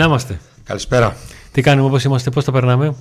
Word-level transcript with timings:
Να 0.00 0.06
είμαστε. 0.06 0.40
Καλησπέρα. 0.64 1.16
Τι 1.52 1.62
κάνουμε 1.62 1.88
όπως 1.88 2.04
είμαστε, 2.04 2.30
πώς 2.30 2.44
τα 2.44 2.52
περνάμε; 2.52 2.94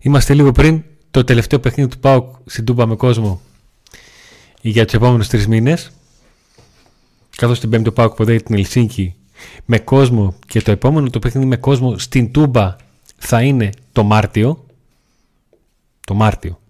Είμαστε 0.00 0.34
λίγο 0.34 0.52
πριν 0.52 0.82
το 1.10 1.24
τελευταίο 1.24 1.58
παιχνίδι 1.60 1.90
του 1.90 1.98
ΠΑΟΚ 1.98 2.34
στην 2.46 2.64
Τούμπα 2.64 2.86
με 2.86 2.96
κόσμο 2.96 3.40
για 4.60 4.84
τους 4.84 4.94
επόμενους 4.94 5.28
τρεις 5.28 5.46
μήνες. 5.46 5.90
Καθώς 7.36 7.60
την 7.60 7.70
πέμπτη 7.70 7.88
ο 7.88 7.92
ΠΑΟΚ 7.92 8.14
ποδέει 8.14 8.42
την 8.42 8.54
Ελσίνκη 8.54 9.14
με 9.64 9.78
κόσμο 9.78 10.34
και 10.46 10.62
το 10.62 10.70
επόμενο 10.70 11.10
το 11.10 11.18
παιχνίδι 11.18 11.46
με 11.46 11.56
κόσμο 11.56 11.98
στην 11.98 12.32
Τούμπα 12.32 12.76
θα 13.16 13.42
είναι 13.42 13.70
το 13.92 14.02
Μάρτιο. 14.02 14.66
Το 16.06 16.14
Μάρτιο. 16.14 16.60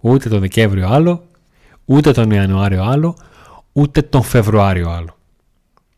Ούτε 0.00 0.28
το 0.28 0.38
Δεκέμβριο 0.38 0.88
άλλο, 0.88 1.26
ούτε 1.84 2.12
τον 2.12 2.30
Ιανουάριο 2.30 2.82
άλλο, 2.82 3.16
ούτε 3.72 4.02
τον 4.02 4.22
Φεβρουάριο 4.22 4.90
άλλο. 4.90 5.17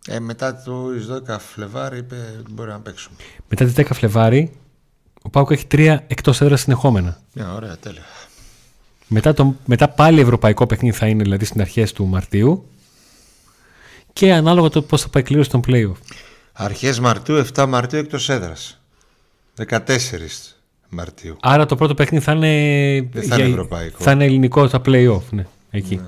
Ε, 0.07 0.21
μετά 0.21 0.63
το 0.63 0.89
12 1.29 1.37
Φλεβάρι 1.39 1.99
είπε 1.99 2.17
ότι 2.41 2.53
μπορεί 2.53 2.71
να 2.71 2.81
παίξουμε. 2.81 3.17
Μετά 3.49 3.65
τις 3.65 3.75
10 3.77 3.85
Φλεβάρι 3.93 4.53
ο 5.23 5.29
Πάουκ 5.29 5.51
έχει 5.51 5.67
τρία 5.67 6.05
εκτός 6.07 6.41
έδρας 6.41 6.61
συνεχόμενα. 6.61 7.21
Μια 7.35 7.55
ωραία, 7.55 7.77
τέλεια. 7.77 8.03
Μετά, 9.09 9.35
το, 9.35 9.55
μετά 9.65 9.89
πάλι 9.89 10.21
ευρωπαϊκό 10.21 10.67
παιχνίδι 10.67 10.97
θα 10.97 11.07
είναι 11.07 11.23
δηλαδή 11.23 11.45
στις 11.45 11.61
αρχές 11.61 11.93
του 11.93 12.07
Μαρτίου 12.07 12.69
και 14.13 14.33
ανάλογα 14.33 14.69
το 14.69 14.83
πώς 14.83 15.03
θα 15.03 15.09
πάει 15.09 15.23
κλήρωση 15.23 15.51
των 15.51 15.61
play-off. 15.67 15.97
Αρχές 16.53 17.01
Μαρτίου, 17.01 17.45
7 17.55 17.67
Μαρτίου 17.69 17.99
εκτός 17.99 18.29
έδρας. 18.29 18.81
14 19.69 19.79
Μαρτίου. 20.89 21.37
Άρα 21.41 21.67
το 21.67 21.77
πρώτο 21.77 21.95
παιχνίδι 21.95 22.25
θα 22.25 22.33
είναι, 22.33 23.09
Δεν 23.13 23.23
θα 23.23 23.39
είναι 23.39 23.49
ευρωπαϊκό. 23.49 24.03
θα 24.03 24.11
είναι 24.11 24.25
ελληνικό 24.25 24.69
τα 24.69 24.81
play-off. 24.85 25.23
Ναι, 25.31 25.47
εκεί. 25.71 26.01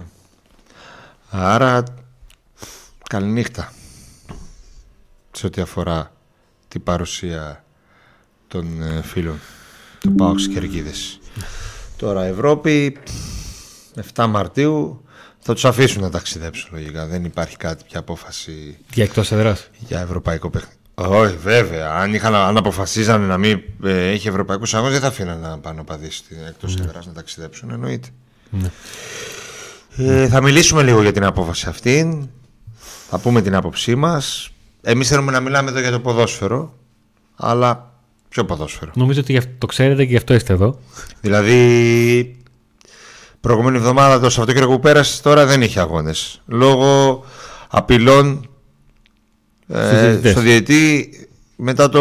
Άρα 1.30 1.84
καληνύχτα 3.08 3.72
σε 5.32 5.46
ό,τι 5.46 5.60
αφορά 5.60 6.12
την 6.68 6.82
παρουσία 6.82 7.64
των 8.48 8.82
ε, 8.82 9.02
φίλων 9.02 9.38
του 10.00 10.14
ΠΑΟΚ 10.14 10.38
στις 10.38 10.54
Κερκίδες. 10.54 11.18
Τώρα 11.96 12.24
Ευρώπη 12.24 12.98
7 14.14 14.26
Μαρτίου 14.28 15.04
θα 15.38 15.52
τους 15.54 15.64
αφήσουν 15.64 16.02
να 16.02 16.10
ταξιδέψουν 16.10 16.68
λογικά. 16.72 17.06
Δεν 17.06 17.24
υπάρχει 17.24 17.56
κάτι 17.56 17.84
πια 17.88 17.98
απόφαση 18.00 18.78
Για 18.94 19.04
εκτός 19.04 19.32
έδρας. 19.32 19.68
για 19.78 20.00
ευρωπαϊκό 20.00 20.50
παιχνίδι. 20.50 20.76
Όχι, 20.94 21.36
βέβαια. 21.36 21.90
Αν, 21.94 22.14
είχαν, 22.14 22.34
αν 22.34 22.56
αποφασίζανε 22.56 23.26
να 23.26 23.38
μην 23.38 23.60
ε, 23.84 24.08
έχει 24.10 24.28
ευρωπαϊκούς 24.28 24.74
αγώνες, 24.74 24.92
δεν 24.92 25.00
θα 25.02 25.06
αφήναν 25.08 25.38
να 25.40 25.58
πάνε 25.58 25.80
οπαδοί 25.80 26.08
εκτός 26.48 26.76
Ναι. 26.76 26.84
έδρας 26.84 27.06
να 27.06 27.12
ταξιδέψουν. 27.12 27.70
Εννοείται. 27.70 28.08
Ε, 29.96 30.28
θα 30.28 30.40
μιλήσουμε 30.42 30.82
λίγο 30.82 31.02
για 31.02 31.12
την 31.12 31.24
απόφαση 31.24 31.68
αυτή. 31.68 32.28
Θα 33.08 33.18
πούμε 33.18 33.42
την 33.42 33.54
άποψή 33.54 33.94
μας. 33.94 34.51
Εμείς 34.82 35.08
θέλουμε 35.08 35.32
να 35.32 35.40
μιλάμε 35.40 35.70
εδώ 35.70 35.80
για 35.80 35.90
το 35.90 36.00
ποδόσφαιρο. 36.00 36.74
Αλλά 37.36 37.92
ποιο 38.28 38.44
ποδόσφαιρο; 38.44 38.90
Νομίζω 38.94 39.20
ότι 39.20 39.32
γι' 39.32 39.38
αυτό- 39.38 39.50
το 39.58 39.66
ξέρετε 39.66 40.04
και 40.04 40.10
γι' 40.10 40.16
αυτό 40.16 40.34
είστε 40.34 40.52
εδώ. 40.52 40.78
Δηλαδή, 41.20 42.36
προηγούμενη 43.40 43.76
εβδομάδα 43.76 44.20
το 44.20 44.30
Σαββατοκύριακο 44.30 44.72
που 44.72 44.80
πέρασε 44.80 45.22
τώρα 45.22 45.46
δεν 45.46 45.62
είχε 45.62 45.80
αγώνες. 45.80 46.42
Λόγω 46.46 47.24
απειλών 47.68 48.48
Στους 49.68 49.76
ε, 49.78 50.00
διαιτητές. 50.00 50.32
στο 50.32 50.40
διαιτή 50.40 51.10
μετά 51.56 51.88
το 51.88 52.00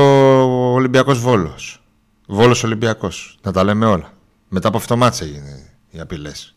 Ολυμπιακός 0.74 1.20
Βόλος. 1.20 1.84
Βόλος 2.28 2.64
Ολυμπιακός. 2.64 3.38
Να 3.44 3.52
τα 3.52 3.64
λέμε 3.64 3.86
όλα. 3.86 4.14
Μετά 4.50 4.68
από 4.68 4.78
αυτό 4.78 4.98
ματς 4.98 5.22
έγινε 5.22 5.70
οι 5.90 6.00
απειλές. 6.00 6.56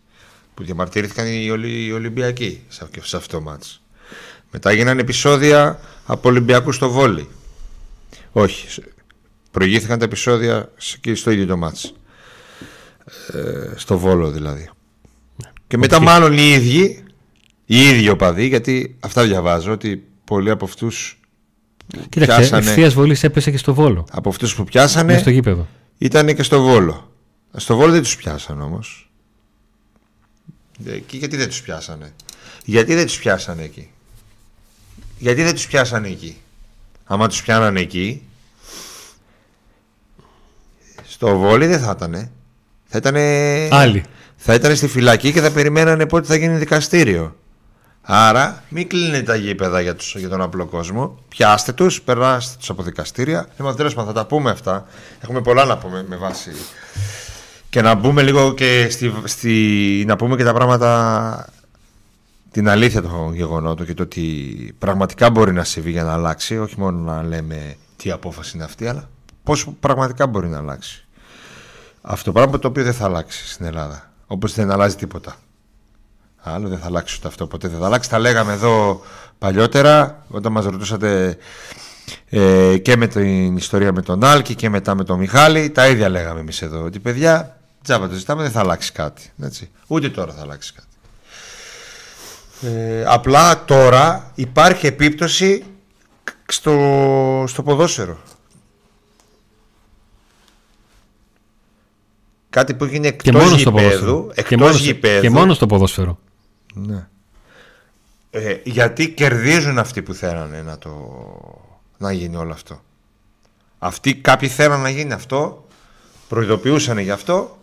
Που 0.54 0.65
διαμαρτυρήθηκαν 0.65 1.26
οι, 1.26 1.50
Ολυ, 1.50 1.84
οι 1.84 1.93
Ολυμπιακοί 1.93 2.62
σε, 2.69 2.84
αυ- 2.84 3.04
σε 3.06 3.16
αυτό 3.16 3.37
το 3.37 3.43
ματς. 3.43 3.82
Μετά 4.56 4.70
έγιναν 4.70 4.98
επεισόδια 4.98 5.81
από 6.06 6.28
Ολυμπιακούς 6.28 6.75
στο 6.76 6.91
βόλεϊ. 6.91 7.28
Όχι. 8.32 8.70
σε- 8.70 8.92
Προηγήθηκαν 9.50 9.98
τα 9.98 10.04
επεισόδια 10.04 10.70
σε- 10.76 10.98
και 11.00 11.15
στο 11.15 11.31
ίδιο 11.31 11.47
το 11.47 11.56
ματς. 11.56 11.94
Ε, 13.32 13.72
στο 13.76 13.98
Βόλο 13.98 14.31
δηλαδή. 14.31 14.70
Και 15.66 15.76
μετά 15.78 15.97
Οκ. 15.97 16.03
μάλλον 16.03 16.32
οι 16.38 16.50
ίδιοι, 16.53 17.04
οι 17.64 17.81
ίδιοι 17.88 18.09
οπαδοί, 18.09 18.47
γιατί 18.47 18.97
αυτά 19.00 19.25
διαβάζω, 19.25 19.72
ότι 19.72 20.04
πολλοί 20.25 20.50
από 20.50 20.64
αυτούς 20.64 21.20
Κοίταξε, 22.09 22.37
πιάσανε- 22.37 22.66
ευθείας 22.66 22.94
βολή 22.94 23.16
έπεσε 23.22 23.50
και 23.50 23.59
στο 23.59 23.75
βόλο. 23.75 24.06
από 24.10 24.28
αυτούς 24.28 24.54
που 24.54 24.64
πιάσανε 24.64 25.04
Μέσα 25.04 25.19
στο 25.19 25.31
γήπεδο. 25.31 25.69
ήταν 25.98 26.34
και 26.34 26.43
στο 26.43 26.62
Βόλο. 26.62 27.12
Στο 27.56 27.76
Βόλο 27.76 27.93
δεν 27.93 28.03
τους 28.03 28.16
πιάσανε 28.16 28.62
όμως. 28.62 29.10
Εκεί 30.87 31.16
γιατί 31.16 31.37
δεν 31.37 31.48
τους 31.48 31.62
πιάσανε; 31.62 32.12
Γιατί 32.64 32.94
δεν 32.94 33.06
τους 33.06 33.19
πιάσανε 33.19 33.62
εκεί; 33.62 33.91
Γιατί 35.25 35.43
δεν 35.43 35.55
τους 35.55 35.67
πιάσανε 35.67 36.09
εκεί; 36.09 36.41
Άμα 37.05 37.29
τους 37.29 37.43
πιάνανε 37.43 37.81
εκεί, 37.81 38.23
στο 41.09 41.39
Βόλι 41.39 41.67
δεν 41.67 41.81
θα 41.81 41.93
ήτανε. 41.97 42.31
Θα 42.85 42.99
ήτανε... 42.99 43.21
Άλλοι. 43.71 44.05
Θα 44.37 44.55
ήταν 44.55 44.77
στη 44.77 44.89
φυλακή 44.89 45.33
και 45.33 45.41
θα 45.41 45.51
περιμένανε 45.51 46.07
πότε 46.07 46.27
θα 46.27 46.37
γίνει 46.37 46.57
δικαστήριο. 46.57 47.37
Άρα, 48.03 48.62
μην 48.69 48.89
κλείνετε 48.89 49.23
τα 49.23 49.35
γήπεδα 49.35 49.81
για, 49.81 49.95
τους, 49.95 50.17
για 50.17 50.29
τον 50.29 50.43
απλό 50.43 50.67
κόσμο. 50.67 51.19
Πιάστε 51.29 51.73
τους, 51.73 52.03
περάστε 52.03 52.56
τους 52.59 52.71
από 52.71 52.83
δικαστήρια. 52.83 53.49
Λοιπόν, 53.56 53.77
τέλος 53.77 53.95
πάντων, 53.95 54.15
θα 54.15 54.21
τα 54.21 54.27
πούμε 54.27 54.51
αυτά. 54.51 54.87
Έχουμε 55.21 55.41
πολλά 55.41 55.65
να 55.65 55.79
πούμε 55.79 56.05
με 56.09 56.17
βάση. 56.17 56.51
Και 57.71 57.83
να 57.83 57.95
μπούμε 57.95 58.23
λίγο 58.23 58.55
και 58.55 58.89
στη, 58.91 59.15
στη, 59.25 60.05
να 60.06 60.17
πούμε 60.17 60.37
και 60.37 60.45
τα 60.45 60.53
πράγματα. 60.53 61.53
Την 62.54 62.69
αλήθεια 62.69 63.03
των 63.03 63.34
γεγονότων 63.34 63.87
και 63.87 63.94
το 63.94 64.03
ότι 64.03 64.75
πραγματικά 64.78 65.31
μπορεί 65.31 65.53
να 65.53 65.65
συμβεί 65.65 65.91
για 65.91 66.03
να 66.03 66.12
αλλάξει. 66.12 66.59
Όχι 66.59 66.75
μόνο 66.78 66.98
να 66.98 67.22
λέμε 67.22 67.76
τι 67.97 68.10
απόφαση 68.10 68.53
είναι 68.54 68.65
αυτή, 68.65 68.87
αλλά 68.87 69.09
πώς 69.42 69.69
πραγματικά 69.81 70.26
μπορεί 70.26 70.48
να 70.48 70.59
αλλάξει. 70.59 71.06
Αυτό 72.03 72.25
το 72.25 72.32
πράγμα 72.32 72.59
το 72.59 72.69
οποίο 72.69 72.84
δεν 72.84 72.93
θα 72.93 73.04
αλλάξει 73.04 73.48
στην 73.48 73.66
Ελλάδα. 73.66 74.12
Όπως 74.26 74.54
δεν 74.54 74.70
αλλάζει 74.70 74.97
τίποτα. 74.97 75.37
Άλλο 76.41 76.69
δεν 76.69 76.78
θα 76.78 76.87
αλλάξει 76.87 77.16
ούτε 77.19 77.28
αυτό. 77.28 77.47
Ποτέ 77.47 77.69
δεν 77.69 77.78
θα 77.78 77.87
αλλάξει. 77.87 78.10
Τα 78.10 78.19
λέγαμε 78.19 78.53
εδώ 78.53 79.00
παλιότερα 79.38 80.25
όταν 80.28 80.53
μας 80.53 80.64
ρωτούσατε 80.64 81.37
ε, 82.28 82.78
και 82.78 82.97
με 82.97 83.06
την 83.06 83.56
ιστορία 83.56 83.93
με 83.93 84.03
τον 84.03 84.25
Άλκη 84.25 84.54
και 84.54 84.69
μετά 84.69 84.94
με 84.94 85.04
τον 85.04 85.19
Μιχάλη. 85.19 85.70
Τα 85.70 85.88
ίδια 85.88 86.09
λέγαμε 86.09 86.41
εμείς 86.41 86.62
εδώ. 86.62 86.84
Ότι 86.84 86.98
παιδιά, 86.98 87.60
τζάμπα 87.82 88.09
το 88.09 88.14
ζητάμε, 88.14 88.43
δεν 88.43 88.50
θα 88.50 88.60
αλλάξει 88.60 88.93
κάτι. 88.93 89.32
Έτσι. 89.43 89.70
Ούτε 89.87 90.09
τώρα 90.09 90.32
θα 90.32 90.43
αλλάξει 90.43 90.72
κάτι. 90.72 90.87
Ε, 92.64 93.04
απλά 93.06 93.64
τώρα 93.64 94.30
υπάρχει 94.34 94.86
επίπτωση 94.86 95.64
στο, 96.48 97.44
στο 97.48 97.62
ποδόσφαιρο. 97.62 98.19
Κάτι 102.50 102.75
που 102.75 102.84
έγινε 102.84 103.10
Και 103.10 103.28
εκτός 103.28 103.42
μόνο 103.44 103.56
στο 103.58 103.70
γηπέδου, 103.70 103.88
ποδόσφαιρο. 104.06 104.26
Και 104.34 104.41
εκτός 104.41 104.58
μόνο, 104.60 104.72
στο- 104.72 104.82
γηπέδου, 104.84 105.20
και 105.20 105.30
μόνο 105.30 105.54
στο 105.54 105.66
ποδόσφαιρο. 105.66 106.19
ναι. 106.75 107.08
Ε, 108.30 108.56
γιατί 108.64 109.10
κερδίζουν 109.10 109.78
αυτοί 109.78 110.02
που 110.02 110.14
θέλανε 110.14 110.62
να, 110.62 110.78
το, 110.78 110.91
να 111.98 112.12
γίνει 112.12 112.36
όλο 112.36 112.52
αυτό. 112.52 112.82
Αυτοί 113.78 114.14
κάποιοι 114.14 114.48
θέλαν 114.48 114.81
να 114.81 114.88
γίνει 114.88 115.12
αυτό, 115.12 115.66
προειδοποιούσαν 116.28 116.98
γι' 116.98 117.10
αυτό 117.10 117.58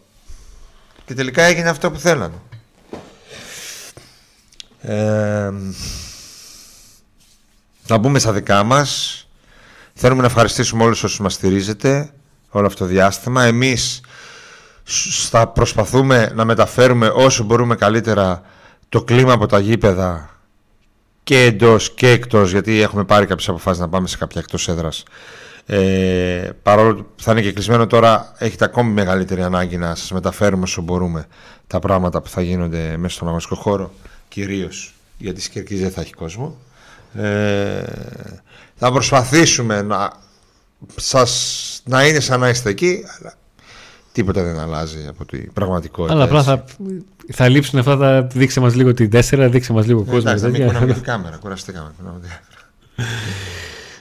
και 1.06 1.14
τελικά 1.14 1.44
έγινε 1.44 1.70
αυτό 1.70 1.92
που 1.92 2.00
θέλανε. 2.00 2.42
Ε, 4.82 5.52
να 7.88 7.98
μπούμε 7.98 8.20
στα 8.20 8.32
δικά 8.32 8.64
μας. 8.64 9.18
Θέλουμε 9.94 10.22
να 10.22 10.28
ευχαριστήσουμε 10.28 10.84
όλους 10.84 11.04
όσους 11.04 11.20
μας 11.20 11.34
στηρίζετε 11.34 12.10
όλο 12.50 12.66
αυτό 12.66 12.84
το 12.84 12.90
διάστημα. 12.90 13.44
Εμείς 13.44 14.02
σ- 14.84 15.30
θα 15.30 15.48
προσπαθούμε 15.48 16.32
να 16.36 16.46
μεταφέρουμε 16.46 17.08
όσο 17.08 17.44
μπορούμε 17.44 17.76
καλύτερα 17.76 18.42
το 18.90 19.04
κλίμα 19.04 19.34
από 19.34 19.46
τα 19.46 19.60
γήπεδα 19.60 20.30
και 21.24 21.44
εντός 21.44 21.92
και 21.94 22.10
εκτός 22.10 22.52
γιατί 22.52 22.82
έχουμε 22.82 23.04
πάρει 23.04 23.26
κάποιες 23.26 23.50
αποφάσεις 23.50 23.82
να 23.82 23.90
πάμε 23.90 24.08
σε 24.08 24.18
κάποια 24.18 24.42
εκτός 24.44 24.68
έδρας 24.68 25.04
ε, 25.66 26.50
παρόλο 26.64 26.96
που 26.96 27.24
θα 27.24 27.32
είναι 27.32 27.42
και 27.42 27.52
κλεισμένο 27.52 27.88
τώρα 27.88 28.34
έχετε 28.38 28.66
ακόμη 28.66 28.92
μεγαλύτερη 28.92 29.42
ανάγκη 29.44 29.78
να 29.78 29.96
σας 29.96 30.12
μεταφέρουμε 30.12 30.64
όσο 30.64 30.82
μπορούμε 30.82 31.28
τα 31.68 31.80
πράγματα 31.80 32.22
που 32.22 32.30
θα 32.30 32.42
γίνονται 32.42 32.96
μέσα 32.98 33.16
στον 33.16 33.28
αγωνιστικό 33.28 33.56
χώρο 33.62 33.92
κυρίως 34.34 34.94
γιατί 35.18 35.40
στις 35.42 35.54
Κερκίδες 35.54 35.82
δεν 35.84 35.92
θα 35.92 36.02
έχει 36.02 36.14
κόσμο 36.14 36.58
ε, 37.14 37.84
θα 38.76 38.92
προσπαθήσουμε 38.92 39.82
να, 39.82 40.12
σας, 40.96 41.82
να 41.86 42.08
είναι 42.08 42.20
σαν 42.20 42.40
να 42.40 42.50
είστε 42.50 42.70
εκεί 42.70 43.04
αλλά 43.20 43.34
τίποτα 44.12 44.44
δεν 44.44 44.60
αλλάζει 44.60 45.06
από 45.10 45.26
την 45.26 45.54
πραγματικότητα 45.54 46.14
Αλλά 46.14 46.24
απλά 46.24 46.40
έτσι. 46.40 46.50
θα, 46.50 46.66
θα 47.34 47.48
λείψουν 47.50 47.80
αυτά 47.80 47.98
τα. 47.98 48.22
Δείξε 48.34 48.60
μας 48.60 48.76
λίγο 48.76 48.94
την 48.94 49.10
4, 49.14 49.48
δείξε 49.52 49.74
μας 49.74 49.86
λίγο 49.86 50.00
Ε, 50.08 50.12
κόσμο. 50.12 50.22
Εντάξει, 50.32 50.44
να 50.44 50.50
μην 50.50 50.60
τέτοια. 50.60 50.74
κουνάμε 50.74 50.94
την 50.94 51.04
κάμερα, 51.04 51.38
κουραστήκαμε. 51.38 51.92
κουνάμε 51.98 52.20
την 52.20 52.30
κάμερα. 52.30 53.20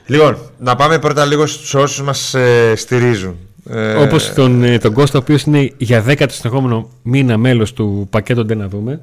λοιπόν, 0.06 0.38
να 0.58 0.76
πάμε 0.76 0.98
πρώτα 0.98 1.24
λίγο 1.24 1.46
στους 1.46 1.74
όσους 1.74 2.02
μας 2.02 2.34
ε, 2.34 2.72
στηρίζουν. 2.76 3.36
Ε, 3.70 3.94
Όπως 3.94 4.32
τον, 4.32 4.62
ε, 4.62 4.78
τον 4.78 4.92
Κώστα, 4.92 5.18
ο 5.18 5.20
οποίος 5.22 5.42
είναι 5.42 5.72
για 5.76 6.04
10ο 6.06 6.26
συνεχόμενο 6.30 6.88
μήνα 7.02 7.36
μέλος 7.36 7.72
του 7.72 8.06
πακέτο 8.10 8.44
Ντε 8.44 8.54
να 8.54 8.68
δούμε. 8.68 9.00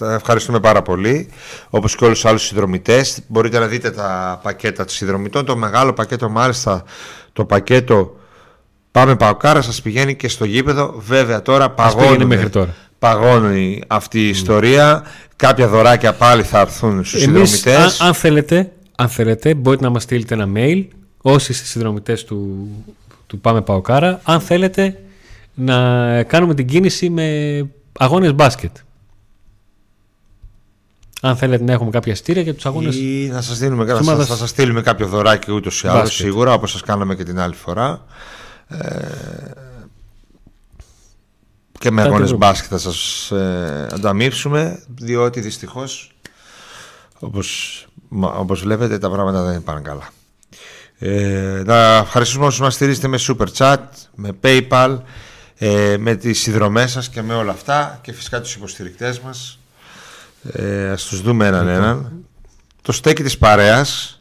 Ευχαριστούμε 0.00 0.60
πάρα 0.60 0.82
πολύ. 0.82 1.28
Όπως 1.70 1.94
και 1.96 2.04
όλους 2.04 2.20
τους 2.20 2.30
άλλους 2.30 2.42
συνδρομητές. 2.42 3.20
Μπορείτε 3.26 3.58
να 3.58 3.66
δείτε 3.66 3.90
τα 3.90 4.40
πακέτα 4.42 4.84
των 4.84 4.94
συνδρομητών. 4.94 5.44
Το 5.44 5.56
μεγάλο 5.56 5.92
πακέτο 5.92 6.28
μάλιστα, 6.28 6.84
το 7.32 7.44
πακέτο 7.44 8.16
Πάμε 8.90 9.16
Παοκάρα, 9.16 9.62
σας 9.62 9.82
πηγαίνει 9.82 10.16
και 10.16 10.28
στο 10.28 10.44
γήπεδο. 10.44 10.94
Βέβαια 10.98 11.42
τώρα 11.42 11.70
παγώνει, 11.70 12.24
μέχρι 12.24 12.48
τώρα. 12.50 12.74
παγώνει 12.98 13.82
αυτή 13.86 14.20
η 14.20 14.28
ιστορία. 14.28 15.02
Κάποια 15.36 15.68
δωράκια 15.68 16.12
πάλι 16.12 16.42
θα 16.42 16.60
έρθουν 16.60 17.04
στους 17.04 17.22
Εμείς, 17.22 17.50
συνδρομητές. 17.50 18.00
αν, 18.00 18.06
αν, 18.06 18.14
θέλετε, 18.14 18.72
αν 18.96 19.08
θέλετε, 19.08 19.54
μπορείτε 19.54 19.84
να 19.84 19.90
μας 19.90 20.02
στείλετε 20.02 20.34
ένα 20.34 20.48
mail, 20.54 20.84
όσοι 21.22 21.52
είστε 21.52 21.66
συνδρομητές 21.66 22.24
του, 22.24 22.68
του 23.26 23.38
Πάμε 23.40 23.60
Παοκάρα, 23.60 24.20
αν 24.24 24.40
θέλετε 24.40 24.98
να 25.54 26.22
κάνουμε 26.22 26.54
την 26.54 26.66
κίνηση 26.66 27.10
με 27.10 27.26
αγώνες 27.98 28.34
μπάσκετ. 28.34 28.76
Αν 31.20 31.36
θέλετε 31.36 31.64
να 31.64 31.72
έχουμε 31.72 31.90
κάποια 31.90 32.14
στήρια 32.14 32.42
για 32.42 32.54
τους 32.54 32.66
αγώνες 32.66 32.96
Ή 32.96 33.28
να 33.32 33.42
σας, 33.42 33.58
δίνουμε, 33.58 33.84
της 33.84 33.92
θα, 33.92 33.98
σας, 33.98 34.06
ομάδας 34.08 34.26
θα 34.28 34.36
σας 34.36 34.48
στείλουμε 34.50 34.80
κάποιο 34.82 35.06
δωράκι 35.06 35.52
ούτως 35.52 35.82
ή 35.82 35.86
άλλως 35.88 36.00
Μπάσκετ. 36.02 36.26
σίγουρα 36.26 36.52
όπως 36.52 36.70
σας 36.70 36.80
κάναμε 36.80 37.14
και 37.14 37.22
την 37.24 37.38
άλλη 37.38 37.54
φορά. 37.54 38.04
Ε, 38.68 38.76
και 41.78 41.90
με 41.90 41.96
Κάτι 42.02 42.08
αγώνες 42.12 42.28
βρούμε. 42.30 42.46
μπάσκετ 42.46 42.68
θα 42.70 42.78
σας 42.78 43.30
ε, 43.30 43.86
ανταμείψουμε 43.92 44.82
διότι 44.88 45.40
δυστυχώς 45.40 46.12
όπως, 47.18 47.86
μα- 48.08 48.32
όπως 48.32 48.60
βλέπετε 48.60 48.98
τα 48.98 49.10
πράγματα 49.10 49.42
δεν 49.42 49.62
πάνε 49.62 49.80
καλά. 49.80 50.08
Ε, 50.98 51.62
να 51.66 51.96
ευχαριστούμε 51.96 52.46
όσους 52.46 52.60
μας 52.60 52.74
στηρίζετε 52.74 53.08
με 53.08 53.18
Super 53.28 53.46
Chat, 53.56 53.78
με 54.14 54.30
PayPal, 54.42 54.98
ε, 55.58 55.96
με 55.98 56.14
τις 56.14 56.40
συνδρομές 56.40 56.90
σας 56.90 57.08
και 57.08 57.22
με 57.22 57.34
όλα 57.34 57.50
αυτά 57.52 57.98
και 58.02 58.12
φυσικά 58.12 58.40
τους 58.40 58.54
υποστηρικτές 58.54 59.20
μας. 59.20 59.57
Ε, 60.52 60.88
ας 60.90 61.04
τους 61.04 61.22
δούμε 61.22 61.46
έναν 61.46 61.68
έναν. 61.68 62.12
Το 62.82 62.92
στέκι 62.92 63.22
της 63.22 63.38
παρέας, 63.38 64.20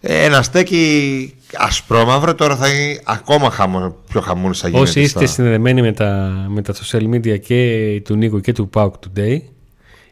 ε, 0.00 0.24
ένα 0.24 0.42
στέκι 0.42 1.34
ασπρόμαυρο, 1.56 2.34
τώρα 2.34 2.56
θα 2.56 2.68
γίνει 2.68 3.00
ακόμα 3.04 3.50
χαμο, 3.50 3.96
πιο 4.08 4.20
χαμούλης 4.20 4.58
θα 4.60 4.68
γίνεται. 4.68 4.82
Όσοι 4.84 5.00
είστε 5.00 5.18
στα- 5.18 5.34
συνδεδεμένοι 5.34 5.82
με 5.82 5.92
τα, 5.92 6.32
με 6.48 6.62
τα 6.62 6.74
social 6.74 7.02
media 7.14 7.40
και 7.40 8.02
του 8.04 8.14
Νίκου 8.16 8.40
και 8.40 8.52
του 8.52 8.70
Pauk 8.74 8.90
Today, 8.90 9.38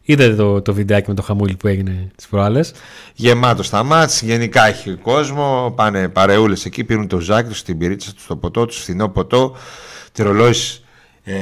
είδατε 0.02 0.34
το, 0.34 0.62
το 0.62 0.74
βιντεάκι 0.74 1.08
με 1.08 1.14
το 1.14 1.22
χαμούλι 1.22 1.54
που 1.56 1.66
έγινε 1.68 2.08
τις 2.16 2.26
προάλλες. 2.28 2.72
Γεμάτο 3.14 3.62
στα 3.62 3.82
μάτς, 3.82 4.22
γενικά 4.22 4.66
έχει 4.66 4.90
κόσμο, 4.94 5.72
πάνε 5.76 6.08
παρεούλες 6.08 6.64
εκεί, 6.64 6.84
πίνουν 6.84 7.08
το 7.08 7.18
ζάκι 7.20 7.48
τους, 7.48 7.62
την 7.62 7.78
πυρίτσα 7.78 8.12
τους, 8.12 8.26
το 8.26 8.36
ποτό 8.36 8.66
τους, 8.66 8.76
φθηνό 8.78 9.08
ποτό, 9.08 9.56
τη 10.12 10.22
ρολόης 10.22 10.83
ε, 11.24 11.34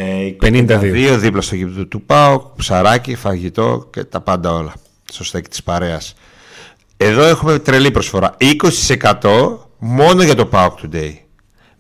52, 0.42 1.16
δίπλα 1.18 1.40
στο 1.40 1.54
γήπεδο 1.54 1.84
του 1.84 2.02
ΠΑΟΚ, 2.02 2.42
ψαράκι, 2.56 3.14
φαγητό 3.14 3.88
και 3.92 4.04
τα 4.04 4.20
πάντα 4.20 4.52
όλα 4.52 4.72
στο 5.12 5.24
στέκι 5.24 5.48
της 5.48 5.62
παρέας. 5.62 6.14
Εδώ 6.96 7.22
έχουμε 7.24 7.58
τρελή 7.58 7.90
προσφορά, 7.90 8.36
20% 8.40 9.58
μόνο 9.78 10.22
για 10.22 10.34
το 10.34 10.46
ΠΑΟΚ 10.46 10.78
Today. 10.82 11.12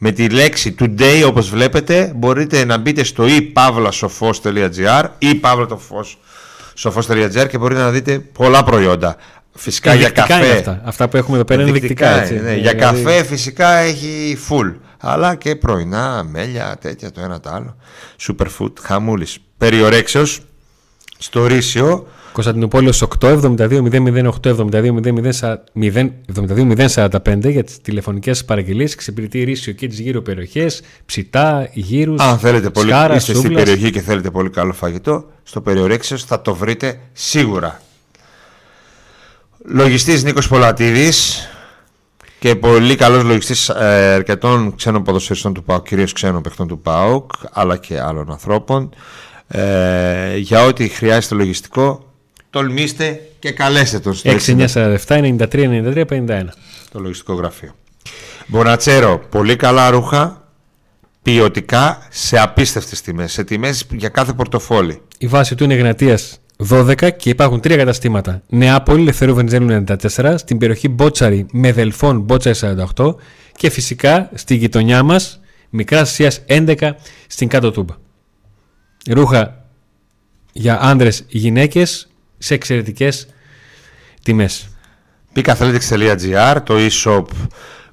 Με 0.04 0.10
τη 0.10 0.28
λέξη 0.28 0.74
today 0.78 1.22
όπως 1.26 1.50
βλέπετε 1.50 2.12
μπορείτε 2.16 2.64
να 2.64 2.78
μπείτε 2.78 3.04
στο 3.04 3.24
e-pavlasofos.gr 3.28 5.04
ή 5.18 5.40
pavlasofos.gr 5.42 7.46
και 7.48 7.58
μπορείτε 7.58 7.80
να 7.80 7.90
δείτε 7.90 8.18
πολλά 8.18 8.64
προϊόντα. 8.64 9.16
Φυσικά 9.54 9.94
για 9.94 10.06
Ενδεικτικά 10.06 10.36
είναι 10.38 10.46
καφέ. 10.46 10.58
αυτά. 10.58 10.80
Αυτά 10.84 11.08
που 11.08 11.16
έχουμε 11.16 11.36
εδώ 11.36 11.44
πέρα 11.44 11.62
είναι 11.62 11.70
ενδεικτικά. 11.70 12.20
έτσι. 12.20 12.34
είναι, 12.34 12.42
ναι. 12.42 12.50
Ε, 12.50 12.54
Για 12.56 12.72
δηλαδή, 12.72 13.02
καφέ 13.02 13.24
φυσικά 13.24 13.68
έχει 13.76 14.38
full. 14.48 14.72
Αλλά 15.04 15.34
και 15.34 15.56
πρωινά, 15.56 16.24
μέλια, 16.24 16.76
τέτοια 16.80 17.10
το 17.10 17.20
ένα 17.20 17.40
το 17.40 17.50
άλλο. 17.50 17.76
Superfood, 18.20 18.72
χαμούλης. 18.80 19.38
Περιορέξεως, 19.56 20.40
στο 21.18 21.46
Ρήσιο, 21.46 22.06
Κωνσταντινούπολεως 22.32 23.02
8, 23.02 23.28
72 23.28 23.82
008, 23.82 24.50
72 24.50 24.92
045 26.88 27.50
για 27.50 27.64
τις 27.64 27.80
τηλεφωνικές 27.80 28.44
παραγγελίες. 28.44 28.92
Εξυπηρετεί 28.92 29.42
ρίσιο 29.42 29.72
και 29.72 29.86
τις 29.86 29.98
γύρω 29.98 30.22
περιοχές, 30.22 30.82
ψητά, 31.06 31.68
γύρους, 31.72 32.20
αν 32.20 32.38
θέλετε 32.38 32.70
πολύ, 32.70 32.88
σκάρα, 32.88 33.14
είστε 33.14 33.32
στην 33.32 33.42
σούβλας. 33.42 33.64
περιοχή 33.64 33.90
και 33.90 34.00
θέλετε 34.00 34.30
πολύ 34.30 34.50
καλό 34.50 34.72
φαγητό, 34.72 35.30
στο 35.42 35.60
Περιορέξεως 35.60 36.24
θα 36.24 36.42
το 36.42 36.54
βρείτε 36.54 37.00
σίγουρα. 37.12 37.80
Λογιστής 39.64 40.24
Νίκος 40.24 40.48
Πολατίδης 40.48 41.46
και 42.42 42.56
πολύ 42.56 42.96
καλός 42.96 43.22
λογιστής 43.22 43.68
ε, 43.68 44.12
αρκετών 44.14 44.74
ξένων 44.76 45.02
ποδοσφαιριστών 45.02 45.54
του 45.54 45.62
ΠΑΟΚ, 45.62 45.86
κυρίως 45.86 46.12
ξένων 46.12 46.42
παιχτών 46.42 46.68
του 46.68 46.78
ΠΑΟΚ, 46.78 47.30
αλλά 47.52 47.76
και 47.76 48.00
άλλων 48.00 48.30
ανθρώπων. 48.30 48.94
Ε, 49.48 50.36
για 50.36 50.64
ό,τι 50.64 50.88
χρειάζεται 50.88 51.34
λογιστικό, 51.34 52.12
τολμήστε 52.50 53.28
και 53.38 53.50
καλέστε 53.52 53.98
τον 53.98 54.14
στο 54.14 54.30
6947 54.30 54.96
93 55.06 55.38
93 55.48 56.04
51. 56.04 56.44
το 56.92 57.00
λογιστικό 57.00 57.34
γραφείο. 57.34 57.74
Μπονατσέρο, 58.46 59.18
πολύ 59.30 59.56
καλά 59.56 59.90
ρούχα, 59.90 60.48
ποιοτικά, 61.22 62.06
σε 62.10 62.38
απίστευτες 62.38 63.00
τιμές, 63.00 63.32
σε 63.32 63.44
τιμές 63.44 63.86
για 63.90 64.08
κάθε 64.08 64.32
πορτοφόλι. 64.32 65.02
Η 65.18 65.26
βάση 65.26 65.54
του 65.54 65.64
είναι 65.64 65.74
Εγνατίας 65.74 66.40
12 66.70 67.16
και 67.16 67.30
υπάρχουν 67.30 67.60
τρία 67.60 67.76
καταστήματα. 67.76 68.42
Νεάπολη, 68.48 69.00
Ελευθερού 69.00 69.34
Βενιζέλου 69.34 69.84
94, 69.88 70.34
στην 70.36 70.58
περιοχή 70.58 70.88
Μπότσαρη 70.88 71.46
με 71.52 71.72
Δελφών 71.72 72.20
Μπότσαρη 72.20 72.56
48 72.96 73.14
και 73.56 73.70
φυσικά 73.70 74.30
στη 74.34 74.54
γειτονιά 74.54 75.02
μας 75.02 75.40
Μικρά 75.70 76.00
Ασίας 76.00 76.44
11 76.48 76.90
στην 77.26 77.48
Κάτω 77.48 77.70
Τούμπα. 77.70 77.94
Ρούχα 79.10 79.66
για 80.52 80.78
άνδρες 80.80 81.24
γυναίκες 81.28 82.08
σε 82.38 82.54
εξαιρετικές 82.54 83.26
τιμές. 84.22 84.68
Peakathletics.gr, 85.34 86.56
το 86.64 86.74
e-shop 86.76 87.24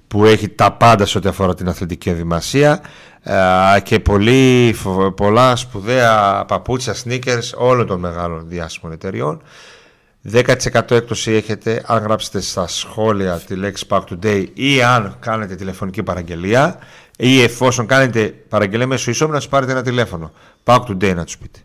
που 0.08 0.26
έχει 0.26 0.50
τα 0.50 0.72
πάντα 0.72 1.06
σε 1.06 1.18
ό,τι 1.18 1.28
αφορά 1.28 1.56
την 1.56 1.68
αθλητική 1.68 2.10
ενδυμασία 2.10 2.82
ε, 2.82 2.88
ε, 3.24 3.80
και 3.84 4.00
πολύ, 4.00 4.76
πολλά 5.16 5.56
σπουδαία 5.56 6.46
παπούτσια, 6.48 6.96
sneakers 7.06 7.52
όλων 7.56 7.88
των 7.88 8.00
μεγάλων 8.00 8.48
διάσημων 8.48 8.92
εταιριών. 8.92 9.42
10% 10.32 10.92
έκπτωση 10.92 11.32
έχετε 11.32 11.84
αν 11.86 12.04
γράψετε 12.04 12.42
στα 12.42 12.68
σχόλια 12.68 13.42
τη 13.48 13.56
λέξη 13.56 13.86
Pack 13.90 14.02
Today 14.02 14.46
ή 14.54 14.84
αν 14.84 15.16
κάνετε 15.20 15.56
τηλεφωνική 15.56 16.04
παραγγελία 16.04 16.80
ή 17.18 17.42
εφόσον 17.42 17.86
κάνετε 17.86 18.34
παραγγελία 18.50 18.88
μέσω 18.88 19.12
ισόμου 19.12 19.32
να 19.32 19.40
σας 19.40 19.50
πάρετε 19.50 19.72
ένα 19.72 19.82
τηλέφωνο. 19.82 20.32
Pack 20.64 20.80
Today 20.80 21.16
να 21.16 21.24
τους 21.24 21.38
πείτε. 21.38 21.60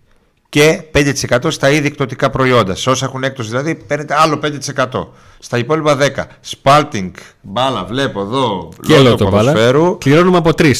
Και 0.49 0.83
5% 0.93 1.51
στα 1.51 1.71
ήδη 1.71 1.87
εκτοτικά 1.87 2.31
προϊόντα. 2.31 2.75
Σε 2.75 2.91
όσα 2.91 3.05
έχουν 3.07 3.23
έκπτωση 3.25 3.49
δηλαδή 3.49 3.75
παίρνετε 3.75 4.15
άλλο 4.15 4.41
5%. 4.43 5.07
Στα 5.39 5.59
υπόλοιπα 5.59 5.99
10. 6.01 6.25
Spalting, 6.63 7.11
μπάλα, 7.43 7.85
βλέπω 7.85 8.21
εδώ, 8.21 8.69
λόγω 8.89 9.15
του 9.15 9.25
ποδοσφαίρου. 9.25 9.99
Κληρώνουμε 9.99 10.37
από 10.37 10.51
3. 10.59 10.73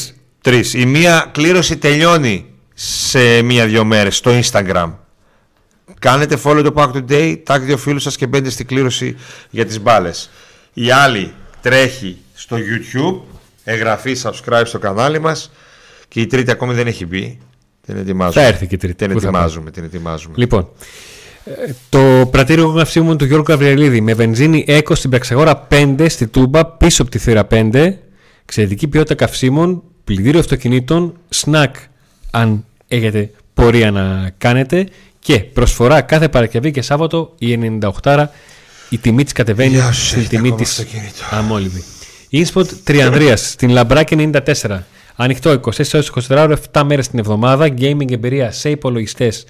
Τρεις. 0.45 0.73
Η 0.73 0.85
μία 0.85 1.29
κλήρωση 1.31 1.77
τελειώνει 1.77 2.45
σε 2.73 3.41
μία-δύο 3.41 3.85
μέρες 3.85 4.15
στο 4.15 4.39
Instagram. 4.43 4.93
Κάνετε 5.99 6.37
follow 6.43 6.63
το 6.63 6.73
Pack 6.75 6.91
Today, 6.91 7.35
tag 7.47 7.59
δύο 7.61 7.77
φίλους 7.77 8.03
σας 8.03 8.15
και 8.15 8.27
μπαίνετε 8.27 8.49
στην 8.49 8.65
κλήρωση 8.67 9.15
για 9.49 9.65
τις 9.65 9.81
μπάλες. 9.81 10.29
Η 10.73 10.91
άλλη 10.91 11.33
τρέχει 11.61 12.17
στο 12.33 12.57
YouTube. 12.57 13.21
Εγγραφή, 13.63 14.15
subscribe 14.23 14.61
στο 14.65 14.79
κανάλι 14.79 15.19
μας. 15.19 15.51
Και 16.07 16.21
η 16.21 16.25
τρίτη 16.25 16.51
ακόμη 16.51 16.73
δεν 16.73 16.87
έχει 16.87 17.05
μπει. 17.05 17.39
Την 17.85 17.97
ετοιμάζουμε. 17.97 18.43
Θα 18.43 18.47
έρθει 18.47 18.67
και 18.67 18.75
η 18.75 18.77
τρίτη. 18.77 18.95
Την 18.95 19.11
ετοιμάζουμε, 19.11 19.71
την 19.71 19.83
ετοιμάζουμε. 19.83 20.33
Λοιπόν, 20.37 20.69
ε, 21.45 21.51
το 21.89 22.27
πρατήριο 22.31 22.73
καυσίμων 22.73 23.17
του 23.17 23.25
Γιώργου 23.25 23.45
Καβριελίδη 23.45 24.01
με 24.01 24.13
βενζίνη 24.13 24.65
έκο 24.67 24.95
στην 24.95 25.09
Πραξαγόρα 25.09 25.67
5 25.71 26.05
στη 26.09 26.27
Τούμπα 26.27 26.65
πίσω 26.65 27.01
από 27.01 27.11
τη 27.11 27.17
θύρα 27.17 27.47
5. 27.49 27.93
Εξαιρετική 28.43 28.87
ποιότητα 28.87 29.15
καυσίμων 29.15 29.83
πλυντήριο 30.05 30.39
αυτοκινήτων, 30.39 31.17
σνακ 31.29 31.75
αν 32.31 32.65
έχετε 32.87 33.31
πορεία 33.53 33.91
να 33.91 34.31
κάνετε 34.37 34.87
και 35.19 35.39
προσφορά 35.39 36.01
κάθε 36.01 36.29
Παρασκευή 36.29 36.71
και 36.71 36.81
Σάββατο 36.81 37.33
η 37.37 37.77
98 38.03 38.25
η 38.89 38.97
τιμή 38.97 39.23
της 39.23 39.33
κατεβαίνει 39.33 39.69
Γεια 39.69 39.91
σου, 39.91 40.05
στην 40.05 40.19
έχετε 40.19 40.35
τιμή 40.35 40.47
ακόμα 40.47 40.61
της 40.61 40.79
αυτοκίνητο. 40.79 41.23
αμόλυβη. 41.29 41.83
Ινσποτ 42.29 42.71
Τριανδρίας 42.83 43.49
στην 43.49 43.69
Λαμπράκη 43.69 44.31
94. 44.33 44.79
Ανοιχτό 45.15 45.51
24 45.51 45.59
ώρες 45.93 46.11
24 46.29 46.37
ώρες 46.37 46.59
7 46.71 46.81
μέρες 46.85 47.07
την 47.07 47.19
εβδομάδα. 47.19 47.67
Gaming 47.79 48.11
εμπειρία 48.11 48.51
σε 48.51 48.69
υπολογιστές 48.69 49.45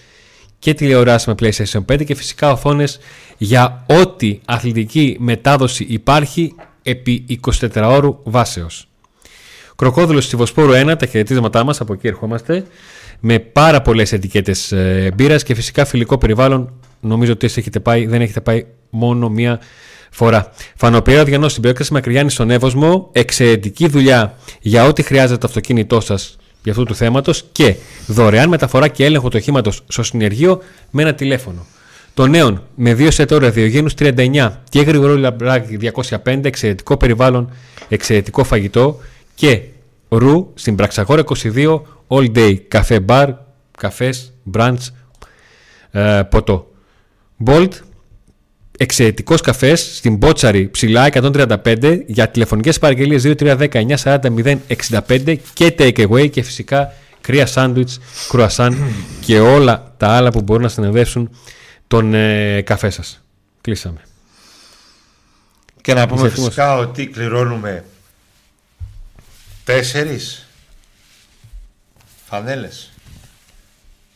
και 0.60 0.74
τηλεοράσει 0.74 1.30
με 1.30 1.36
PlayStation 1.40 1.86
5 1.86 2.06
και 2.06 2.16
φυσικά 2.16 2.52
οθόνες 2.52 3.00
για 3.38 3.86
ό,τι 3.88 4.40
αθλητική 4.46 5.18
μετάδοση 5.20 5.86
υπάρχει 5.90 6.56
επί 6.84 7.40
24 7.48 7.68
ώρου 7.74 8.20
βάσεως. 8.24 8.88
Κροκόδουλος 9.76 10.26
στη 10.26 10.36
Βοσπόρου 10.36 10.72
1, 10.92 10.96
τα 10.98 11.06
χαιρετίσματά 11.06 11.64
μας, 11.64 11.82
από 11.82 11.94
εκεί 11.94 12.08
ερχόμαστε. 12.08 12.66
Με 13.20 13.40
πάρα 13.40 13.82
πολλές 13.82 14.12
ετικέτες 14.12 14.72
ε, 14.72 15.12
μπύρας 15.16 15.44
και 15.44 15.56
φυσικά 15.56 15.86
φιλικό 15.86 16.18
περιβάλλον. 16.18 16.74
Νομίζω 17.02 17.32
ότι 17.32 17.46
εσείς 17.46 17.58
έχετε 17.58 17.80
πάει, 17.80 18.06
δεν 18.06 18.22
έχετε 18.22 18.42
πάει 18.42 18.66
μόνο 18.90 19.30
μία 19.30 19.60
φορά. 20.10 20.52
Φανοπέρα 20.76 21.24
διανός 21.24 21.52
στην 21.52 21.64
περίοδο 21.64 21.86
Μακριγιάννη 21.92 22.32
στον 22.32 22.50
Εύωσμο. 22.50 23.10
Εξαιρετική 23.12 23.88
δουλειά 23.88 24.38
για 24.62 24.86
ό,τι 24.86 25.04
χρειάζεται 25.04 25.38
το 25.40 25.48
αυτοκίνητό 25.48 26.00
σας 26.00 26.38
για 26.64 26.72
αυτού 26.72 26.84
του 26.84 26.96
θέματος 26.96 27.46
και 27.52 27.76
δωρεάν 28.08 28.50
μεταφορά 28.50 28.88
και 28.88 29.06
έλεγχο 29.06 29.30
του 29.30 29.38
οχήματος 29.40 29.84
στο 29.88 30.04
συνεργείο 30.04 30.62
με 30.92 31.02
ένα 31.02 31.14
τηλέφωνο. 31.14 31.66
Το 32.14 32.28
νέο 32.28 32.64
με 32.76 32.92
2 32.92 33.08
σετόρια 33.12 33.50
Διογένους 33.50 33.94
39 34.00 34.52
και 34.70 34.82
γρήγορο 34.82 35.18
λαμπράκι 35.18 35.78
205, 36.24 36.46
εξαιρετικό 36.46 36.98
περιβάλλον, 36.98 37.50
εξαιρετικό 37.90 38.44
φαγητό 38.44 39.00
και 39.36 39.62
ρου 40.10 40.52
στην 40.56 40.76
Πραξαγόρα 40.76 41.24
22, 41.26 41.82
all 42.08 42.36
day, 42.36 42.56
καφέ 42.68 43.00
μπαρ, 43.00 43.30
καφές, 43.78 44.34
brunch, 44.54 44.78
ε, 45.92 46.22
ποτό. 46.30 46.72
Bolt, 47.46 47.70
εξαιρετικός 48.78 49.42
καφές 49.42 49.96
στην 49.96 50.16
Μπότσαρη 50.16 50.70
ψηλά 50.70 51.06
135 51.06 52.04
για 52.06 52.30
τηλεφωνικές 52.30 52.80
παραγγελίες 52.80 53.24
2319 53.24 53.98
40 54.04 54.18
065 55.08 55.36
και 55.54 55.76
take 55.78 56.08
away 56.10 56.30
και 56.30 56.42
φυσικά 56.42 56.94
κρύα 57.22 57.46
σάντουιτς, 57.46 58.00
κρουασάν 58.30 58.78
και 59.20 59.40
όλα 59.40 59.94
τα 59.98 60.08
άλλα 60.08 60.30
που 60.30 60.42
μπορούν 60.42 60.62
να 60.64 60.70
συνεδεύσουν 60.70 61.30
τον 61.88 62.14
ε, 62.14 62.62
καφέ 62.62 62.90
σας. 62.90 63.24
Κλείσαμε. 63.62 64.00
Και 65.82 65.94
να 65.94 66.08
πούμε 66.08 66.20
Είσαι 66.20 66.28
έτοιμος; 66.28 66.48
φυσικά 66.48 66.78
ότι 66.78 67.08
κληρώνουμε 67.08 67.84
τέσσερις 69.66 70.48
φανέλες. 72.26 72.92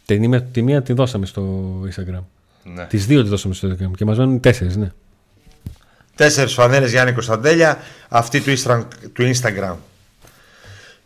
Τη 0.05 0.27
μία, 0.27 0.43
τη 0.43 0.61
μία 0.61 0.81
τη 0.81 0.93
δώσαμε 0.93 1.25
στο 1.25 1.71
Instagram. 1.85 2.23
Ναι. 2.63 2.85
Τις 2.85 3.05
δύο 3.05 3.23
τη 3.23 3.29
δώσαμε 3.29 3.53
στο 3.53 3.67
Instagram 3.67 3.91
και 3.95 4.05
μας 4.05 4.17
μένουν 4.17 4.39
τέσσερις, 4.39 4.75
ναι. 4.75 4.91
Τέσσερις 6.15 6.53
φανέλες 6.53 6.91
Γιάννη 6.91 7.13
Κωνσταντέλια. 7.13 7.77
Αυτή 8.09 8.41
του, 8.41 8.53
Instagram, 8.57 8.83
του 9.13 9.31
Instagram 9.33 9.75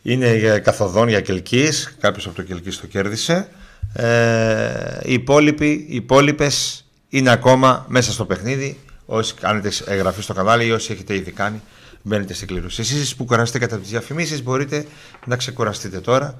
είναι 0.01 0.35
για 0.35 0.59
καθοδόν 0.59 1.07
για 1.07 1.21
Κελκής. 1.21 1.95
Κάποιος 1.99 2.25
από 2.25 2.35
το 2.35 2.41
Κελκής 2.41 2.79
το 2.79 2.87
κέρδισε. 2.87 3.47
Ε, 3.93 4.99
οι, 5.03 5.13
υπόλοιποι, 5.13 5.69
οι 5.89 5.95
υπόλοιπες 5.95 6.85
είναι 7.09 7.29
ακόμα 7.29 7.85
μέσα 7.87 8.11
στο 8.11 8.25
παιχνίδι. 8.25 8.79
Όσοι 9.05 9.33
κάνετε 9.33 9.71
εγγραφή 9.85 10.21
στο 10.21 10.33
κανάλι 10.33 10.65
ή 10.65 10.71
όσοι 10.71 10.91
έχετε 10.91 11.15
ήδη 11.15 11.31
κάνει, 11.31 11.61
μπαίνετε 12.03 12.33
στην 12.33 12.47
κλήρωση. 12.47 12.81
Εσείς 12.81 13.15
που 13.15 13.25
κουραστείτε 13.25 13.65
κατά 13.65 13.79
τις 13.79 13.89
διαφημίσεις 13.89 14.43
μπορείτε 14.43 14.85
να 15.25 15.35
ξεκουραστείτε 15.35 15.99
τώρα 15.99 16.35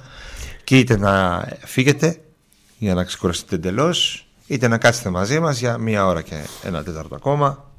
και 0.64 0.78
είτε 0.78 0.98
να 0.98 1.46
φύγετε 1.66 2.18
για 2.78 2.94
να 2.94 3.04
ξεκουραστείτε 3.04 3.56
εντελώς, 3.56 4.28
είτε 4.48 4.68
να 4.68 4.78
κάτσετε 4.78 5.10
μαζί 5.10 5.40
μας 5.40 5.60
για 5.60 5.78
μία 5.78 6.06
ώρα 6.06 6.22
και 6.22 6.36
ένα 6.64 6.84
τέταρτο 6.84 7.16
ακόμα 7.16 7.72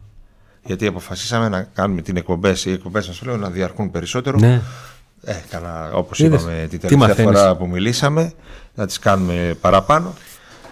γιατί 0.64 0.86
αποφασίσαμε 0.86 1.48
να 1.48 1.62
κάνουμε 1.62 2.02
την 2.02 2.16
εκπομπές, 2.16 2.64
οι 2.64 2.72
εκπομπές 2.72 3.06
μας 3.06 3.22
λέω 3.22 3.36
να 3.36 3.50
διαρκούν 3.50 3.90
περισσότερο. 3.90 4.38
ναι. 4.38 4.62
Ε, 5.26 5.34
καλά, 5.50 5.90
όπως 5.92 6.18
Είδες, 6.18 6.42
είπαμε 6.42 6.56
την 6.60 6.68
τι 6.68 6.78
τελευταία 6.78 7.08
μαθαίνεις; 7.08 7.38
φορά 7.38 7.56
που 7.56 7.66
μιλήσαμε, 7.66 8.32
να 8.74 8.86
τις 8.86 8.98
κάνουμε 8.98 9.56
παραπάνω, 9.60 10.14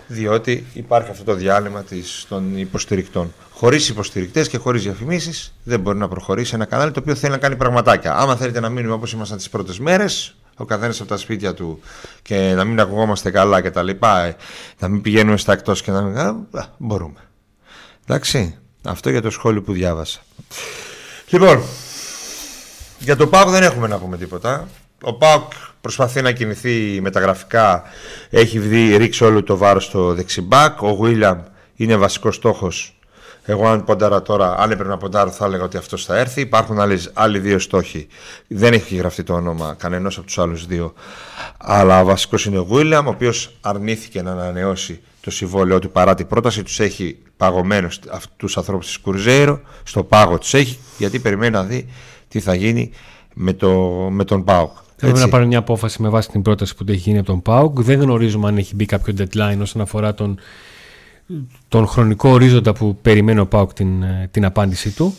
διότι 0.06 0.66
υπάρχει 0.74 1.10
αυτό 1.10 1.24
το 1.24 1.34
διάλειμμα 1.34 1.82
της, 1.82 2.26
των 2.28 2.58
υποστηρικτών. 2.58 3.32
Χωρίς 3.50 3.88
υποστηρικτές 3.88 4.48
και 4.48 4.58
χωρίς 4.58 4.82
διαφημίσεις 4.82 5.54
δεν 5.64 5.80
μπορεί 5.80 5.98
να 5.98 6.08
προχωρήσει 6.08 6.54
ένα 6.54 6.64
κανάλι 6.64 6.90
το 6.90 7.00
οποίο 7.00 7.14
θέλει 7.14 7.32
να 7.32 7.38
κάνει 7.38 7.56
πραγματάκια. 7.56 8.14
Άμα 8.14 8.36
θέλετε 8.36 8.60
να 8.60 8.68
μείνουμε 8.68 8.94
όπως 8.94 9.12
ήμασταν 9.12 9.36
τις 9.36 9.48
πρώτες 9.48 9.78
μέρες, 9.78 10.34
ο 10.56 10.64
καθένας 10.64 11.00
από 11.00 11.08
τα 11.08 11.16
σπίτια 11.16 11.54
του 11.54 11.80
και 12.22 12.52
να 12.56 12.64
μην 12.64 12.80
ακουγόμαστε 12.80 13.30
καλά 13.30 13.60
και 13.60 13.70
τα 13.70 13.82
λοιπά, 13.82 14.22
ε, 14.22 14.36
να 14.78 14.88
μην 14.88 15.00
πηγαίνουμε 15.00 15.36
στα 15.36 15.52
εκτός 15.52 15.82
και 15.82 15.90
να 15.90 16.02
μην... 16.02 16.18
Α, 16.18 16.34
μπορούμε. 16.76 17.20
Εντάξει, 18.06 18.58
αυτό 18.82 19.10
για 19.10 19.22
το 19.22 19.30
σχόλιο 19.30 19.62
που 19.62 19.72
διάβασα. 19.72 20.20
Λοιπόν, 21.28 21.62
για 22.98 23.16
το 23.16 23.26
ΠΑΟΚ 23.26 23.48
δεν 23.48 23.62
έχουμε 23.62 23.86
να 23.86 23.98
πούμε 23.98 24.16
τίποτα. 24.16 24.68
Ο 25.02 25.14
ΠΑΟΚ 25.14 25.52
προσπαθεί 25.80 26.22
να 26.22 26.32
κινηθεί 26.32 26.98
μεταγραφικά. 27.00 27.82
Έχει 28.30 28.58
δει, 28.58 28.96
ρίξει 28.96 29.24
όλο 29.24 29.42
το 29.42 29.56
βάρος 29.56 29.84
στο 29.84 30.14
δεξιμπάκ. 30.14 30.82
Ο 30.82 30.90
Γουίλιαμ 30.90 31.38
είναι 31.74 31.96
βασικός 31.96 32.34
στόχος. 32.34 32.96
Εγώ 33.44 33.68
αν 33.68 33.84
ποντάρα 33.84 34.22
τώρα, 34.22 34.56
αν 34.58 34.70
έπρεπε 34.70 34.90
να 34.90 34.96
ποντάρω 34.96 35.30
θα 35.30 35.44
έλεγα 35.44 35.64
ότι 35.64 35.76
αυτός 35.76 36.04
θα 36.04 36.18
έρθει. 36.18 36.40
Υπάρχουν 36.40 36.80
άλλες, 36.80 37.10
άλλοι 37.14 37.38
δύο 37.38 37.58
στόχοι. 37.58 38.06
Δεν 38.48 38.72
έχει 38.72 38.96
γραφτεί 38.96 39.22
το 39.22 39.34
όνομα 39.34 39.74
κανενός 39.78 40.16
από 40.16 40.26
τους 40.26 40.38
άλλους 40.38 40.66
δύο. 40.66 40.92
Αλλά 41.58 42.00
ο 42.00 42.04
βασικός 42.04 42.44
είναι 42.44 42.58
ο 42.58 42.62
Γουίλιαμ, 42.62 43.06
ο 43.06 43.10
οποίος 43.10 43.56
αρνήθηκε 43.60 44.22
να 44.22 44.30
ανανεώσει 44.30 45.00
το 45.20 45.30
συμβόλαιο 45.30 45.78
του 45.78 45.90
παρά 45.90 46.14
την 46.14 46.26
πρόταση. 46.26 46.62
Τους 46.62 46.80
έχει 46.80 47.18
παγωμένους 47.36 47.98
τους 48.36 48.56
ανθρώπους 48.56 48.86
της 48.86 48.98
Κουρζέιρο. 48.98 49.60
Στο 49.82 50.04
πάγο 50.04 50.38
τους 50.38 50.54
έχει, 50.54 50.78
γιατί 50.98 51.18
περιμένει 51.18 51.52
να 51.52 51.62
δει 51.62 51.88
τι 52.28 52.40
θα 52.40 52.54
γίνει 52.54 52.90
με, 53.34 53.52
το, 53.52 53.70
με 54.10 54.24
τον 54.24 54.44
ΠΑΟΚ. 55.02 55.12
Πρέπει 55.12 55.12
Έτσι. 55.12 55.22
να 55.24 55.28
πάρει 55.28 55.46
μια 55.46 55.58
απόφαση 55.58 56.02
με 56.02 56.08
βάση 56.08 56.28
την 56.30 56.42
πρόταση 56.42 56.74
που 56.74 56.84
έχει 56.88 56.98
γίνει 56.98 57.18
από 57.18 57.26
τον 57.26 57.42
ΠΑΟΚ. 57.42 57.82
Δεν 57.82 58.00
γνωρίζουμε 58.00 58.48
αν 58.48 58.56
έχει 58.56 58.74
μπει 58.74 58.84
κάποιο 58.86 59.14
deadline 59.18 59.58
όσον 59.60 59.82
αφορά 59.82 60.14
τον, 60.14 60.38
τον 61.68 61.86
χρονικό 61.86 62.28
ορίζοντα 62.30 62.72
που 62.72 62.96
περιμένει 63.02 63.40
ο 63.40 63.46
ΠΑΟΚ 63.46 63.72
την, 63.72 64.02
ε, 64.02 64.28
την 64.30 64.44
απάντησή 64.44 64.90
του. 64.90 65.14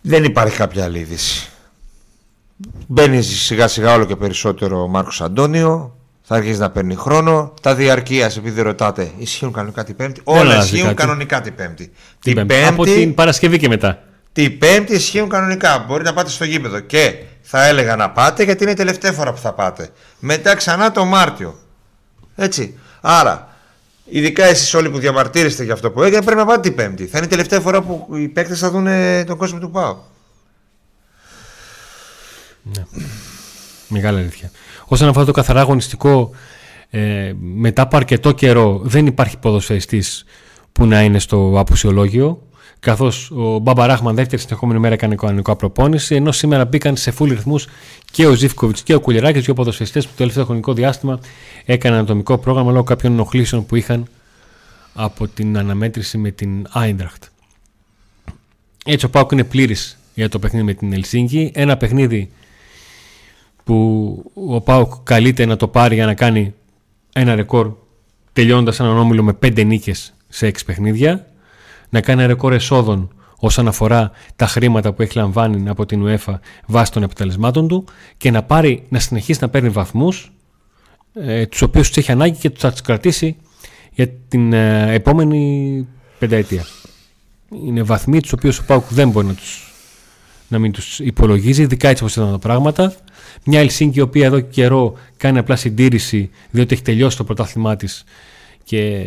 Δεν 0.00 0.24
υπάρχει 0.24 0.56
κάποια 0.56 0.84
άλλη 0.84 0.98
είδηση. 0.98 1.48
Μπαίνει 2.86 3.22
σιγά 3.22 3.68
σιγά 3.68 3.94
όλο 3.94 4.04
και 4.04 4.16
περισσότερο 4.16 4.82
ο 4.82 4.88
Μάρκος 4.88 5.20
Αντώνιο. 5.20 5.96
Θα 6.28 6.34
αρχίσει 6.36 6.58
να 6.58 6.70
παίρνει 6.70 6.94
χρόνο. 6.94 7.54
Τα 7.62 7.74
διαρκεία, 7.74 8.32
επειδή 8.36 8.60
ρωτάτε, 8.62 9.10
ισχύουν 9.18 9.52
κανονικά 9.52 9.84
την 9.84 9.96
Πέμπτη; 9.96 10.20
Δεν 10.24 10.34
Όλα 10.34 10.50
αλλάζει 10.50 10.64
ισχύουν 10.66 10.82
κάτι. 10.94 10.94
κανονικά 11.06 11.40
την 11.40 11.54
Πέμπτη. 11.54 11.84
Την 11.84 11.92
Την 12.20 12.34
Πέμπτη. 12.34 12.54
Πέμπτη, 12.54 12.68
Από 12.68 12.84
την 12.84 13.14
Παρασκευή 13.14 13.58
και 13.58 13.68
μετά. 13.68 14.02
την 14.32 14.58
Πέμπτη 14.58 14.94
ισχύουν 14.94 15.28
κανονικά. 15.28 15.84
Μπορείτε 15.88 16.08
να 16.08 16.14
πάτε 16.14 16.30
στο 16.30 16.44
γήπεδο. 16.44 16.80
Και 16.80 17.14
θα 17.48 17.66
έλεγα 17.66 17.96
να 17.96 18.10
πάτε 18.10 18.42
γιατί 18.42 18.62
είναι 18.62 18.72
η 18.72 18.76
τελευταία 18.76 19.12
φορά 19.12 19.32
που 19.32 19.38
θα 19.38 19.52
πάτε. 19.52 19.88
Μετά 20.18 20.54
ξανά 20.54 20.92
το 20.92 21.04
Μάρτιο. 21.04 21.58
Έτσι. 22.36 22.78
Άρα, 23.00 23.56
ειδικά 24.04 24.44
εσείς 24.44 24.74
όλοι 24.74 24.90
που 24.90 24.98
διαμαρτύρεστε 24.98 25.64
για 25.64 25.72
αυτό 25.72 25.90
που 25.90 26.02
έγινε, 26.02 26.22
πρέπει 26.22 26.38
να 26.38 26.46
πάτε 26.46 26.60
την 26.60 26.74
Πέμπτη. 26.74 27.06
Θα 27.06 27.16
είναι 27.18 27.26
η 27.26 27.30
τελευταία 27.30 27.60
φορά 27.60 27.82
που 27.82 28.16
οι 28.16 28.28
παίκτες 28.28 28.58
θα 28.58 28.70
δουν 28.70 28.86
ε, 28.86 29.24
τον 29.24 29.36
κόσμο 29.36 29.58
του 29.58 29.70
ΠΑΟ. 29.70 29.96
Μεγάλη 33.88 34.18
αλήθεια. 34.18 34.50
Όσον 34.84 35.08
αφορά 35.08 35.24
το 35.24 35.32
καθαρά 35.32 35.60
αγωνιστικό, 35.60 36.30
ε, 36.90 37.32
μετά 37.38 37.82
από 37.82 37.96
αρκετό 37.96 38.32
καιρό 38.32 38.80
δεν 38.84 39.06
υπάρχει 39.06 39.38
ποδοσφαιριστής 39.38 40.24
που 40.72 40.86
να 40.86 41.02
είναι 41.02 41.18
στο 41.18 41.54
απουσιολόγιο. 41.56 42.45
Καθώς 42.86 43.30
ο 43.30 43.58
Μπάμπα 43.58 43.86
Ράχμαν 43.86 44.14
δεύτερη 44.14 44.42
συνεχόμενη 44.42 44.78
μέρα 44.78 44.94
έκανε 44.94 45.14
κανονικό 45.14 45.56
προπόνηση, 45.56 46.14
ενώ 46.14 46.32
σήμερα 46.32 46.64
μπήκαν 46.64 46.96
σε 46.96 47.10
φούλ 47.10 47.30
ρυθμούς 47.30 47.66
και 48.10 48.26
ο 48.26 48.34
Ζήφκοβιτς 48.34 48.82
και 48.82 48.94
ο 48.94 49.00
Κουλεράκη, 49.00 49.38
δύο 49.38 49.54
ποδοσφαιριστές 49.54 50.04
που 50.04 50.10
το 50.10 50.16
τελευταίο 50.16 50.44
χρονικό 50.44 50.72
διάστημα 50.72 51.20
έκαναν 51.64 51.98
ατομικό 51.98 52.38
πρόγραμμα 52.38 52.70
λόγω 52.70 52.84
κάποιων 52.84 53.12
ενοχλήσεων 53.12 53.66
που 53.66 53.76
είχαν 53.76 54.06
από 54.94 55.28
την 55.28 55.58
αναμέτρηση 55.58 56.18
με 56.18 56.30
την 56.30 56.66
Άιντραχτ. 56.70 57.24
Έτσι 58.84 59.06
ο 59.06 59.10
Πάουκ 59.10 59.32
είναι 59.32 59.44
πλήρης 59.44 59.98
για 60.14 60.28
το 60.28 60.38
παιχνίδι 60.38 60.64
με 60.64 60.74
την 60.74 60.92
Ελσίνκη. 60.92 61.50
Ένα 61.54 61.76
παιχνίδι 61.76 62.30
που 63.64 64.32
ο 64.34 64.60
Πάουκ 64.60 64.92
καλείται 65.02 65.44
να 65.44 65.56
το 65.56 65.68
πάρει 65.68 65.94
για 65.94 66.06
να 66.06 66.14
κάνει 66.14 66.54
ένα 67.12 67.34
ρεκόρ 67.34 67.72
τελειώνοντας 68.32 68.80
έναν 68.80 68.98
όμιλο 68.98 69.22
με 69.22 69.32
πέντε 69.32 69.62
νίκες 69.62 70.14
σε 70.28 70.46
έξι 70.46 70.64
παιχνίδια 70.64 71.26
να 71.88 72.00
κάνει 72.00 72.22
ένα 72.22 72.28
ρεκόρ 72.28 72.52
εσόδων 72.52 73.10
όσον 73.38 73.68
αφορά 73.68 74.10
τα 74.36 74.46
χρήματα 74.46 74.92
που 74.92 75.02
έχει 75.02 75.18
λαμβάνει 75.18 75.68
από 75.68 75.86
την 75.86 76.04
UEFA 76.06 76.34
βάσει 76.66 76.92
των 76.92 77.02
επιτελεσμάτων 77.02 77.68
του 77.68 77.84
και 78.16 78.30
να, 78.30 78.42
πάρει, 78.42 78.86
να 78.88 78.98
συνεχίσει 78.98 79.38
να 79.42 79.48
παίρνει 79.48 79.68
βαθμούς 79.68 80.32
ε, 81.14 81.46
τους 81.46 81.62
οποίους 81.62 81.88
τους 81.88 81.96
έχει 81.96 82.12
ανάγκη 82.12 82.38
και 82.38 82.50
τους 82.50 82.60
θα 82.60 82.70
τους 82.70 82.80
κρατήσει 82.80 83.36
για 83.92 84.08
την 84.28 84.52
ε, 84.52 84.92
επόμενη 84.92 85.86
πενταετία. 86.18 86.66
Είναι 87.64 87.82
βαθμοί 87.82 88.20
τους 88.20 88.32
οποίους 88.32 88.58
ο 88.58 88.64
Πάουκ 88.66 88.84
δεν 88.88 89.10
μπορεί 89.10 89.26
να, 89.26 89.34
τους, 89.34 89.72
να 90.48 90.58
μην 90.58 90.72
τους 90.72 90.98
υπολογίζει, 90.98 91.62
ειδικά 91.62 91.88
έτσι 91.88 92.02
όπως 92.02 92.16
ήταν 92.16 92.30
τα 92.30 92.38
πράγματα. 92.38 92.94
Μια 93.44 93.60
Ελσίνκη 93.60 93.98
η 93.98 94.02
οποία 94.02 94.26
εδώ 94.26 94.40
και 94.40 94.46
καιρό 94.50 94.94
κάνει 95.16 95.38
απλά 95.38 95.56
συντήρηση 95.56 96.30
διότι 96.50 96.74
έχει 96.74 96.82
τελειώσει 96.82 97.16
το 97.16 97.24
πρωτάθλημά 97.24 97.76
της 97.76 98.04
και 98.64 99.06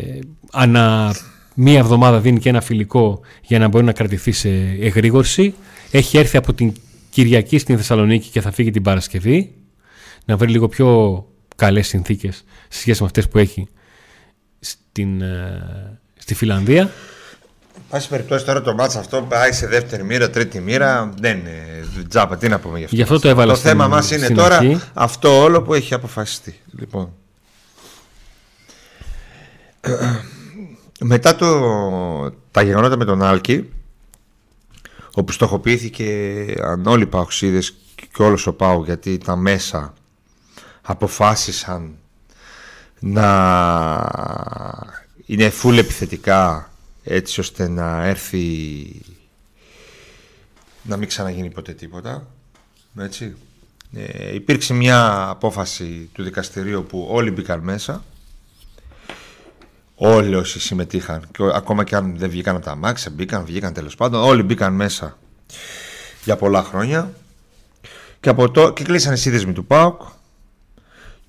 ανά 0.51 1.15
μία 1.61 1.77
εβδομάδα 1.79 2.19
δίνει 2.19 2.39
και 2.39 2.49
ένα 2.49 2.61
φιλικό 2.61 3.19
για 3.41 3.59
να 3.59 3.67
μπορεί 3.67 3.85
να 3.85 3.91
κρατηθεί 3.91 4.31
σε 4.31 4.49
εγρήγορση. 4.79 5.53
Έχει 5.91 6.17
έρθει 6.17 6.37
από 6.37 6.53
την 6.53 6.73
Κυριακή 7.09 7.57
στην 7.57 7.77
Θεσσαλονίκη 7.77 8.29
και 8.29 8.41
θα 8.41 8.51
φύγει 8.51 8.71
την 8.71 8.81
Παρασκευή 8.81 9.53
να 10.25 10.37
βρει 10.37 10.49
λίγο 10.51 10.67
πιο 10.67 11.25
καλές 11.55 11.87
συνθήκες 11.87 12.43
σε 12.69 12.79
σχέση 12.79 12.99
με 13.01 13.05
αυτές 13.07 13.27
που 13.27 13.37
έχει 13.37 13.67
στην, 14.59 15.21
ε, 15.21 15.99
στη 16.17 16.33
Φιλανδία. 16.33 16.91
Πάση 17.89 18.07
περιπτώσει 18.09 18.45
τώρα 18.45 18.61
το 18.61 18.73
μάτς 18.73 18.95
αυτό 18.95 19.21
πάει 19.29 19.51
σε 19.51 19.67
δεύτερη 19.67 20.03
μοίρα, 20.03 20.29
τρίτη 20.29 20.59
μοίρα. 20.59 21.13
Δεν 21.19 21.37
είναι 21.37 21.53
τζάπα, 22.09 22.37
τι 22.37 22.47
να 22.47 22.59
πούμε 22.59 22.77
γι' 22.77 22.83
αυτό. 22.83 22.95
Γι' 22.95 23.01
αυτό 23.01 23.19
το 23.19 23.29
έβαλα 23.29 23.51
Το 23.53 23.57
στην- 23.57 23.69
θέμα 23.71 23.87
μας 23.87 24.11
είναι 24.11 24.23
στην 24.23 24.35
τώρα 24.35 24.57
αρχή. 24.57 24.79
αυτό 24.93 25.41
όλο 25.41 25.61
που 25.61 25.73
έχει 25.73 25.93
αποφασιστεί. 25.93 26.59
Λοιπόν. 26.79 27.13
Μετά 30.99 31.35
το, 31.35 32.31
τα 32.51 32.61
γεγονότα 32.61 32.97
με 32.97 33.05
τον 33.05 33.23
Άλκη, 33.23 33.69
όπου 35.13 35.31
στοχοποιήθηκε 35.31 36.53
αν 36.61 36.85
όλοι 36.85 37.03
οι 37.03 37.07
παοξίδες 37.07 37.73
και 37.95 38.23
όλος 38.23 38.47
ο 38.47 38.53
Πάου 38.53 38.83
γιατί 38.83 39.17
τα 39.17 39.35
μέσα 39.35 39.93
αποφάσισαν 40.81 41.97
να 42.99 43.27
είναι 45.25 45.51
full 45.63 45.77
επιθετικά 45.77 46.71
έτσι 47.03 47.39
ώστε 47.39 47.67
να 47.67 48.05
έρθει 48.05 48.45
να 50.83 50.97
μην 50.97 51.07
ξαναγίνει 51.07 51.49
ποτέ 51.49 51.73
τίποτα 51.73 52.27
έτσι. 52.97 53.35
Ε, 53.93 54.35
υπήρξε 54.35 54.73
μια 54.73 55.29
απόφαση 55.29 56.09
του 56.13 56.23
δικαστηρίου 56.23 56.85
που 56.89 57.07
όλοι 57.09 57.31
μπήκαν 57.31 57.59
μέσα 57.59 58.03
όλοι 60.01 60.35
όσοι 60.35 60.59
συμμετείχαν 60.59 61.27
και 61.31 61.43
ακόμα 61.53 61.83
και 61.83 61.95
αν 61.95 62.17
δεν 62.17 62.29
βγήκαν 62.29 62.55
από 62.55 62.65
τα 62.65 62.71
αμάξια 62.71 63.11
μπήκαν, 63.11 63.45
βγήκαν 63.45 63.73
τέλος 63.73 63.95
πάντων 63.95 64.23
όλοι 64.23 64.43
μπήκαν 64.43 64.73
μέσα 64.73 65.17
για 66.23 66.35
πολλά 66.35 66.63
χρόνια 66.63 67.13
και, 68.19 68.29
από 68.29 68.51
το, 68.51 68.73
και 68.73 68.83
κλείσαν 68.83 69.13
οι 69.13 69.17
σύνδεσμοι 69.17 69.53
του 69.53 69.65
ΠΑΟΚ 69.65 70.01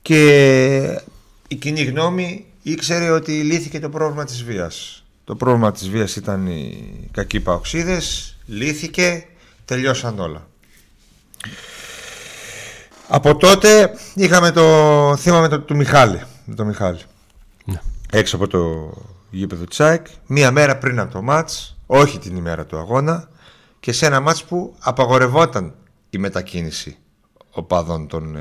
και 0.02 1.02
η 1.48 1.54
κοινή 1.54 1.82
γνώμη 1.82 2.46
ήξερε 2.62 3.10
ότι 3.10 3.32
λύθηκε 3.32 3.80
το 3.80 3.88
πρόβλημα 3.88 4.24
της 4.24 4.44
βίας. 4.44 5.04
Το 5.24 5.34
πρόβλημα 5.36 5.72
της 5.72 5.88
βίας 5.90 6.16
ήταν 6.16 6.46
οι 6.46 6.90
κακοί 7.12 7.40
παοξίδες, 7.40 8.36
λύθηκε, 8.46 9.26
τελειώσαν 9.64 10.18
όλα. 10.18 10.48
Από 13.08 13.36
τότε 13.36 13.90
είχαμε 14.14 14.50
το 14.50 14.62
θέμα 15.16 15.40
με 15.40 15.48
το, 15.48 15.60
του 15.60 15.76
Μιχάλη. 15.76 16.22
Με 16.44 16.54
το 16.54 16.64
Μιχάλη. 16.64 17.00
Ναι. 18.12 18.21
Έξω 18.21 18.37
από 18.37 18.47
το 18.47 18.93
γήπεδο 19.31 19.64
Τσάικ, 19.64 20.07
μία 20.26 20.50
μέρα 20.50 20.76
πριν 20.76 21.00
από 21.00 21.12
το 21.12 21.23
μάτς, 21.23 21.76
όχι 21.87 22.19
την 22.19 22.37
ημέρα 22.37 22.67
του 22.67 22.79
αγώνα, 22.79 23.29
και 23.81 23.93
σε 23.93 24.07
ένα 24.07 24.21
μάτς 24.21 24.45
που 24.45 24.75
απαγορευόταν 24.79 25.75
η 26.11 26.19
μετακίνηση 26.19 26.97
οπαδών 27.50 28.07
των 28.07 28.37
ε, 28.37 28.40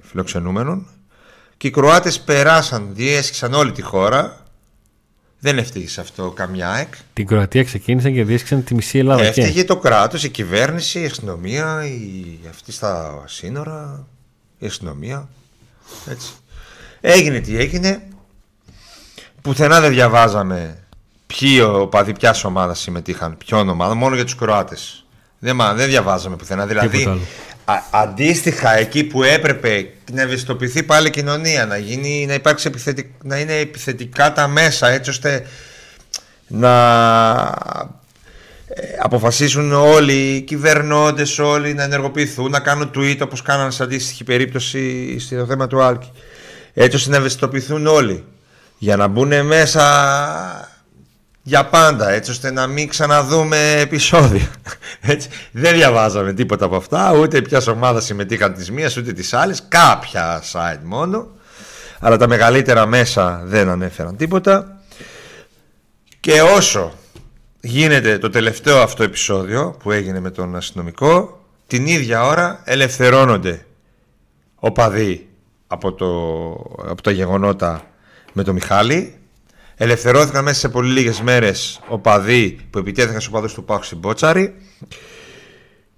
φιλοξενούμενων 0.00 0.86
και 1.56 1.66
οι 1.66 1.70
Κροάτες 1.70 2.20
περάσαν, 2.20 2.88
διέσχισαν 2.94 3.54
όλη 3.54 3.72
τη 3.72 3.82
χώρα 3.82 4.46
δεν 5.38 5.58
έφταιγε 5.58 6.00
αυτό 6.00 6.30
καμιά 6.30 6.76
εκ. 6.76 6.94
Την 7.12 7.26
Κροατία 7.26 7.64
ξεκίνησαν 7.64 8.14
και 8.14 8.24
διέσχισαν 8.24 8.64
τη 8.64 8.74
μισή 8.74 8.98
Ελλάδα. 8.98 9.22
Έφταιγε 9.22 9.64
το 9.64 9.76
κράτος, 9.76 10.24
η 10.24 10.28
κυβέρνηση, 10.28 11.00
η 11.00 11.04
αστυνομία, 11.04 11.86
η... 11.86 12.38
αυτή 12.48 12.72
στα 12.72 13.22
σύνορα, 13.26 14.06
η 14.58 14.66
αστυνομία. 14.66 15.28
Έτσι. 16.10 16.32
Έγινε 17.00 17.40
τι 17.40 17.56
έγινε. 17.56 18.02
Πουθενά 19.46 19.80
δεν 19.80 19.90
διαβάζαμε 19.90 20.78
ποιοι 21.26 21.60
οπαδοί 21.62 22.12
ποια 22.12 22.34
ομάδας 22.44 22.78
συμμετείχαν, 22.80 23.36
ποιον 23.36 23.68
ομάδα, 23.68 23.94
μόνο 23.94 24.14
για 24.14 24.24
τους 24.24 24.34
Κροάτες. 24.34 25.04
Δεν, 25.38 25.56
δεν 25.74 25.88
διαβάζαμε 25.88 26.36
πουθενά. 26.36 26.66
Δηλαδή, 26.66 27.04
α, 27.64 27.74
αντίστοιχα 27.90 28.76
εκεί 28.76 29.04
που 29.04 29.22
έπρεπε 29.22 29.90
να 30.12 30.22
ευαισθητοποιηθεί 30.22 30.82
πάλι 30.82 31.06
η 31.06 31.10
κοινωνία, 31.10 31.66
να, 31.66 31.76
γίνει, 31.76 32.26
να, 32.26 32.34
υπάρξει 32.34 32.66
επιθετικ, 32.68 33.06
να 33.22 33.38
είναι 33.38 33.54
επιθετικά 33.54 34.32
τα 34.32 34.48
μέσα 34.48 34.88
έτσι 34.88 35.10
ώστε 35.10 35.46
να 36.46 36.74
ε, 38.66 38.82
αποφασίσουν 39.02 39.72
όλοι 39.72 40.12
οι 40.12 40.40
κυβερνώντες 40.40 41.38
όλοι 41.38 41.74
να 41.74 41.82
ενεργοποιηθούν, 41.82 42.50
να 42.50 42.60
κάνουν 42.60 42.90
tweet 42.94 43.18
όπως 43.22 43.42
κάνανε 43.42 43.70
σε 43.70 43.82
αντίστοιχη 43.82 44.24
περίπτωση 44.24 45.18
στο 45.18 45.46
θέμα 45.46 45.66
του 45.66 45.82
Άλκη. 45.82 46.12
Έτσι 46.74 46.96
ώστε 46.96 47.10
να 47.10 47.16
ευαισθητοποιηθούν 47.16 47.86
όλοι 47.86 48.24
για 48.78 48.96
να 48.96 49.06
μπουν 49.06 49.46
μέσα 49.46 49.84
για 51.42 51.64
πάντα 51.64 52.10
έτσι 52.10 52.30
ώστε 52.30 52.50
να 52.50 52.66
μην 52.66 52.88
ξαναδούμε 52.88 53.80
επεισόδια 53.80 54.48
έτσι. 55.00 55.28
δεν 55.52 55.74
διαβάζαμε 55.74 56.32
τίποτα 56.32 56.64
από 56.64 56.76
αυτά 56.76 57.12
ούτε 57.12 57.42
ποια 57.42 57.62
ομάδα 57.68 58.00
συμμετείχαν 58.00 58.54
της 58.54 58.70
μίας 58.70 58.96
ούτε 58.96 59.12
της 59.12 59.32
άλλης 59.32 59.62
κάποια 59.68 60.42
site 60.52 60.80
μόνο 60.82 61.28
αλλά 62.00 62.16
τα 62.16 62.28
μεγαλύτερα 62.28 62.86
μέσα 62.86 63.42
δεν 63.44 63.68
ανέφεραν 63.68 64.16
τίποτα 64.16 64.80
και 66.20 66.40
όσο 66.40 66.92
γίνεται 67.60 68.18
το 68.18 68.30
τελευταίο 68.30 68.80
αυτό 68.82 69.02
επεισόδιο 69.02 69.76
που 69.82 69.90
έγινε 69.90 70.20
με 70.20 70.30
τον 70.30 70.56
αστυνομικό 70.56 71.44
την 71.66 71.86
ίδια 71.86 72.24
ώρα 72.24 72.60
ελευθερώνονται 72.64 73.66
οπαδοί 74.54 75.28
από, 75.66 75.92
το, 75.92 76.06
από 76.90 77.02
τα 77.02 77.10
γεγονότα 77.10 77.82
με 78.36 78.42
τον 78.42 78.54
Μιχάλη 78.54 79.14
Ελευθερώθηκαν 79.78 80.44
μέσα 80.44 80.58
σε 80.58 80.68
πολύ 80.68 80.92
λίγες 80.92 81.20
μέρες 81.20 81.80
οπαδοί 81.88 82.58
που 82.70 82.78
επιτέθηκαν 82.78 83.20
στους 83.20 83.32
οπαδούς 83.32 83.54
του 83.54 83.64
Πάχου 83.64 83.82
στην 83.82 83.98
Μπότσαρη. 83.98 84.54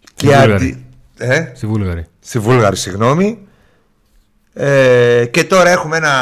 Στη 0.04 0.26
και 0.26 0.36
Βούλγαρη. 0.36 0.86
Ε; 1.18 1.52
Στη 1.54 1.66
Βούλγαρη. 1.66 2.06
Στη 2.20 2.38
Βούλγαρη, 2.38 2.76
συγγνώμη. 2.76 3.38
Ε, 4.52 5.24
και 5.30 5.44
τώρα 5.44 5.70
έχουμε 5.70 5.96
ένα 5.96 6.12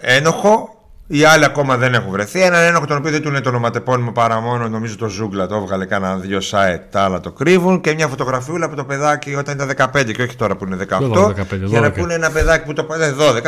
ε, 0.00 0.16
ένοχο. 0.16 0.70
Οι 1.06 1.24
άλλοι 1.24 1.44
ακόμα 1.44 1.76
δεν 1.76 1.94
έχουν 1.94 2.10
βρεθεί. 2.10 2.42
Έναν 2.42 2.62
ένοχο 2.62 2.86
τον 2.86 2.96
οποίο 2.96 3.10
δεν 3.10 3.22
του 3.22 3.28
είναι 3.28 3.40
το 3.40 3.48
ονοματεπώνυμο 3.48 4.12
παρά 4.12 4.40
μόνο 4.40 4.68
νομίζω 4.68 4.96
το 4.96 5.08
Ζούγκλα 5.08 5.46
το 5.46 5.54
έβγαλε 5.54 5.86
κάνα 5.86 6.16
δύο 6.16 6.38
site, 6.50 6.80
τα 6.90 7.00
άλλα 7.00 7.20
το 7.20 7.32
κρύβουν. 7.32 7.80
Και 7.80 7.94
μια 7.94 8.08
φωτογραφιούλα 8.08 8.66
από 8.66 8.76
το 8.76 8.84
παιδάκι 8.84 9.34
όταν 9.34 9.54
ήταν 9.54 9.90
15 9.94 10.12
και 10.12 10.22
όχι 10.22 10.36
τώρα 10.36 10.56
που 10.56 10.64
είναι 10.64 10.86
18. 10.88 11.26
15, 11.26 11.32
για 11.64 11.80
να 11.80 11.90
πούνε 11.90 12.14
ένα 12.14 12.30
παιδάκι 12.30 12.64
που 12.64 12.72
το 12.72 12.86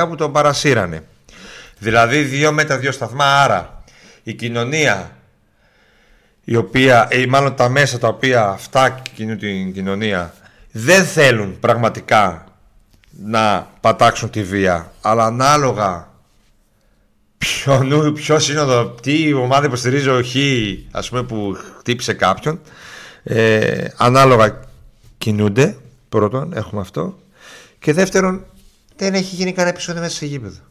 12 0.03 0.09
που 0.09 0.15
τον 0.15 0.33
παρασύρανε. 0.33 1.03
Δηλαδή 1.79 2.23
δύο 2.23 2.53
μέτρα, 2.53 2.79
δύο 2.79 2.93
σταθμά. 2.93 3.43
Άρα 3.43 3.83
η 4.23 4.35
κοινωνία, 4.35 5.17
η 6.45 6.57
οποία, 6.57 7.09
ή 7.13 7.27
μάλλον 7.27 7.55
τα 7.55 7.69
μέσα 7.69 7.99
τα 7.99 8.09
οποία 8.09 8.49
αυτά 8.49 9.03
κινούν 9.15 9.39
την 9.39 9.73
κοινωνία, 9.73 10.35
δεν 10.73 11.05
θέλουν 11.05 11.59
πραγματικά 11.61 12.45
να 13.11 13.71
πατάξουν 13.81 14.31
τη 14.31 14.43
βία, 14.43 14.93
αλλά 15.01 15.25
ανάλογα 15.25 16.09
ποιο, 17.39 18.13
ποιο 18.15 18.39
σύνοδο, 18.39 18.87
τι 18.87 19.33
ομάδα 19.33 19.67
υποστηρίζει 19.67 20.09
ο 20.09 20.23
Χ, 20.23 20.35
ας 20.91 21.09
πούμε 21.09 21.23
που 21.23 21.57
χτύπησε 21.79 22.13
κάποιον, 22.13 22.61
ε, 23.23 23.85
ανάλογα 23.97 24.61
κινούνται, 25.19 25.77
πρώτον 26.09 26.53
έχουμε 26.53 26.81
αυτό, 26.81 27.19
και 27.79 27.93
δεύτερον 27.93 28.45
δεν 28.97 29.15
έχει 29.15 29.35
γίνει 29.35 29.53
κανένα 29.53 29.75
επεισόδιο 29.75 30.03
μέσα 30.03 30.17
σε 30.17 30.27
γήπεδο. 30.27 30.68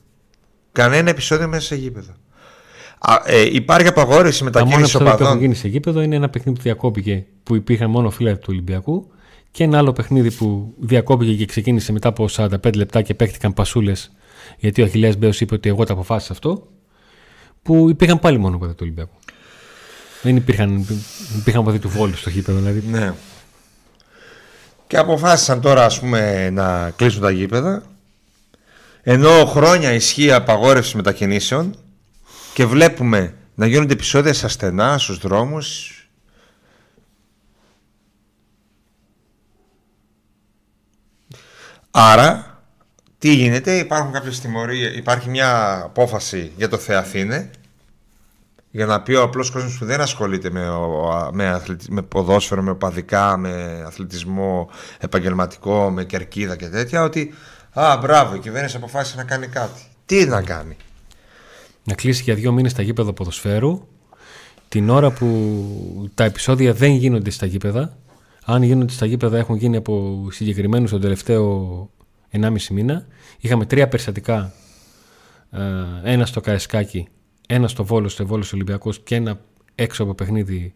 Κανένα 0.78 1.10
επεισόδιο 1.10 1.48
μέσα 1.48 1.66
σε 1.66 1.76
γήπεδο. 1.76 2.12
Α, 3.00 3.16
ε, 3.26 3.42
υπάρχει 3.42 3.88
απαγόρευση 3.88 4.44
μετακίνησης 4.44 4.96
οπαδών. 4.96 5.12
Αυτό 5.12 5.24
που 5.24 5.30
έχει 5.30 5.40
γίνει 5.40 5.56
σε 5.56 5.68
γήπεδο 5.68 6.02
είναι 6.02 6.16
ένα 6.16 6.30
παιχνίδι 6.30 6.58
που 6.58 6.64
διακόπηκε 6.64 7.26
που 7.44 7.56
υπήρχαν 7.56 7.90
μόνο 7.90 8.10
φίλοι 8.10 8.38
του 8.38 8.46
Ολυμπιακού 8.50 9.12
και 9.52 9.64
ένα 9.64 9.78
άλλο 9.78 9.94
παιχνίδι 9.94 10.32
που 10.32 10.74
διακόπηκε 10.80 11.34
και 11.34 11.46
ξεκίνησε 11.46 11.92
μετά 11.92 12.08
από 12.10 12.28
45 12.32 12.76
λεπτά 12.76 13.02
και 13.02 13.14
παίχτηκαν 13.14 13.54
πασούλες 13.54 14.12
γιατί 14.58 14.82
ο 14.82 14.86
Αχιλέα 14.86 15.14
Μπέος 15.18 15.42
είπε 15.42 15.54
ότι 15.54 15.70
εγώ 15.70 15.86
το 15.86 15.94
αποφάσισα 15.94 16.34
αυτό. 16.34 16.68
Που 17.62 17.90
υπήρχαν 17.90 18.20
πάλι 18.20 18.38
μόνο 18.38 18.56
οπαδοί 18.56 18.72
του 18.72 18.80
Ολυμπιακού. 18.82 19.16
Δεν 20.22 20.36
υπήρχαν, 20.36 20.86
υπήρχαν 21.38 21.62
οπαδοί 21.62 21.80
του 21.80 21.90
Βόλου 21.90 22.16
στο 22.16 22.30
γήπεδο 22.30 22.60
δηλαδή. 22.60 22.84
Ναι. 22.92 23.14
Και 24.88 24.98
αποφάσισαν 24.98 25.62
τώρα 25.62 25.86
ας 25.86 26.00
πούμε 26.00 26.50
να 26.50 26.92
κλείσουν 26.96 27.22
τα 27.22 27.32
γήπεδα 27.32 27.84
ενώ 29.10 29.46
χρόνια 29.46 29.94
ισχύει 29.94 30.32
απαγόρευση 30.32 30.96
μετακινήσεων 30.96 31.76
και 32.54 32.66
βλέπουμε 32.66 33.34
να 33.56 33.66
γίνονται 33.66 33.94
επεισόδια 33.94 34.34
στα 34.34 34.48
στενά, 34.48 34.98
στους 34.98 35.18
δρόμους 35.18 35.92
Άρα, 41.92 42.62
τι 43.18 43.34
γίνεται, 43.34 43.78
υπάρχουν 43.78 44.12
κάποιες 44.12 44.40
τιμωρίες, 44.40 44.96
υπάρχει 44.96 45.30
μια 45.30 45.82
απόφαση 45.84 46.52
για 46.58 46.70
το 46.70 46.78
Θεαθήνε 46.78 47.52
για 48.72 48.86
να 48.86 49.02
πει 49.02 49.14
ο 49.14 49.22
απλός 49.22 49.52
κόσμος 49.52 49.78
που 49.78 49.86
δεν 49.86 50.02
ασχολείται 50.02 50.50
με, 50.50 50.66
με, 51.32 51.62
με 51.90 52.02
ποδόσφαιρο, 52.02 52.62
με 52.62 52.70
οπαδικά, 52.70 53.38
με 53.38 53.84
αθλητισμό 53.86 54.70
επαγγελματικό, 55.00 55.90
με 55.90 56.04
κερκίδα 56.04 56.56
και 56.56 56.68
τέτοια 56.68 57.04
ότι 57.04 57.34
Α, 57.80 57.98
μπράβο, 57.98 58.36
η 58.36 58.40
κυβέρνηση 58.40 58.76
αποφάσισε 58.76 59.18
να 59.18 59.24
κάνει 59.24 59.48
κάτι. 59.48 59.82
Τι 60.06 60.26
να 60.26 60.42
κάνει; 60.42 60.78
Να 61.84 61.94
κλείσει 61.94 62.24
για 62.24 62.36
δύο 62.36 62.52
μήνες 62.52 62.74
τα 62.74 62.82
γήπεδα 62.82 63.14
ποδοσφαίρου 63.14 63.88
την 64.70 64.90
ώρα 64.90 65.12
που 65.12 66.10
τα 66.14 66.24
επεισόδια 66.24 66.74
δεν 66.74 66.92
γίνονται 66.92 67.30
στα 67.30 67.46
γήπεδα. 67.46 67.98
Αν 68.46 68.64
γίνονται 68.64 68.94
στα 68.94 69.06
γήπεδα, 69.06 69.38
έχουν 69.38 69.56
γίνει 69.56 69.76
από 69.76 70.26
συγκεκριμένους 70.32 70.92
τον 70.92 71.02
τελευταίο 71.02 71.90
1,5 72.32 72.50
μήνα. 72.72 73.06
Είχαμε 73.40 73.66
τρία 73.66 73.88
περιστατικά. 73.88 74.54
Ε, 75.52 75.62
ένα 76.04 76.26
στο 76.26 76.42
Καεσκάκι, 76.42 77.08
ένα 77.48 77.68
στο 77.68 77.84
Βόλος, 77.84 78.12
στο 78.12 78.26
Βόλος 78.26 78.54
Ολυμπιακός 78.54 79.00
και 79.00 79.16
ένα 79.16 79.40
έξω 79.76 80.04
από 80.04 80.14
παιχνίδι 80.14 80.74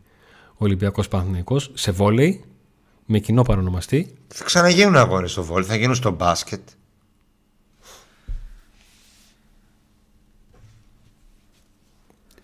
Ολυμπιακός 0.55 1.07
Παναθυναϊκό 1.07 1.59
σε 1.59 1.91
βόλεϊ 1.91 2.43
με 3.05 3.19
κοινό 3.19 3.41
παρονομαστή. 3.41 4.13
Θα 4.27 4.43
ξαναγίνουν 4.43 4.95
αγώνες 4.95 5.31
στο 5.31 5.43
βόλεϊ, 5.43 5.67
θα 5.67 5.75
γίνουν 5.75 5.95
στο 5.95 6.11
μπάσκετ. 6.11 6.61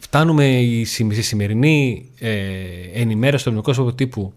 Φτάνουμε 0.08 0.62
στη 0.86 1.22
σημερινή 1.22 2.06
ε, 2.20 2.32
ενημέρωση 2.94 3.44
του 3.44 3.50
ελληνικού 3.50 3.96
τύπου 3.96 4.34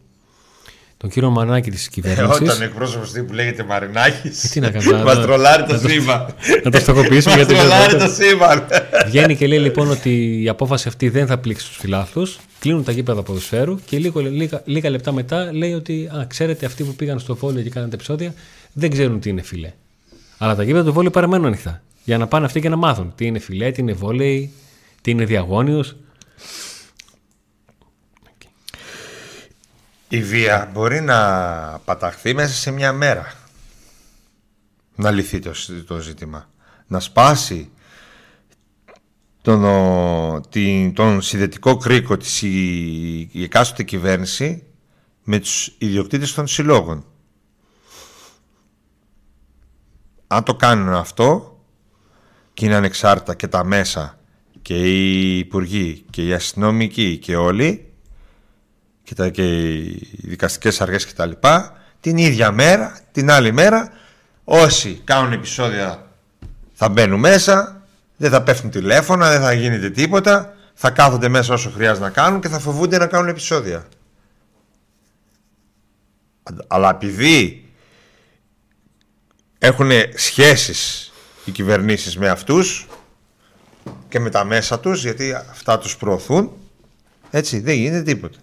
τον 0.97 1.11
κύριο 1.11 1.31
Μανάκη 1.31 1.71
της 1.71 1.87
Ε, 1.87 1.91
κυβέρνησης. 1.91 2.41
όταν 2.41 2.63
εκπρόσωπος 2.63 3.11
που 3.27 3.33
λέγεται 3.33 3.65
Μαρινάκης. 3.65 4.45
Ε, 4.45 4.49
τι 4.49 4.61
να 4.61 4.71
κάνω, 4.71 5.03
Μας 5.05 5.17
να- 5.17 5.23
τρολάρει 5.23 5.65
το 5.65 5.73
να 5.73 5.81
το- 5.81 5.89
σύμπαν. 5.89 6.35
να 6.65 6.71
το 6.71 6.79
στοχοποιήσουμε 6.79 7.37
Μας 7.37 7.45
για 7.45 7.47
την 7.47 7.57
τρολάρει 7.57 7.95
Ελλάδα. 7.95 8.07
το 8.17 8.23
σύμπαν. 8.23 8.67
Βγαίνει 9.07 9.37
και 9.37 9.47
λέει 9.47 9.59
λοιπόν 9.59 9.91
ότι 9.91 10.43
η 10.43 10.49
απόφαση 10.49 10.89
αυτή 10.89 11.09
δεν 11.09 11.27
θα 11.27 11.39
πλήξει 11.39 11.67
τους 11.67 11.77
φιλάθλους. 11.77 12.39
Κλείνουν 12.61 12.85
τα 12.85 12.93
γήπεδα 12.93 13.23
ποδοσφαίρου 13.23 13.79
και 13.87 13.99
λίγο, 13.99 14.21
λίγα, 14.21 14.63
λίγα 14.65 14.91
λεπτά 14.91 15.13
μετά 15.13 15.53
λέει 15.53 15.73
ότι 15.73 16.09
α, 16.19 16.25
ξέρετε, 16.29 16.67
αυτοί 16.67 16.85
που 16.85 16.95
πήγαν 16.95 17.19
στο 17.19 17.35
βόλιο 17.37 17.63
και 17.63 17.71
κάνανε 17.71 17.91
τα 17.91 17.97
επεισόδια 17.97 18.35
δεν 18.73 18.91
ξέρουν 18.91 19.21
τι 19.21 19.31
είναι 19.31 19.43
φιλέ. 19.43 19.73
Αλλά 20.39 20.55
τα 20.55 20.63
γήπεδα 20.63 20.85
του 20.85 20.93
βόλιο 20.93 21.11
παραμένουν 21.11 21.47
ανοιχτά. 21.47 21.83
Για 22.05 22.19
να 22.19 22.27
πάνε 22.27 22.47
αυτοί 22.47 22.61
και 22.61 22.69
να 22.69 22.77
μάθουν 22.77 23.13
τι 23.17 23.27
είναι 23.27 23.39
φιλέ, 23.39 23.71
τι 23.71 23.81
είναι 23.81 23.93
βόλεϊ, 23.93 24.53
τι 25.01 25.11
είναι 25.11 25.25
διαγώνιος; 25.25 25.97
Η 30.13 30.23
βία 30.23 30.71
μπορεί 30.73 31.01
να 31.01 31.19
παταχθεί 31.85 32.35
μέσα 32.35 32.55
σε 32.55 32.71
μια 32.71 32.93
μέρα. 32.93 33.33
Να 34.95 35.11
λυθεί 35.11 35.39
το, 35.39 35.53
το 35.87 35.99
ζήτημα. 35.99 36.49
Να 36.87 37.01
σπάσει 37.01 37.71
τον, 39.43 39.65
ο, 39.65 40.41
την, 40.49 40.95
τον 40.95 41.23
συνδετικό 41.23 41.77
κρίκο 41.77 42.17
της 42.17 42.43
η, 42.43 43.19
η 43.33 43.43
εκάστοτε 43.43 43.83
κυβέρνηση 43.83 44.65
με 45.25 45.39
τους 45.39 45.75
ιδιοκτήτες 45.79 46.35
των 46.35 46.47
συλλόγων. 46.47 47.05
Αν 50.27 50.45
το 50.45 50.55
κάνουν 50.55 50.95
αυτό 50.95 51.59
και 52.55 52.65
είναι 52.65 52.75
ανεξάρτητα 52.75 53.35
και 53.35 53.49
τα 53.49 53.65
μέσα 53.65 54.20
και 54.71 54.77
οι 54.77 55.39
υπουργοί 55.39 56.05
και 56.11 56.27
οι 56.27 56.33
αστυνομικοί 56.33 57.17
και 57.17 57.37
όλοι 57.37 57.93
και, 59.03 59.15
τα, 59.15 59.29
και 59.29 59.73
οι 59.75 60.09
δικαστικές 60.13 60.81
αρχές 60.81 61.07
και 61.07 61.13
τα 61.13 61.27
λοιπά 61.27 61.77
την 62.01 62.17
ίδια 62.17 62.53
μέρα, 62.53 62.99
την 63.13 63.31
άλλη 63.31 63.53
μέρα 63.53 63.93
όσοι 64.45 65.01
κάνουν 65.05 65.33
επεισόδια 65.33 66.11
θα 66.73 66.89
μπαίνουν 66.89 67.21
μέσα 67.21 67.83
δεν 68.17 68.31
θα 68.31 68.43
πέφτουν 68.43 68.71
τηλέφωνα, 68.71 69.31
δεν 69.31 69.41
θα 69.41 69.53
γίνεται 69.53 69.91
τίποτα 69.91 70.55
θα 70.75 70.91
κάθονται 70.91 71.29
μέσα 71.29 71.55
όσο 71.55 71.71
χρειάζεται 71.71 72.05
να 72.05 72.11
κάνουν 72.11 72.41
και 72.41 72.49
θα 72.49 72.59
φοβούνται 72.59 72.99
να 72.99 73.07
κάνουν 73.07 73.29
επεισόδια. 73.29 73.89
Αλλά 76.67 76.91
επειδή 76.91 77.69
έχουν 79.59 79.91
σχέσεις 80.15 81.13
οι 81.45 81.51
κυβερνήσεις 81.51 82.19
με 82.19 82.29
αυτούς 82.29 82.87
και 84.09 84.21
με 84.21 84.31
τα 84.31 84.45
μέσα 84.45 84.81
τους 84.81 85.03
γιατί 85.03 85.33
αυτά 85.51 85.79
τους 85.79 85.97
προωθούν 85.97 86.51
έτσι 87.31 87.61
δεν 87.61 87.75
γίνεται 87.77 88.03
τίποτα 88.03 88.39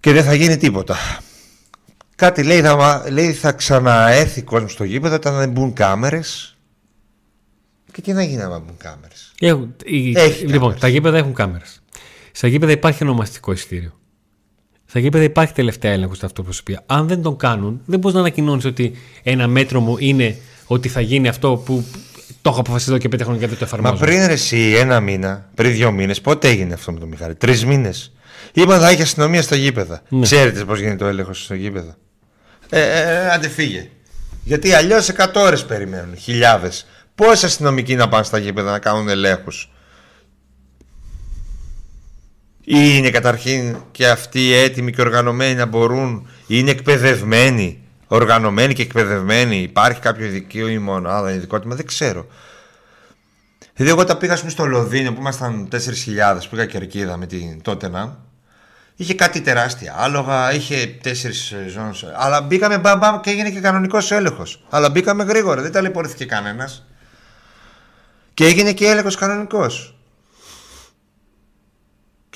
και 0.00 0.12
δεν 0.12 0.24
θα 0.24 0.34
γίνει 0.34 0.56
τίποτα 0.56 0.96
κάτι 2.16 2.42
λέει 2.42 2.60
θα, 2.60 3.04
λέει 3.10 3.32
θα 3.32 3.52
ξαναέρθει 3.52 4.42
κόσμος 4.42 4.72
στο 4.72 4.84
γήπεδο 4.84 5.14
όταν 5.14 5.36
δεν 5.36 5.50
μπουν 5.50 5.72
κάμερες 5.72 6.56
και 7.92 8.00
τι 8.02 8.12
να 8.12 8.22
γίνει 8.22 8.42
άμα 8.42 8.58
μπουν 8.58 8.76
κάμερες; 8.76 9.32
Έχουν, 9.40 9.74
οι- 9.84 10.12
Έχει 10.16 10.40
λοιπόν, 10.44 10.58
κάμερες. 10.60 10.80
τα 10.80 10.88
γήπεδα 10.88 11.16
έχουν 11.18 11.34
κάμερες. 11.34 11.82
Στα 12.32 12.46
γήπεδα 12.48 12.72
υπάρχει 12.72 13.02
ονομαστικό 13.04 13.52
εισιτήριο. 13.52 13.98
Στα 14.86 14.98
γήπεδα 14.98 15.24
υπάρχει 15.24 15.52
τελευταία 15.52 15.92
έλεγχος 15.92 16.16
στα 16.16 16.26
αυτοπροσωπεία. 16.26 16.82
Αν 16.86 17.08
δεν 17.08 17.22
τον 17.22 17.36
κάνουν, 17.36 17.80
δεν 17.86 17.98
μπορείς 17.98 18.14
να 18.14 18.20
ανακοινώνεις 18.20 18.64
ότι 18.64 18.92
ένα 19.22 19.46
μέτρο 19.46 19.80
μου 19.80 19.96
είναι 19.98 20.36
ότι 20.66 20.88
θα 20.88 21.00
γίνει 21.00 21.28
αυτό 21.28 21.56
που 21.64 21.84
το 22.46 22.52
έχω 22.52 22.60
αποφασίσει 22.60 22.90
εδώ 22.90 22.98
και 22.98 23.08
πέντε 23.08 23.24
χρόνια 23.24 23.40
και 23.40 23.46
δεν 23.46 23.58
το 23.58 23.64
εφαρμόζω. 23.64 23.94
Μα 23.94 24.00
πριν 24.00 24.26
ρε 24.26 24.32
εσύ 24.32 24.74
ένα 24.76 25.00
μήνα, 25.00 25.48
πριν 25.54 25.72
δύο 25.72 25.92
μήνες, 25.92 26.20
πότε 26.20 26.48
έγινε 26.48 26.74
αυτό 26.74 26.92
με 26.92 26.98
τον 26.98 27.08
Μιχάλη, 27.08 27.34
τρεις 27.34 27.64
μήνες. 27.64 28.12
Είπαν 28.52 28.80
θα 28.80 28.88
έχει 28.88 29.02
αστυνομία 29.02 29.42
στα 29.42 29.56
γήπεδα. 29.56 30.02
Ναι. 30.08 30.22
Ξέρετε 30.22 30.64
πώς 30.64 30.80
γίνεται 30.80 31.04
ο 31.04 31.06
έλεγχος 31.06 31.44
στο 31.44 31.54
γήπεδο. 31.54 31.94
Ε, 32.70 32.80
ε, 32.80 33.30
άντε 33.30 33.48
φύγε. 33.48 33.90
Γιατί 34.44 34.72
αλλιώς 34.72 35.08
100 35.08 35.26
ώρες 35.34 35.64
περιμένουν, 35.64 36.16
χιλιάδες. 36.16 36.86
Πόσοι 37.14 37.46
αστυνομικοί 37.46 37.94
να 37.94 38.08
πάνε 38.08 38.24
στα 38.24 38.38
γήπεδα 38.38 38.70
να 38.70 38.78
κάνουν 38.78 39.08
ελέγχους; 39.08 39.70
Ή 42.64 42.76
είναι 42.94 43.10
καταρχήν 43.10 43.76
και 43.90 44.08
αυτοί 44.08 44.52
έτοιμοι 44.52 44.92
και 44.92 45.00
οργανωμένοι 45.00 45.54
να 45.54 45.66
μπορούν, 45.66 46.28
ή 46.40 46.44
είναι 46.46 46.70
εκπαιδευμένοι, 46.70 47.80
οργανωμένοι 48.06 48.74
και 48.74 48.82
εκπαιδευμένοι. 48.82 49.56
Υπάρχει 49.62 50.00
κάποιο 50.00 50.26
ειδικό 50.26 50.68
ή 50.68 50.78
μονάδα, 50.78 51.32
ειδικότημα, 51.32 51.74
δεν 51.74 51.86
ξέρω. 51.86 52.26
Δηλαδή, 53.74 53.92
εγώ 53.94 54.02
όταν 54.02 54.18
πήγα 54.18 54.32
ας 54.32 54.38
πούμε, 54.38 54.50
στο 54.50 54.64
Λονδίνο 54.64 55.12
που 55.12 55.20
ήμασταν 55.20 55.68
4.000, 55.72 56.48
πήγα 56.50 56.66
κερκίδα 56.66 57.16
με 57.16 57.26
την 57.26 57.62
τότε 57.62 57.90
Είχε 58.96 59.14
κάτι 59.14 59.40
τεράστια 59.40 59.94
άλογα, 59.96 60.52
είχε 60.52 60.86
τέσσερις 61.02 61.54
ζώνες. 61.68 62.04
Αλλά 62.14 62.40
μπήκαμε 62.42 62.78
μπαμ, 62.78 62.98
μπαμ 62.98 63.20
και 63.20 63.30
έγινε 63.30 63.50
και 63.50 63.60
κανονικός 63.60 64.10
έλεγχος. 64.10 64.64
Αλλά 64.70 64.90
μπήκαμε 64.90 65.24
γρήγορα, 65.24 65.62
δεν 65.62 65.72
ταλαιπωρήθηκε 65.72 66.24
κανένας. 66.24 66.86
Και 68.34 68.44
έγινε 68.44 68.72
και 68.72 68.86
έλεγχος 68.86 69.16
κανονικός. 69.16 69.95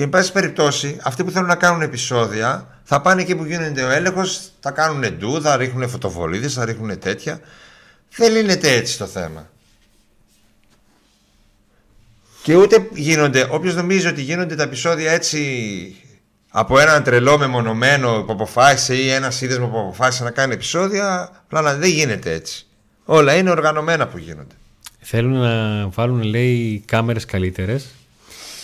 Και 0.01 0.07
εν 0.07 0.13
πάση 0.13 0.33
περιπτώσει, 0.33 0.97
αυτοί 1.03 1.25
που 1.25 1.31
θέλουν 1.31 1.49
να 1.49 1.55
κάνουν 1.55 1.83
επεισόδια 1.83 2.81
θα 2.83 3.01
πάνε 3.01 3.23
εκεί 3.23 3.35
που 3.35 3.45
γίνεται 3.45 3.83
ο 3.83 3.91
έλεγχος, 3.91 4.51
θα 4.61 4.71
κάνουν 4.71 5.17
ντου, 5.19 5.43
θα 5.43 5.57
ρίχνουν 5.57 5.89
φωτοβολίδες, 5.89 6.53
θα 6.53 6.65
ρίχνουν 6.65 6.99
τέτοια. 6.99 7.41
Δεν 8.17 8.33
λύνεται 8.33 8.73
έτσι 8.73 8.99
το 8.99 9.07
θέμα. 9.07 9.51
Και 12.43 12.57
ούτε 12.57 12.89
γίνονται, 12.93 13.49
όποιος 13.51 13.75
νομίζει 13.75 14.07
ότι 14.07 14.23
γίνονται 14.23 14.55
τα 14.55 14.63
επεισόδια 14.63 15.13
έτσι 15.13 15.97
από 16.51 16.79
έναν 16.79 17.03
τρελό 17.03 17.39
μεμονωμένο 17.39 18.23
που 18.23 18.33
αποφάσισε 18.33 18.95
ή 18.95 19.11
ένας 19.11 19.35
σύνδεσμο 19.35 19.67
που 19.67 19.79
αποφάσισε 19.79 20.25
να 20.25 20.31
κάνει 20.31 20.53
επεισόδια, 20.53 21.31
απλά 21.45 21.77
δεν 21.77 21.91
γίνεται 21.91 22.33
έτσι. 22.33 22.67
Όλα 23.05 23.35
είναι 23.35 23.51
οργανωμένα 23.51 24.07
που 24.07 24.19
γίνονται. 24.19 24.55
Θέλουν 25.01 25.39
να 25.39 25.89
βάλουν, 25.89 26.23
λέει, 26.23 26.83
κάμερες 26.87 27.25
καλύτερες 27.25 27.87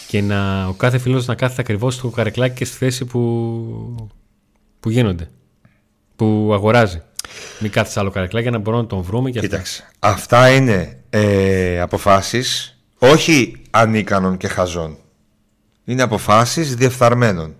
και 0.06 0.20
να, 0.22 0.66
ο 0.66 0.72
κάθε 0.72 0.98
φίλος 0.98 1.26
να 1.26 1.34
κάθεται 1.34 1.60
ακριβώς 1.60 1.94
στο 1.94 2.08
καρεκλάκι 2.08 2.54
και 2.54 2.64
στη 2.64 2.76
θέση 2.76 3.04
που, 3.04 4.10
που 4.80 4.90
γίνονται. 4.90 5.30
Που 6.16 6.50
αγοράζει. 6.52 7.02
Μην 7.60 7.70
κάθεται 7.70 7.92
σε 7.92 8.00
άλλο 8.00 8.10
καρεκλάκι 8.10 8.42
για 8.48 8.56
να 8.56 8.62
μπορούμε 8.62 8.82
να 8.82 8.88
τον 8.88 9.02
βρούμε 9.02 9.30
και 9.30 9.38
αυτά. 9.38 9.50
Κοίταξε, 9.50 9.84
αυτά 9.98 10.50
είναι 10.50 10.98
ε, 11.10 11.80
αποφάσεις 11.80 12.78
όχι 12.98 13.56
ανίκανων 13.70 14.36
και 14.36 14.48
χαζών. 14.48 14.96
Είναι 15.84 16.02
αποφάσεις 16.02 16.74
διεφθαρμένων. 16.74 17.54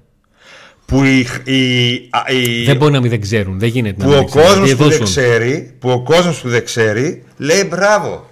Που, 0.87 1.05
η, 1.05 1.19
η, 1.45 1.95
α, 2.11 2.23
η- 2.33 2.65
Δεν 2.65 2.77
μπορεί 2.77 2.93
να 2.93 3.01
μην 3.01 3.11
δεν 3.11 3.21
ξέρουν. 3.21 3.59
Δεν 3.59 3.69
γίνεται 3.69 4.05
που 4.05 4.11
να 4.11 4.17
ο 4.17 4.19
μην 4.19 4.27
ξέρουν. 4.29 4.47
κόσμος 4.49 4.67
Γιατί 4.67 4.83
που 4.83 4.89
δεν 4.89 4.99
δούσουν. 4.99 5.15
ξέρει, 5.15 5.75
που 5.79 5.91
ο 5.91 6.03
κόσμος 6.03 6.41
που 6.41 6.49
δεν 6.49 6.65
ξέρει, 6.65 7.25
λέει 7.37 7.67
μπράβο. 7.71 8.29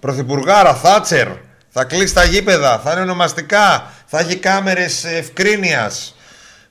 Πρωθυπουργάρα 0.00 0.74
Θάτσερ, 0.74 1.28
θα 1.74 1.84
κλείσει 1.84 2.14
τα 2.14 2.24
γήπεδα, 2.24 2.78
θα 2.78 2.92
είναι 2.92 3.00
ονομαστικά, 3.00 3.92
θα 4.06 4.18
έχει 4.18 4.36
κάμερες 4.36 5.04
ευκρίνειας. 5.04 6.14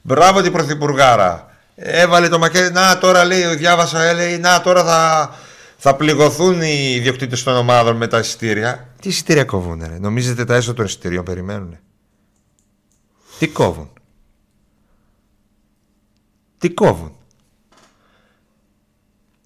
Μπράβο 0.02 0.42
την 0.42 0.52
Πρωθυπουργάρα. 0.52 1.46
Έβαλε 1.76 2.28
το 2.28 2.40
μακέτο, 2.40 2.72
να 2.72 2.98
τώρα 2.98 3.26
λέει, 3.26 3.56
διάβασα, 3.56 4.04
ε, 4.04 4.14
λέει, 4.14 4.38
να 4.38 4.62
τώρα 4.62 4.84
θα, 4.84 5.34
θα 5.78 5.96
πληγωθούν 5.96 6.62
οι 6.62 6.94
ιδιοκτήτες 6.96 7.44
των 7.44 7.56
ομάδων 7.56 7.96
με 7.96 8.08
τα 8.08 8.20
εισιτήρια. 8.20 8.88
Τι 9.02 9.10
εισιτήρια 9.10 9.44
κόβουνε 9.44 9.88
ρε, 9.88 10.00
νομίζετε 10.00 10.46
τα 10.46 10.56
έσω 10.56 10.74
των 10.74 10.86
εισιτήριων 10.86 11.24
περιμένουνε; 11.24 11.82
Τι 13.40 13.48
κόβουν; 13.48 13.90
Τι 16.58 16.70
κόβουν; 16.70 17.16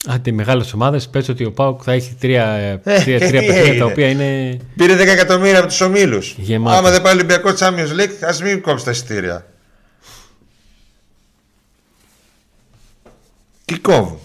Άντε, 0.07 0.31
μεγάλες 0.31 0.73
ομάδες 0.73 1.09
πες 1.09 1.29
ότι 1.29 1.45
ο 1.45 1.51
Πάουκ 1.51 1.81
θα 1.83 1.91
έχει 1.91 2.15
τρία, 2.19 2.45
ε, 2.45 2.81
Ε, 2.83 3.01
τρία, 3.01 3.17
και 3.17 3.27
τρία 3.27 3.39
τι 3.39 3.45
παιχνίδια 3.45 3.63
τα 3.63 3.69
έγινε; 3.69 3.83
οποία 3.83 4.09
είναι. 4.09 4.57
Πήρε 4.75 4.95
10 4.95 4.99
εκατομμύρια 4.99 5.59
από 5.59 5.67
τους 5.67 5.81
ομίλους. 5.81 6.35
Γεμάτα. 6.37 6.77
Άμα 6.77 6.91
δεν 6.91 7.01
πάει 7.01 7.13
Ολυμπιακό 7.13 7.49
Champions 7.59 7.99
League, 7.99 8.17
ας 8.21 8.41
μην 8.41 8.61
κόψει 8.61 8.85
τα 8.85 8.91
εισιτήρια. 8.91 9.45
Τι 13.65 13.79
κόβουν. 13.79 14.19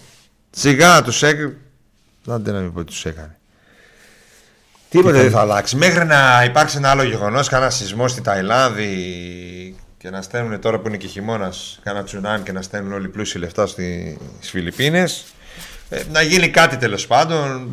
Σιγά 0.50 1.02
τους 1.02 1.22
έκανε. 1.22 1.56
Άντε 2.28 2.52
να 2.52 2.58
μην 2.60 2.72
πω 2.72 2.80
τι 2.80 2.86
τους 2.86 3.04
έκανε. 3.04 3.38
Τίποτα 4.88 5.18
δεν 5.20 5.30
θα 5.30 5.40
αλλάξει. 5.40 5.76
Μέχρι 5.76 6.04
να 6.04 6.44
υπάρξει 6.44 6.76
ένα 6.76 6.90
άλλο 6.90 7.02
γεγονός, 7.02 7.48
κανένα 7.48 7.70
σεισμό 7.70 8.08
στη 8.08 8.20
Ταϊλάνδη 8.20 8.94
και 9.98 10.10
να 10.10 10.22
στέλνουν 10.22 10.60
τώρα 10.60 10.78
που 10.78 10.88
είναι 10.88 10.96
και 10.96 11.06
χειμώνας, 11.06 11.78
κανένα 11.82 12.04
τσουνάμι 12.04 12.42
και 12.42 12.52
να 12.52 12.62
στέλνουν 12.62 12.92
όλοι 12.92 13.08
πλούσιοι 13.08 13.38
λεφτά 13.38 13.66
στις 13.66 14.16
Φιλιππίνε. 15.90 16.18
να 16.18 16.22
γίνει 16.22 16.48
κάτι 16.50 16.76
τέλος 16.76 17.06
πάντων. 17.06 17.70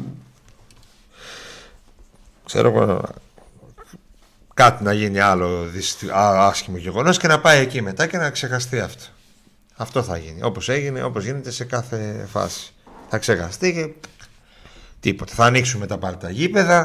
Ξέρω 2.46 2.68
εγώ. 2.70 3.04
Κάτι 4.54 4.84
να 4.84 4.94
γίνει 4.94 5.20
άλλο 5.20 5.64
δυσ- 5.64 6.10
α- 6.12 6.48
άσχημο 6.48 6.78
γεγονός 6.78 7.18
και 7.18 7.28
να 7.28 7.40
πάει 7.40 7.60
εκεί 7.60 7.82
μετά 7.82 8.08
και 8.08 8.18
να 8.18 8.30
ξεχαστεί 8.30 8.80
αυτό. 8.80 9.04
Αυτό 9.76 10.04
θα 10.04 10.18
γίνει. 10.18 10.44
Όπως 10.44 10.70
έγινε, 10.70 11.04
όπως 11.04 11.24
γίνεται 11.24 11.52
σε 11.52 11.64
κάθε 11.66 12.28
φάση. 12.32 12.74
Θα 13.10 13.18
ξεχαστεί 13.18 13.74
και 13.74 14.10
τίποτα. 15.00 15.34
Θα 15.34 15.46
ανοίξουμε 15.46 15.86
τα 15.88 15.98
πάλι 15.98 16.18
τα 16.18 16.30
γήπεδα. 16.30 16.80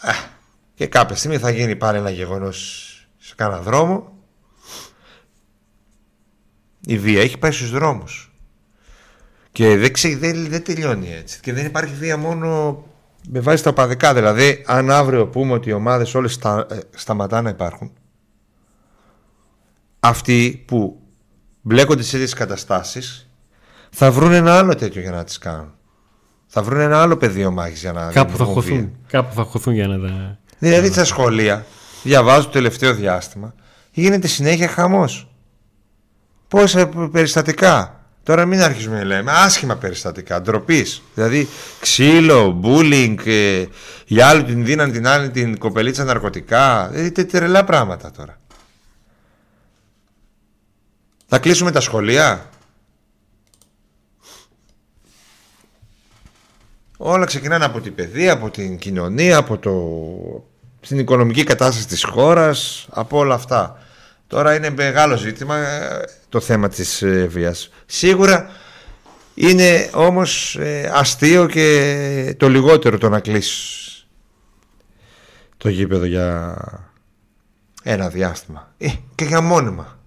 Α, 0.00 0.12
και 0.74 0.86
κάποια 0.86 1.16
στιγμή 1.16 1.38
θα 1.38 1.50
γίνει 1.50 1.76
πάλι 1.76 1.98
ένα 1.98 2.10
γεγονός 2.10 2.86
σε 3.18 3.34
κάνα 3.34 3.60
δρόμο. 3.60 4.12
Η 6.86 6.98
βία 6.98 7.20
έχει 7.20 7.38
πάει 7.38 7.50
στους 7.50 7.70
δρόμους. 7.70 8.29
Και 9.52 9.76
δεν, 9.76 9.92
ξε, 9.92 10.16
δεν, 10.16 10.48
δεν 10.48 10.64
τελειώνει 10.64 11.12
έτσι. 11.12 11.40
Και 11.40 11.52
δεν 11.52 11.66
υπάρχει 11.66 11.94
βία 11.94 12.16
μόνο 12.16 12.82
με 13.28 13.40
βάση 13.40 13.62
τα 13.62 13.70
οπαδικά. 13.70 14.14
Δηλαδή, 14.14 14.62
αν 14.66 14.90
αύριο 14.90 15.26
πούμε 15.26 15.52
ότι 15.52 15.68
οι 15.68 15.72
ομάδες 15.72 16.14
όλες 16.14 16.32
στα, 16.32 16.66
ε, 16.70 16.78
σταματά 16.94 17.42
να 17.42 17.48
υπάρχουν, 17.50 17.92
αυτοί 20.00 20.64
που 20.66 21.00
μπλέκονται 21.60 22.02
σε 22.02 22.10
τέτοιες 22.10 22.34
καταστάσεις 22.34 23.30
θα 23.90 24.10
βρουν 24.10 24.32
ένα 24.32 24.58
άλλο 24.58 24.74
τέτοιο 24.74 25.00
για 25.00 25.10
να 25.10 25.24
τις 25.24 25.38
κάνουν. 25.38 25.74
Θα 26.46 26.62
βρουν 26.62 26.80
ένα 26.80 27.02
άλλο 27.02 27.16
πεδίο 27.16 27.50
μάχης 27.50 27.80
για 27.80 27.92
να 27.92 28.12
Κάπου 28.12 28.36
θα, 28.36 28.44
χωθούν, 28.44 28.96
κάπου 29.06 29.34
θα 29.34 29.42
χωθούν 29.42 29.74
για 29.74 29.86
να 29.86 30.00
τα. 30.00 30.38
Δηλαδή 30.58 30.88
στα 30.88 31.04
σχολεία, 31.04 31.66
διαβάζω 32.02 32.44
το 32.44 32.52
τελευταίο 32.52 32.94
διάστημα, 32.94 33.54
γίνεται 33.90 34.26
συνέχεια 34.26 34.68
χαμός. 34.68 35.34
Πόσα 36.48 36.88
περιστατικά. 36.88 37.99
Τώρα 38.30 38.46
μην 38.46 38.60
αρχίσουμε 38.60 38.96
να 38.96 39.04
λέμε 39.04 39.32
άσχημα 39.32 39.76
περιστατικά, 39.76 40.40
ντροπής. 40.40 41.02
Δηλαδή 41.14 41.48
ξύλο, 41.80 42.50
μπούλινγκ, 42.50 43.18
ε, 43.26 43.66
οι 44.06 44.20
άλλοι 44.20 44.44
την 44.44 44.64
δίναν 44.64 44.92
την 44.92 45.06
άλλη 45.06 45.30
την 45.30 45.58
κοπελίτσα 45.58 46.04
ναρκωτικά. 46.04 46.88
Δηλαδή 46.92 47.24
τρελά 47.24 47.64
πράγματα 47.64 48.10
τώρα. 48.10 48.40
Θα 51.26 51.38
κλείσουμε 51.38 51.70
τα 51.70 51.80
σχολεία. 51.80 52.50
Όλα 56.96 57.24
ξεκινάνε 57.24 57.64
από 57.64 57.80
την 57.80 57.94
παιδεία, 57.94 58.32
από 58.32 58.50
την 58.50 58.78
κοινωνία, 58.78 59.36
από 59.36 59.58
το... 59.58 59.74
την 60.88 60.98
οικονομική 60.98 61.44
κατάσταση 61.44 61.86
της 61.86 62.04
χώρας, 62.04 62.86
από 62.90 63.18
όλα 63.18 63.34
αυτά. 63.34 63.78
Τώρα 64.30 64.54
είναι 64.54 64.70
μεγάλο 64.70 65.16
ζήτημα 65.16 65.56
ε, 65.56 66.04
το 66.28 66.40
θέμα 66.40 66.68
της 66.68 67.02
ε, 67.02 67.26
βίας. 67.26 67.70
Σίγουρα 67.86 68.50
είναι 69.34 69.90
όμως 69.94 70.56
ε, 70.56 70.90
αστείο 70.94 71.46
και 71.46 72.34
το 72.38 72.48
λιγότερο 72.48 72.98
το 72.98 73.08
να 73.08 73.20
κλείσει 73.20 74.06
το 75.56 75.68
γήπεδο 75.68 76.04
για 76.04 76.56
ένα 77.82 78.08
διάστημα. 78.08 78.74
και 79.14 79.24
για 79.24 79.40
μόνιμα. 79.40 79.98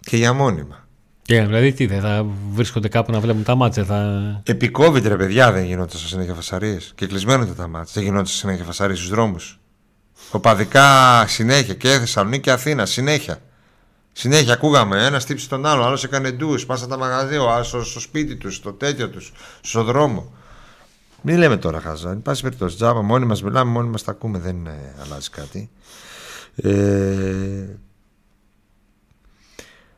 Και 0.00 0.16
για 0.16 0.32
μόνιμα. 0.32 0.88
Και 1.22 1.42
δηλαδή 1.42 1.72
τι, 1.72 1.86
δεν 1.86 2.00
θα 2.00 2.26
βρίσκονται 2.50 2.88
κάπου 2.88 3.12
να 3.12 3.20
βλέπουν 3.20 3.42
τα 3.42 3.54
μάτια. 3.54 3.84
Θα... 3.84 4.40
Επί 4.46 4.70
COVID 4.78 5.02
ρε 5.02 5.16
παιδιά 5.16 5.52
δεν 5.52 5.64
γινόταν 5.64 5.98
συνέχεια 5.98 6.34
φασαρίες. 6.34 6.92
Και 6.94 7.06
κλεισμένο 7.06 7.46
τα 7.46 7.68
μάτια. 7.68 7.92
Δεν 7.94 8.02
γινόταν 8.02 8.26
συνέχεια 8.26 8.64
φασαρίες 8.64 8.98
στους 8.98 9.10
δρόμους. 9.10 9.58
Οπαδικά 10.30 11.26
συνέχεια 11.26 11.74
και 11.74 11.88
Θεσσαλονίκη 11.88 12.42
και 12.42 12.50
Αθήνα 12.50 12.86
συνέχεια. 12.86 13.38
Συνέχεια 14.12 14.52
ακούγαμε 14.52 15.04
ένας 15.06 15.24
τύψη 15.24 15.48
τον 15.48 15.66
άλλο, 15.66 15.84
άλλος 15.84 16.04
έκανε 16.04 16.30
ντους, 16.30 16.66
πάσα 16.66 16.86
τα 16.86 16.98
μαγαζί, 16.98 17.36
ο 17.36 17.50
άλλος 17.50 17.66
στο 17.66 18.00
σπίτι 18.00 18.36
τους, 18.36 18.54
στο 18.54 18.72
τέτοιο 18.72 19.10
τους, 19.10 19.32
στο 19.60 19.82
δρόμο. 19.82 20.32
Μην 21.22 21.38
λέμε 21.38 21.56
τώρα 21.56 21.80
χάζα. 21.80 22.10
Εν 22.10 22.22
πάση 22.22 22.42
περιπτώσει, 22.42 22.76
τζάμπα, 22.76 23.02
μόνοι 23.02 23.26
μας 23.26 23.42
μιλάμε, 23.42 23.70
μόνοι 23.70 23.88
μας 23.88 24.02
τα 24.02 24.10
ακούμε, 24.10 24.38
δεν 24.38 24.66
ε, 24.66 24.94
αλλάζει 25.02 25.30
κάτι. 25.30 25.70
Ε, 26.56 27.78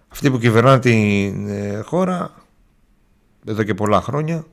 αυτοί 0.08 0.30
που 0.30 0.38
κυβερνάνε 0.38 0.78
την 0.78 1.48
ε, 1.48 1.80
χώρα 1.80 2.34
εδώ 3.46 3.62
και 3.62 3.74
πολλά 3.74 4.00
χρόνια. 4.00 4.46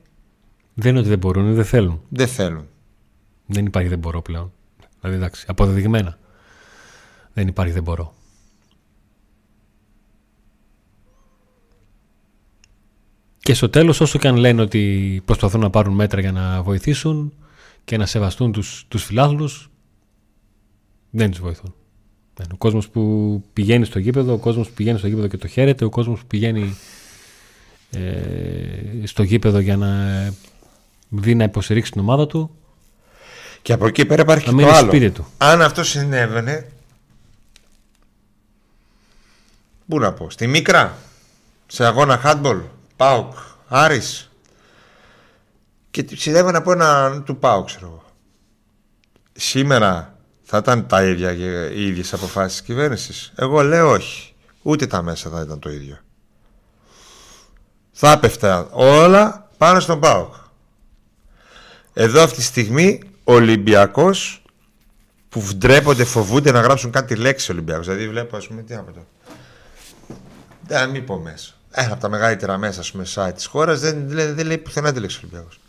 Δεν 0.74 0.90
είναι 0.90 0.98
ότι 0.98 1.08
δεν 1.08 1.18
μπορούν, 1.18 1.54
δεν 1.54 1.64
θέλουν. 1.64 2.02
Δεν 2.08 2.28
θέλουν. 2.28 2.68
Δεν 3.46 3.66
υπάρχει 3.66 3.88
δεν 3.88 3.98
μπορώ 3.98 4.22
πλέον. 4.22 4.52
Δηλαδή 5.04 5.22
εντάξει, 5.24 5.44
αποδεδειγμένα. 5.48 6.18
Δεν 7.32 7.48
υπάρχει 7.48 7.72
δεν 7.72 7.82
μπορώ. 7.82 8.14
Και 13.38 13.54
στο 13.54 13.70
τέλος 13.70 14.00
όσο 14.00 14.18
και 14.18 14.28
αν 14.28 14.36
λένε 14.36 14.62
ότι 14.62 15.22
προσπαθούν 15.24 15.60
να 15.60 15.70
πάρουν 15.70 15.94
μέτρα 15.94 16.20
για 16.20 16.32
να 16.32 16.62
βοηθήσουν 16.62 17.32
και 17.84 17.96
να 17.96 18.06
σεβαστούν 18.06 18.52
τους, 18.52 18.84
τους 18.88 19.04
φιλάθλους, 19.04 19.70
δεν 21.10 21.30
τους 21.30 21.40
βοηθούν. 21.40 21.74
Ο 22.52 22.56
κόσμος 22.56 22.88
που 22.88 23.42
πηγαίνει 23.52 23.84
στο 23.84 23.98
γήπεδο, 23.98 24.32
ο 24.32 24.38
κόσμος 24.38 24.68
που 24.68 24.74
πηγαίνει 24.74 24.98
στο 24.98 25.06
γήπεδο 25.06 25.26
και 25.26 25.36
το 25.36 25.46
χαίρεται, 25.46 25.84
ο 25.84 25.88
κόσμος 25.88 26.20
που 26.20 26.26
πηγαίνει 26.26 26.76
ε, 27.90 29.06
στο 29.06 29.22
γήπεδο 29.22 29.58
για 29.58 29.76
να 29.76 29.98
δει 31.08 31.34
να 31.34 31.44
υποστηρίξει 31.44 31.92
την 31.92 32.00
ομάδα 32.00 32.26
του. 32.26 32.50
Και 33.64 33.72
από 33.72 33.86
εκεί 33.86 34.04
πέρα 34.04 34.22
υπάρχει 34.22 34.44
και 34.44 34.50
το 34.50 34.68
άλλο. 34.68 35.10
Του. 35.10 35.26
Αν 35.38 35.62
αυτό 35.62 35.84
συνέβαινε. 35.84 36.68
Πού 39.88 39.98
να 39.98 40.12
πω, 40.12 40.30
στη 40.30 40.46
Μίκρα, 40.46 40.96
σε 41.66 41.84
αγώνα 41.86 42.20
handball, 42.24 42.60
Πάουκ, 42.96 43.32
Άρης 43.68 44.30
και 45.90 46.06
συνέβαινε 46.12 46.56
από 46.56 46.72
ένα 46.72 47.22
του 47.22 47.36
Πάουκ, 47.38 47.66
ξέρω 47.66 47.86
εγώ. 47.86 48.04
Σήμερα 49.32 50.16
θα 50.42 50.58
ήταν 50.58 50.86
τα 50.86 51.04
ίδια 51.04 51.32
οι 51.72 51.86
ίδιες 51.86 52.12
αποφάσεις 52.12 52.58
της 52.58 52.66
κυβέρνησης; 52.66 53.32
Εγώ 53.36 53.62
λέω 53.62 53.90
όχι. 53.90 54.34
Ούτε 54.62 54.86
τα 54.86 55.02
μέσα 55.02 55.30
θα 55.30 55.40
ήταν 55.40 55.58
το 55.58 55.70
ίδιο. 55.70 55.98
Θα 57.92 58.12
έπεφτα 58.12 58.68
όλα 58.70 59.48
πάνω 59.58 59.80
στον 59.80 60.00
ΠΑΟΚ. 60.00 60.34
Εδώ 61.92 62.22
αυτή 62.22 62.36
τη 62.36 62.42
στιγμή 62.42 63.00
ο 63.02 63.12
Ολυμπιακός 63.24 64.44
που 65.28 65.42
ντρέπονται, 65.56 66.04
φοβούνται 66.04 66.50
να 66.52 66.60
γράψουν 66.60 66.90
κάτι 66.90 67.14
λέξη 67.14 67.52
Ολυμπιακός. 67.52 67.86
Δηλαδή 67.86 68.08
βλέπω 68.08 68.36
ας 68.36 68.46
πούμε 68.46 68.62
τι 68.62 68.74
να 68.74 68.84
το. 68.84 69.06
Δεν 70.66 70.90
μην 70.90 71.04
πω 71.04 71.18
μέσα. 71.18 71.54
Ένα 71.70 71.92
από 71.92 72.00
τα 72.00 72.08
μεγαλύτερα 72.08 72.58
μέσα 72.58 72.80
ας 72.80 72.90
πούμε 72.90 73.04
site 73.14 73.32
της 73.34 73.46
χώρας 73.46 73.80
δεν, 73.80 74.08
δεν, 74.08 74.34
δεν 74.34 74.46
λέει 74.46 74.58
πουθενά 74.58 74.92
τη 74.92 75.00
λέξη 75.00 75.20
Ολυμπιακός. 75.22 75.60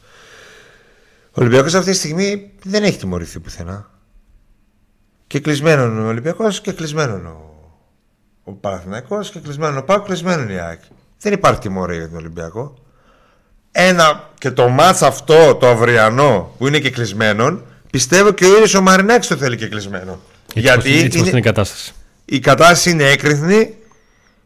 Ο 1.31 1.41
Ολυμπιακός 1.41 1.73
αυτή 1.73 1.91
τη 1.91 1.97
στιγμή 1.97 2.51
δεν 2.63 2.83
έχει 2.83 2.97
τιμωρηθεί 2.97 3.39
πουθενά. 3.39 3.89
Και 5.27 5.39
κλεισμένο 5.39 6.03
ο 6.03 6.07
Ολυμπιακός 6.07 6.61
και 6.61 6.71
κλεισμένο 6.71 7.29
ο, 7.29 8.51
ο 8.51 8.51
Παναθηναϊκός 8.51 9.31
και 9.31 9.39
κλεισμένο 9.39 9.79
ο 9.79 9.83
Πάο, 9.83 10.01
κλεισμένο 10.01 10.51
η 10.51 10.59
ΑΕΚ. 10.59 10.81
Δεν 11.19 11.33
υπάρχει 11.33 11.59
τιμωρία 11.59 11.97
για 11.97 12.07
τον 12.07 12.17
Ολυμπιακό. 12.17 12.84
Ένα 13.77 14.29
και 14.37 14.51
το 14.51 14.67
μάτς 14.67 15.01
αυτό 15.01 15.55
το 15.55 15.67
αυριανό 15.67 16.55
που 16.57 16.67
είναι 16.67 16.79
και 16.79 16.89
κλεισμένο, 16.89 17.61
πιστεύω 17.89 18.31
και 18.31 18.45
ο 18.45 18.53
ίδιος 18.53 18.73
ο 18.73 18.81
Μαρινάκης 18.81 19.27
το 19.27 19.35
θέλει 19.35 19.57
και 19.57 19.67
κλεισμένο. 19.67 20.19
Έτσι 20.47 20.59
Γιατί 20.59 20.99
έτσι 20.99 21.17
είναι, 21.17 21.29
είναι 21.29 21.37
η 21.37 21.41
κατάσταση. 21.41 21.93
Η 22.25 22.39
κατάσταση 22.39 22.89
είναι 22.89 23.09
έκρηθνη, 23.09 23.75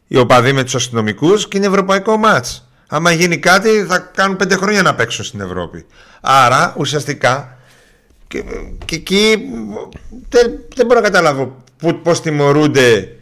οι 0.07 0.17
οπαδοί 0.17 0.53
με 0.53 0.63
τους 0.63 0.75
αστυνομικούς 0.75 1.47
και 1.47 1.57
είναι 1.57 1.65
ευρωπαϊκό 1.65 2.17
μάτς. 2.17 2.69
Άμα 2.87 3.11
γίνει 3.11 3.37
κάτι 3.37 3.85
θα 3.87 3.97
κάνουν 3.99 4.35
πέντε 4.35 4.55
χρόνια 4.55 4.81
να 4.81 4.95
παίξουν 4.95 5.25
στην 5.25 5.41
Ευρώπη. 5.41 5.85
Άρα 6.21 6.73
ουσιαστικά 6.77 7.57
και, 8.27 8.43
και 8.85 8.95
εκεί 8.95 9.35
δεν, 10.29 10.51
δεν 10.75 10.85
μπορώ 10.85 10.99
να 10.99 11.05
καταλάβω 11.05 11.63
πώς 12.03 12.21
τιμωρούνται, 12.21 13.15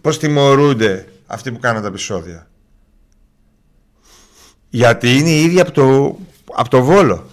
πώς 0.00 0.18
τιμωρούνται 0.18 1.06
αυτοί 1.26 1.52
που 1.52 1.58
κάνουν 1.58 1.82
τα 1.82 1.88
επεισόδια. 1.88 2.49
Γιατί 4.70 5.18
είναι 5.18 5.30
οι 5.30 5.42
ίδιοι 5.42 5.60
από 5.60 5.70
το, 5.70 6.16
από 6.54 6.68
το 6.68 6.82
Βόλο. 6.82 7.26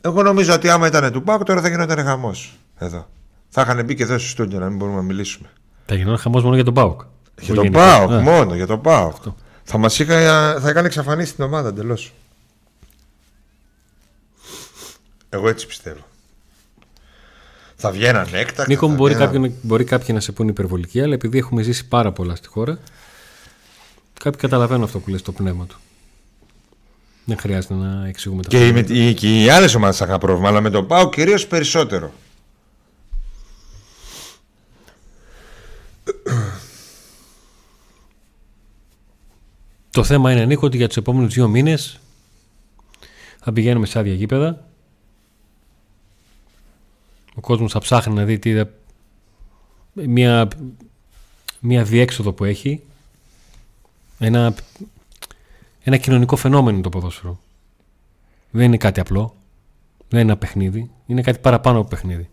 Εγώ 0.00 0.22
νομίζω 0.22 0.54
ότι 0.54 0.68
άμα 0.68 0.86
ήταν 0.86 1.12
του 1.12 1.22
Πάουκ 1.22 1.42
τώρα 1.44 1.60
θα 1.60 1.68
γινόταν 1.68 2.04
χαμός 2.04 2.58
εδώ. 2.78 3.08
Θα 3.48 3.62
είχαν 3.62 3.84
μπει 3.84 3.94
και 3.94 4.02
εδώ 4.02 4.18
στο 4.18 4.28
στούντιο 4.28 4.58
να 4.58 4.68
μην 4.68 4.76
μπορούμε 4.78 4.96
να 4.96 5.02
μιλήσουμε. 5.02 5.48
Θα 5.86 5.94
γινόταν 5.94 6.18
χαμός 6.18 6.42
μόνο 6.42 6.54
για 6.54 6.64
τον 6.64 6.74
Πάουκ. 6.74 7.00
Για 7.40 7.54
τον 7.54 7.70
Πάουκ, 7.70 8.10
μόνο 8.10 8.54
για 8.54 8.66
τον 8.66 8.80
Πάουκ. 8.80 9.22
Θα 9.62 9.78
μας 9.78 9.98
είχα, 9.98 10.20
θα 10.60 10.68
έκανε 10.68 10.86
εξαφανίσει 10.86 11.34
την 11.34 11.44
ομάδα 11.44 11.68
εντελώς. 11.68 12.12
Εγώ 15.28 15.48
έτσι 15.48 15.66
πιστεύω. 15.66 16.04
Θα 17.84 17.92
βγαίναν 17.92 18.26
έκτακτα. 18.32 18.64
Νίκο, 18.68 18.88
μου 18.88 18.94
μπορεί, 18.94 19.14
κάποιοι, 19.14 19.54
μπορεί 19.62 19.84
κάποιοι 19.84 20.08
να 20.12 20.20
σε 20.20 20.32
πούνε 20.32 20.50
υπερβολική, 20.50 21.00
αλλά 21.00 21.14
επειδή 21.14 21.38
έχουμε 21.38 21.62
ζήσει 21.62 21.88
πάρα 21.88 22.12
πολλά 22.12 22.34
στη 22.34 22.48
χώρα, 22.48 22.78
κάποιοι 24.20 24.40
καταλαβαίνουν 24.40 24.82
αυτό 24.82 24.98
που 24.98 25.10
λες 25.10 25.22
το 25.22 25.32
πνεύμα 25.32 25.66
του. 25.66 25.78
Δεν 27.24 27.38
χρειάζεται 27.38 27.74
να 27.74 28.06
εξηγούμε 28.06 28.42
τα 28.42 28.48
και, 28.48 28.72
με, 28.72 28.82
και 29.12 29.42
οι 29.42 29.48
άλλες 29.48 29.74
ομάδες 29.74 30.00
είχαν 30.00 30.18
πρόβλημα, 30.18 30.48
αλλά 30.48 30.60
με 30.60 30.70
τον 30.70 30.86
Πάο 30.86 31.08
κυρίως 31.08 31.46
περισσότερο. 31.46 32.12
Το 39.90 40.04
θέμα 40.04 40.32
είναι, 40.32 40.44
Νίκο, 40.44 40.66
ότι 40.66 40.76
για 40.76 40.86
τους 40.86 40.96
επόμενους 40.96 41.34
δύο 41.34 41.48
μήνες 41.48 42.00
θα 43.40 43.52
πηγαίνουμε 43.52 43.86
σε 43.86 43.98
άδεια 43.98 44.14
γήπεδα. 44.14 44.68
Ο 47.34 47.40
κόσμος 47.40 47.72
θα 47.72 47.78
ψάχνει 47.78 48.14
να 48.14 48.24
δει 48.24 48.38
τι, 48.38 48.62
μια, 49.92 50.48
μια 51.60 51.84
διέξοδο 51.84 52.32
που 52.32 52.44
έχει. 52.44 52.82
Ένα, 54.18 54.54
ένα 55.82 55.96
κοινωνικό 55.96 56.36
φαινόμενο 56.36 56.80
το 56.80 56.88
ποδόσφαιρο. 56.88 57.40
Δεν 58.50 58.64
είναι 58.64 58.76
κάτι 58.76 59.00
απλό. 59.00 59.34
Δεν 60.08 60.20
είναι 60.20 60.30
ένα 60.30 60.38
παιχνίδι. 60.38 60.90
Είναι 61.06 61.22
κάτι 61.22 61.38
παραπάνω 61.38 61.78
από 61.78 61.88
παιχνίδι. 61.88 62.28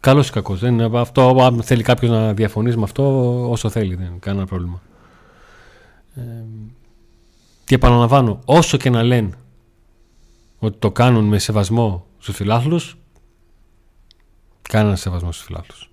Καλός 0.00 0.28
ή 0.28 0.32
κακός. 0.32 0.62
Αυτό, 0.92 1.36
αν 1.40 1.62
θέλει 1.62 1.82
κάποιος 1.82 2.10
να 2.10 2.34
διαφωνήσει 2.34 2.76
με 2.76 2.82
αυτό, 2.82 3.50
όσο 3.50 3.70
θέλει, 3.70 3.94
δεν 3.94 4.06
είναι 4.06 4.16
κανένα 4.20 4.46
πρόβλημα. 4.46 4.82
Ε, 6.14 6.20
και 7.64 7.74
επαναλαμβάνω, 7.74 8.40
όσο 8.44 8.76
και 8.76 8.90
να 8.90 9.02
λένε 9.02 9.30
ότι 10.58 10.78
το 10.78 10.90
κάνουν 10.90 11.24
με 11.24 11.38
σεβασμό 11.38 12.06
στους 12.18 12.36
φιλάθλους, 12.36 12.96
κανένας 14.68 15.00
σεβασμός 15.00 15.34
στους 15.34 15.46
φιλάθλους. 15.46 15.90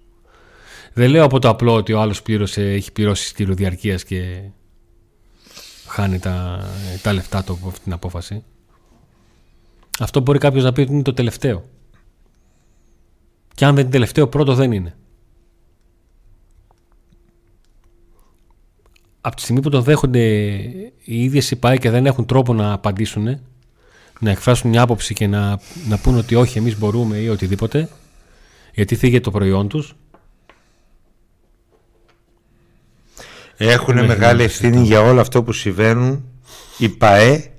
Δεν 0.93 1.10
λέω 1.10 1.23
από 1.23 1.39
το 1.39 1.49
απλό 1.49 1.73
ότι 1.73 1.93
ο 1.93 2.01
άλλος 2.01 2.21
πλήρωσε, 2.21 2.62
έχει 2.62 2.91
πληρώσει 2.91 3.27
στήριο 3.27 3.53
διαρκείας 3.53 4.03
και 4.03 4.41
χάνει 5.88 6.19
τα, 6.19 6.67
τα 7.01 7.13
λεφτά 7.13 7.43
του 7.43 7.51
από 7.53 7.67
αυτή 7.67 7.84
την 7.84 7.93
απόφαση. 7.93 8.43
Αυτό 9.99 10.19
μπορεί 10.19 10.39
κάποιος 10.39 10.63
να 10.63 10.71
πει 10.71 10.82
ότι 10.82 10.91
είναι 10.91 11.01
το 11.01 11.13
τελευταίο. 11.13 11.69
Και 13.55 13.65
αν 13.65 13.75
δεν 13.75 13.84
είναι 13.84 13.91
τελευταίο, 13.91 14.27
πρώτο 14.27 14.53
δεν 14.53 14.71
είναι. 14.71 14.95
Από 19.21 19.36
τη 19.36 19.41
στιγμή 19.41 19.62
που 19.62 19.69
το 19.69 19.82
δέχονται 19.82 20.19
οι 21.03 21.23
ίδιες 21.23 21.51
οι 21.51 21.55
ΠΑΕ 21.55 21.77
και 21.77 21.89
δεν 21.89 22.05
έχουν 22.05 22.25
τρόπο 22.25 22.53
να 22.53 22.73
απαντήσουν, 22.73 23.39
να 24.19 24.32
εκφράσουν 24.32 24.69
μια 24.69 24.82
άποψη 24.82 25.13
και 25.13 25.27
να, 25.27 25.60
να 25.88 25.97
πούν 25.97 26.17
ότι 26.17 26.36
όχι 26.36 26.58
εμείς 26.58 26.77
μπορούμε 26.77 27.17
ή 27.17 27.29
οτιδήποτε, 27.29 27.89
γιατί 28.73 28.95
θίγεται 28.95 29.23
το 29.23 29.32
προϊόν 29.32 29.67
τους, 29.67 29.95
Έχουν 33.62 34.05
μεγάλη 34.05 34.43
ευθύνη 34.43 34.82
για 34.82 35.01
όλο 35.01 35.21
αυτό 35.21 35.43
που 35.43 35.51
συμβαίνουν 35.51 36.25
η 36.77 36.89
ΠΑΕ 36.89 37.51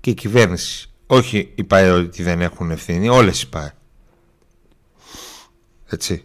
και 0.00 0.10
η 0.10 0.14
κυβέρνηση. 0.14 0.90
Όχι 1.06 1.52
οι 1.54 1.64
ΠΑΕ 1.64 1.90
ότι 1.90 2.22
δεν 2.22 2.40
έχουν 2.40 2.70
ευθύνη, 2.70 3.08
όλες 3.08 3.42
οι 3.42 3.48
ΠΑΕ. 3.48 3.74
Έτσι. 5.86 6.24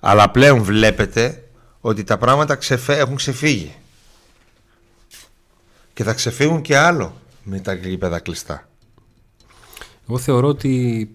Αλλά 0.00 0.30
πλέον 0.30 0.62
βλέπετε 0.62 1.48
ότι 1.80 2.04
τα 2.04 2.18
πράγματα 2.18 2.54
ξεφε... 2.54 2.98
έχουν 2.98 3.16
ξεφύγει. 3.16 3.74
Και 5.94 6.04
θα 6.04 6.12
ξεφύγουν 6.12 6.62
και 6.62 6.76
άλλο 6.76 7.20
με 7.42 7.60
τα 7.60 7.72
γήπεδα 7.74 8.18
κλειστά. 8.18 8.68
Εγώ 10.08 10.18
θεωρώ 10.18 10.48
ότι 10.48 11.08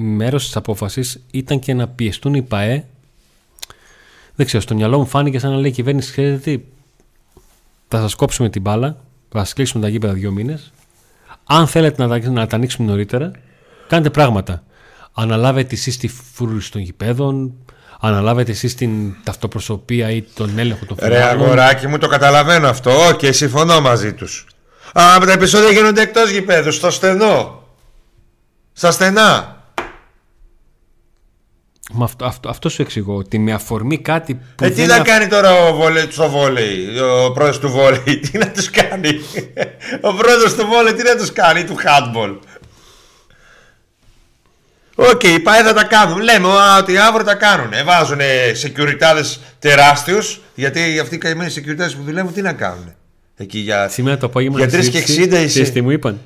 μέρος 0.00 0.44
της 0.44 0.56
απόφασης 0.56 1.20
ήταν 1.30 1.58
και 1.58 1.74
να 1.74 1.88
πιεστούν 1.88 2.34
οι 2.34 2.42
ΠΑΕ 2.42 2.84
δεν 4.38 4.46
ξέρω, 4.46 4.62
στο 4.62 4.74
μυαλό 4.74 4.98
μου 4.98 5.06
φάνηκε 5.06 5.38
σαν 5.38 5.50
να 5.50 5.56
λέει 5.56 5.70
η 5.70 5.72
κυβέρνηση, 5.72 6.10
ξέρετε 6.10 6.36
τι, 6.36 6.60
θα 7.88 8.00
σας 8.00 8.14
κόψουμε 8.14 8.48
την 8.48 8.62
μπάλα, 8.62 8.96
θα 9.32 9.38
σας 9.38 9.52
κλείσουμε 9.52 9.82
τα 9.82 9.88
γήπεδα 9.88 10.12
δύο 10.12 10.30
μήνες. 10.30 10.72
Αν 11.44 11.66
θέλετε 11.66 12.06
να 12.06 12.20
τα, 12.20 12.30
να 12.30 12.46
τα 12.46 12.56
ανοίξουμε 12.56 12.90
νωρίτερα, 12.90 13.30
κάντε 13.88 14.10
πράγματα. 14.10 14.62
Αναλάβετε 15.12 15.74
εσείς 15.74 15.96
τη 15.96 16.08
φούρνηση 16.08 16.70
των 16.70 16.80
γηπέδων, 16.80 17.52
αναλάβετε 18.00 18.50
εσείς 18.50 18.74
την 18.74 19.14
ταυτοπροσωπεία 19.24 20.10
ή 20.10 20.22
τον 20.22 20.58
έλεγχο 20.58 20.84
των 20.84 20.96
φιλμάτων. 20.96 21.26
Ρε 21.26 21.32
αγοράκι 21.32 21.86
μου, 21.86 21.98
το 21.98 22.06
καταλαβαίνω 22.06 22.68
αυτό 22.68 23.14
και 23.18 23.32
συμφωνώ 23.32 23.80
μαζί 23.80 24.14
τους. 24.14 24.46
Α, 24.92 25.18
τα 25.26 25.32
επεισόδια 25.32 25.70
γίνονται 25.70 26.02
εκτός 26.02 26.30
γηπέδου, 26.30 26.72
στο 26.72 26.90
στενό. 26.90 27.62
Στα 28.72 28.90
στενά. 28.90 29.57
Μα 31.92 32.04
αυτό, 32.04 32.24
αυτό, 32.24 32.48
αυτό 32.48 32.68
σου 32.68 32.82
εξηγώ. 32.82 33.16
Ότι 33.16 33.38
με 33.38 33.52
αφορμή 33.52 33.98
κάτι 33.98 34.34
που. 34.34 34.64
Ε, 34.64 34.70
τι 34.70 34.86
να 34.86 35.00
κάνει 35.00 35.26
τώρα 35.26 35.52
ο 35.52 35.74
βόλεϊ, 35.74 36.06
στο 36.10 36.28
βόλεϊ, 36.28 36.98
ο 37.26 37.32
πρόεδρος 37.32 37.58
του 37.58 37.68
βόλεϊ, 37.68 38.18
τι 38.30 38.38
να 38.38 38.50
τους 38.50 38.70
κάνει; 38.70 39.10
ο 40.00 40.14
πρόεδρος 40.14 40.54
του 40.54 40.66
βόλεϊ, 40.66 40.92
τι 40.92 41.02
να 41.02 41.16
τους 41.16 41.32
κάνει, 41.32 41.64
του 41.64 41.76
handball; 41.76 42.36
OK, 44.94 45.20
okay, 45.22 45.38
πάει 45.42 45.62
θα 45.62 45.72
τα 45.72 45.84
κάνουν. 45.84 46.20
Λέμε 46.20 46.48
ότι 46.78 46.98
αύριο 46.98 47.24
τα 47.24 47.34
κάνουν. 47.34 47.72
Ε, 47.72 47.82
βάζουν 47.82 48.18
σεκιουριτάδες 48.52 49.20
τεράστιους. 49.58 50.40
Γιατί 50.54 50.98
αυτοί 50.98 51.14
οι 51.14 51.18
καημένοι 51.18 51.50
σεκιουριτάδες 51.50 51.90
που 51.90 52.02
δουλεύουν 52.02 52.32
τι 52.32 52.42
να 52.42 52.52
κάνουν. 52.52 52.94
Εκεί 53.36 53.58
για, 53.58 53.88
Σήμερα 53.88 54.16
το 54.16 54.26
απόγευμα 54.26 54.64
για 54.64 54.80
3 54.80 54.88
και 54.88 55.04
60 55.06 55.32
εσύ. 55.32 55.72
Τι 55.72 55.80
μου 55.82 55.90
είπαν; 55.90 56.20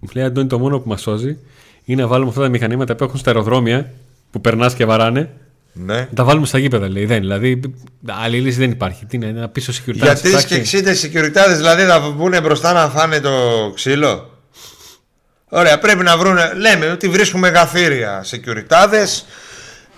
Μου 0.00 0.08
λέει 0.14 0.24
Αντώνη, 0.24 0.48
το 0.48 0.58
μόνο 0.58 0.80
που 0.80 0.88
μας 0.88 1.00
σώζει 1.00 1.38
είναι 1.84 2.02
να 2.02 2.08
βάλουμε 2.08 2.28
αυτά 2.28 2.40
τα 2.40 2.48
μηχανήματα 2.48 2.96
που 2.96 3.04
έχουν 3.04 3.18
στα 3.18 3.30
αεροδρόμια 3.30 3.90
που 4.30 4.40
περνάς 4.40 4.74
και 4.74 4.84
βαράνε. 4.84 5.30
Ναι. 5.72 6.08
Τα 6.14 6.24
βάλουμε 6.24 6.46
στα 6.46 6.58
γήπεδα, 6.58 6.88
λέει. 6.88 7.04
Δεν, 7.04 7.20
δηλαδή, 7.20 7.60
άλλη 8.06 8.40
λύση 8.40 8.58
δεν 8.58 8.70
υπάρχει. 8.70 9.04
Τι 9.04 9.16
είναι, 9.16 9.30
να 9.30 9.48
πει 9.48 9.70
ο 9.70 9.72
security. 9.72 9.94
Για 9.94 10.18
3 10.18 10.44
και 10.46 10.66
60 10.72 10.86
security 10.86 11.56
δηλαδή 11.56 11.82
θα 11.82 12.00
βγουν 12.00 12.34
μπροστά 12.42 12.72
να 12.72 12.88
φάνε 12.88 13.20
το 13.20 13.30
ξύλο; 13.74 14.38
Ωραία, 15.48 15.78
πρέπει 15.78 16.02
να 16.02 16.16
βρουν. 16.16 16.36
Λέμε 16.56 16.86
ότι 16.86 17.08
βρίσκουμε 17.08 17.48
γαφύρια 17.48 18.24
security 18.30 19.04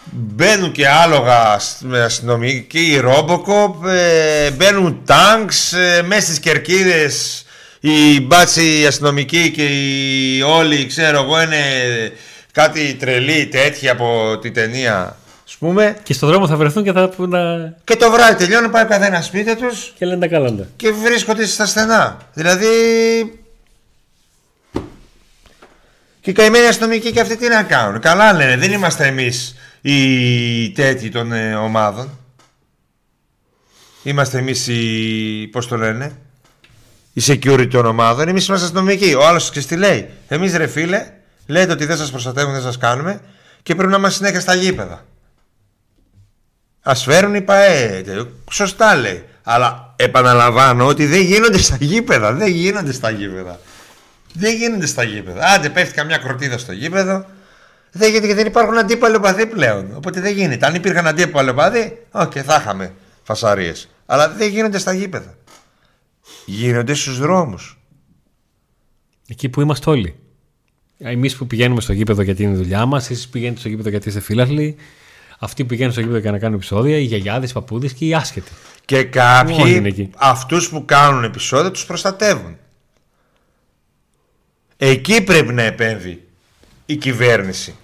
Μπαίνουν 0.05 0.73
και 0.73 0.89
άλογα 0.89 1.61
με 1.81 2.01
αστυνομικοί, 2.03 2.99
ρόμποκοπ, 3.01 3.87
ε, 3.87 4.51
μπαίνουν 4.51 5.03
τάγκ, 5.05 5.49
ε, 5.99 6.03
μέσα 6.03 6.21
στις 6.21 6.39
κερκίδες 6.39 7.45
οι 7.81 8.21
μπάτσοι 8.21 8.85
αστυνομικοί 8.87 9.51
και 9.51 9.63
οι 9.63 10.43
όλοι, 10.43 10.87
ξέρω 10.87 11.23
εγώ, 11.23 11.43
είναι 11.43 11.57
κάτι 12.53 12.95
τρελή 12.95 13.47
τέτοια 13.47 13.93
από 13.93 14.39
την 14.41 14.53
ταινία. 14.53 15.17
ας 15.45 15.57
πούμε. 15.57 15.97
Και 16.03 16.13
στον 16.13 16.29
δρόμο 16.29 16.47
θα 16.47 16.57
βρεθούν 16.57 16.85
και 16.85 16.93
θα 16.93 17.11
να... 17.17 17.75
Και 17.85 17.97
το 17.97 18.11
βράδυ 18.11 18.35
τελειώνουν, 18.35 18.71
πάει 18.71 18.85
ο 18.85 18.89
καθένας 18.89 19.25
σπίτι 19.25 19.57
τους. 19.57 19.93
Και 19.99 20.07
λένε 20.07 20.21
τα 20.21 20.27
κάλαντα. 20.27 20.67
Και 20.77 20.91
βρίσκονται 20.93 21.47
στα 21.47 21.67
στενά. 21.67 22.19
Δηλαδή. 22.33 22.69
Και 26.21 26.31
οι 26.31 26.33
καημένοι 26.33 26.67
αστυνομικοί 26.67 27.13
και 27.13 27.21
αυτοί 27.21 27.37
τι 27.37 27.49
να 27.49 27.63
κάνουν. 27.63 28.01
Καλά 28.01 28.33
λένε, 28.33 28.57
δεν 28.57 28.73
είμαστε 28.73 29.07
εμείς 29.07 29.55
οι 29.81 30.71
τέτοιοι 30.71 31.09
των 31.09 31.33
ε, 31.33 31.55
ομάδων. 31.55 32.19
Είμαστε 34.03 34.39
εμείς 34.39 34.67
οι. 34.69 35.49
Πώς 35.53 35.69
το 35.69 35.77
λένε, 35.77 36.13
οι 37.13 37.23
security 37.27 37.69
των 37.71 37.87
ομάδων. 37.87 38.29
Εμείς 38.29 38.47
είμαστε 38.47 38.67
αστυνομικοί. 38.67 39.15
Ο 39.15 39.27
άλλος 39.27 39.51
τι 39.51 39.77
λέει. 39.77 40.09
Εμείς 40.29 40.57
ρε 40.57 40.67
φίλε, 40.67 41.07
Λέτε 41.47 41.73
ότι 41.73 41.85
δεν 41.85 41.97
σας 41.97 42.11
προστατεύουν, 42.11 42.53
δεν 42.53 42.63
σας 42.63 42.79
κάνουμε 42.79 43.21
και 43.63 43.75
πρέπει 43.75 43.91
να 43.91 43.97
είμαστε 43.97 44.17
συνέχεια 44.17 44.41
στα 44.41 44.55
γήπεδα. 44.55 45.05
Ας 46.83 46.95
φέρουν 46.95 47.35
οι 47.35 47.41
ΠΑΕ. 47.43 48.05
Σωστά 48.51 48.95
λέει. 48.95 49.25
Αλλά 49.43 49.95
επαναλαμβάνω 49.97 50.87
ότι 50.87 51.07
δεν 51.07 51.21
γίνονται 51.21 51.59
στα 51.59 51.77
γήπεδα. 51.81 52.33
Δεν 52.33 52.49
γίνονται 52.49 52.93
στα 52.93 53.11
γήπεδα. 53.11 53.61
Δεν 54.35 54.57
γίνονται 54.57 54.87
στα 54.87 55.03
γήπεδα. 55.03 55.47
Άντε, 55.47 55.71
πέφτει 55.71 55.95
καμιά 55.95 56.17
κροτίδα 56.17 56.59
στο 56.59 56.73
γήπεδο. 56.73 57.27
Δεν 57.93 58.11
γίνεται 58.11 58.27
και 58.27 58.35
δεν 58.35 58.47
υπάρχουν 58.47 58.79
αντίπαλοι 58.79 59.17
οπαδοί 59.17 59.47
πλέον. 59.47 59.97
Οπότε 59.97 60.21
δεν 60.21 60.33
γίνεται. 60.33 60.67
Αν 60.67 60.75
υπήρχαν 60.75 61.07
αντίπαλοι 61.07 61.51
οπαδοί, 61.51 62.07
OK, 62.11 62.31
okay, 62.31 62.41
θα 62.41 62.57
είχαμε 62.61 62.95
φασαρίες. 63.23 63.89
Αλλά 64.07 64.29
δεν 64.29 64.49
γίνονται 64.49 64.79
στα 64.79 64.93
γήπεδα. 64.93 65.35
Γίνονται 66.47 66.95
στους 66.95 67.19
δρόμους. 67.19 67.79
Εκεί 69.29 69.49
που 69.49 69.61
είμαστε 69.61 69.91
όλοι. 69.91 70.22
Εμείς 71.03 71.37
που 71.37 71.47
πηγαίνουμε 71.47 71.81
στο 71.81 71.93
γήπεδο 71.93 72.23
γιατί 72.23 72.43
είναι 72.43 72.53
η 72.53 72.57
δουλειά 72.57 72.87
μας, 72.87 73.11
εσείς 73.11 73.29
πηγαίνετε 73.29 73.59
στο 73.59 73.69
γήπεδο 73.69 73.89
γιατί 73.89 74.09
είστε 74.09 74.21
φίλαθλοι, 74.21 74.77
αυτοί 75.39 75.63
που 75.63 75.69
πηγαίνουν 75.69 75.93
στο 75.93 76.01
γήπεδο 76.01 76.19
για 76.19 76.31
να 76.31 76.39
κάνουν 76.39 76.57
επεισόδια, 76.57 76.97
οι 76.97 77.03
γιαγιάδες, 77.03 77.51
οι 77.51 77.53
παππούδες 77.53 77.93
και 77.93 78.07
οι 78.07 78.15
άσχετοι. 78.15 78.53
Και 78.85 79.05
κάποιοι 79.05 80.11
αυτούς 80.17 80.69
που 80.69 80.85
κάνουν 80.85 81.25
επεισόδια 81.25 81.71
τους 81.71 81.87
προστατεύουν. 81.87 82.57
Εκεί 84.77 85.23
πρέπει 85.23 85.53
να 85.53 85.63
επέμβει 85.63 86.29
η 86.87 86.97
κυβέρνηση. 86.97 87.75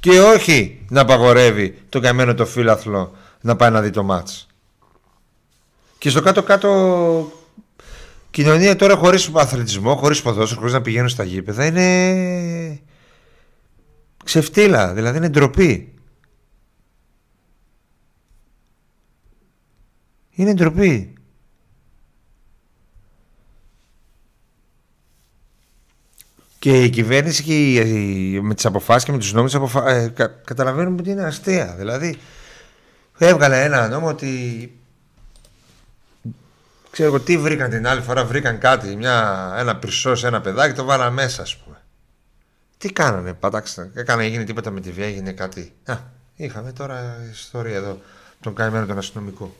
Και 0.00 0.20
όχι 0.20 0.84
να 0.88 1.00
απαγορεύει 1.00 1.78
το 1.88 2.00
καμένο 2.00 2.34
το 2.34 2.46
φίλαθλο 2.46 3.16
να 3.40 3.56
πάει 3.56 3.70
να 3.70 3.80
δει 3.80 3.90
το 3.90 4.02
μάτς. 4.02 4.46
Και 5.98 6.10
στο 6.10 6.20
κάτω-κάτω 6.22 7.43
κοινωνία 8.34 8.76
τώρα 8.76 8.96
χωρίς 8.96 9.30
αθλητισμό, 9.34 9.96
χωρίς 9.96 10.22
ποδόσφαιρο, 10.22 10.60
χωρίς 10.60 10.74
να 10.74 10.80
πηγαίνουν 10.82 11.08
στα 11.08 11.24
γήπεδα 11.24 11.66
είναι 11.66 12.80
ξεφτύλα, 14.24 14.94
δηλαδή 14.94 15.16
είναι 15.16 15.28
ντροπή. 15.28 15.94
Είναι 20.30 20.54
ντροπή. 20.54 21.12
Και 26.58 26.82
η 26.82 26.90
κυβέρνηση 26.90 27.42
και 27.42 27.72
η, 27.72 28.40
με 28.40 28.54
τις 28.54 28.66
αποφάσεις 28.66 29.04
και 29.04 29.12
με 29.12 29.18
τους 29.18 29.32
νόμους 29.32 29.54
αποφα... 29.54 29.90
ε, 29.90 30.08
κα, 30.08 30.26
καταλαβαίνουμε 30.26 31.00
ότι 31.00 31.10
είναι 31.10 31.24
αστεία. 31.24 31.74
Δηλαδή 31.78 32.16
έβγαλε 33.18 33.64
ένα 33.64 33.88
νόμο 33.88 34.06
ότι 34.06 34.28
Ξέρω 36.94 37.08
εγώ 37.08 37.20
τι 37.20 37.38
βρήκαν 37.38 37.70
την 37.70 37.86
άλλη 37.86 38.00
φορά, 38.00 38.24
βρήκαν 38.24 38.58
κάτι, 38.58 38.96
μια, 38.96 39.52
ένα 39.56 39.76
πυρσό 39.76 40.14
σε 40.14 40.26
ένα 40.26 40.40
παιδάκι, 40.40 40.74
το 40.74 40.84
βάλαν 40.84 41.12
μέσα, 41.12 41.42
ας 41.42 41.56
πούμε. 41.56 41.76
Τι 42.78 42.92
κάνανε, 42.92 43.32
πατάξτε, 43.32 43.90
έκανε, 43.94 44.24
έγινε 44.24 44.44
τίποτα 44.44 44.70
με 44.70 44.80
τη 44.80 44.92
βία, 44.92 45.06
έγινε 45.06 45.32
κάτι. 45.32 45.72
Α, 45.84 45.96
είχαμε 46.34 46.72
τώρα 46.72 47.16
ιστορία 47.30 47.76
εδώ, 47.76 48.00
τον 48.40 48.54
καημένο 48.54 48.86
τον 48.86 48.98
αστυνομικό. 48.98 49.54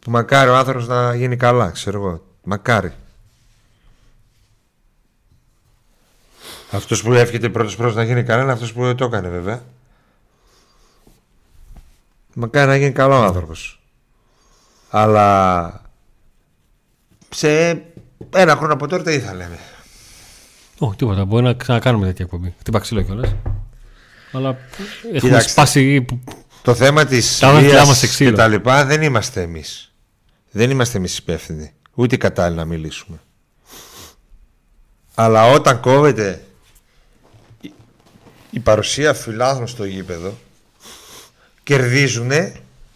Που 0.00 0.10
μακάρι 0.10 0.50
ο 0.50 0.56
άνθρωπος 0.56 0.86
να 0.86 1.14
γίνει 1.14 1.36
καλά, 1.36 1.70
ξέρω 1.70 1.98
εγώ. 1.98 2.24
Μακάρι. 2.42 2.92
Αυτός 6.70 7.02
που 7.02 7.12
εύχεται 7.12 7.48
πρώτος 7.48 7.76
πρώτο 7.76 7.94
να 7.94 8.02
γίνει 8.02 8.22
κανένα, 8.22 8.52
αυτός 8.52 8.72
που 8.72 8.94
το 8.94 9.04
έκανε 9.04 9.28
βέβαια. 9.28 9.62
Μακάρι 12.34 12.68
να 12.68 12.76
γίνει 12.76 12.92
καλό 12.92 13.14
άνθρωπος. 13.14 13.82
Αλλά 14.90 15.86
σε 17.30 17.70
ένα 18.34 18.56
χρόνο 18.56 18.72
από 18.72 18.86
τώρα 18.86 19.02
τι 19.02 19.18
θα 19.18 19.34
λέμε. 19.34 19.58
Όχι, 20.78 20.96
τίποτα. 20.96 21.24
Μπορεί 21.24 21.42
να 21.44 21.52
ξανακάνουμε 21.54 22.06
τέτοια 22.06 22.24
εκπομπή. 22.24 22.54
Χτύπα 22.58 22.78
ξύλο 22.78 23.02
κιόλας. 23.02 23.34
Αλλά 24.32 24.56
έχουμε 25.02 25.18
Κοιτάξτε. 25.18 25.50
σπάσει. 25.50 26.04
Το 26.62 26.74
θέμα 26.74 27.04
της 27.04 27.38
Τα 27.38 27.52
μάτια 27.52 27.84
μας 27.84 27.86
σε 27.86 27.92
βία 27.92 28.00
και 28.00 28.06
ξύλο. 28.06 28.36
τα 28.36 28.48
λοιπά 28.48 28.84
δεν 28.84 29.02
είμαστε 29.02 29.42
εμείς. 29.42 29.92
Δεν 30.50 30.70
είμαστε 30.70 30.98
εμείς 30.98 31.18
υπεύθυνοι. 31.18 31.72
Ούτε 31.94 32.16
κατάλληλοι 32.16 32.56
να 32.58 32.64
μιλήσουμε. 32.64 33.20
Αλλά 35.14 35.46
όταν 35.46 35.80
κόβεται 35.80 36.42
η- 37.60 37.72
η 38.50 38.60
παρουσία 38.60 39.14
φιλάθλων 39.14 39.66
στο 39.66 39.84
γήπεδο 39.84 40.38
κερδίζουν 41.62 42.30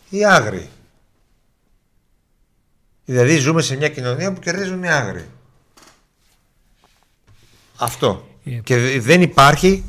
οι 0.09 0.25
άγριοι. 0.27 0.69
Δηλαδή 3.05 3.37
ζούμε 3.37 3.63
σε 3.63 3.77
μια 3.77 3.89
κοινωνία 3.89 4.33
που 4.33 4.41
κερδίζουν 4.41 4.83
οι 4.83 4.89
άγριοι. 4.91 5.25
Αυτό. 7.77 8.27
Ε. 8.45 8.51
Και 8.51 8.77
δε- 8.79 9.01
δεν 9.01 9.23
υπάρχει 9.23 9.85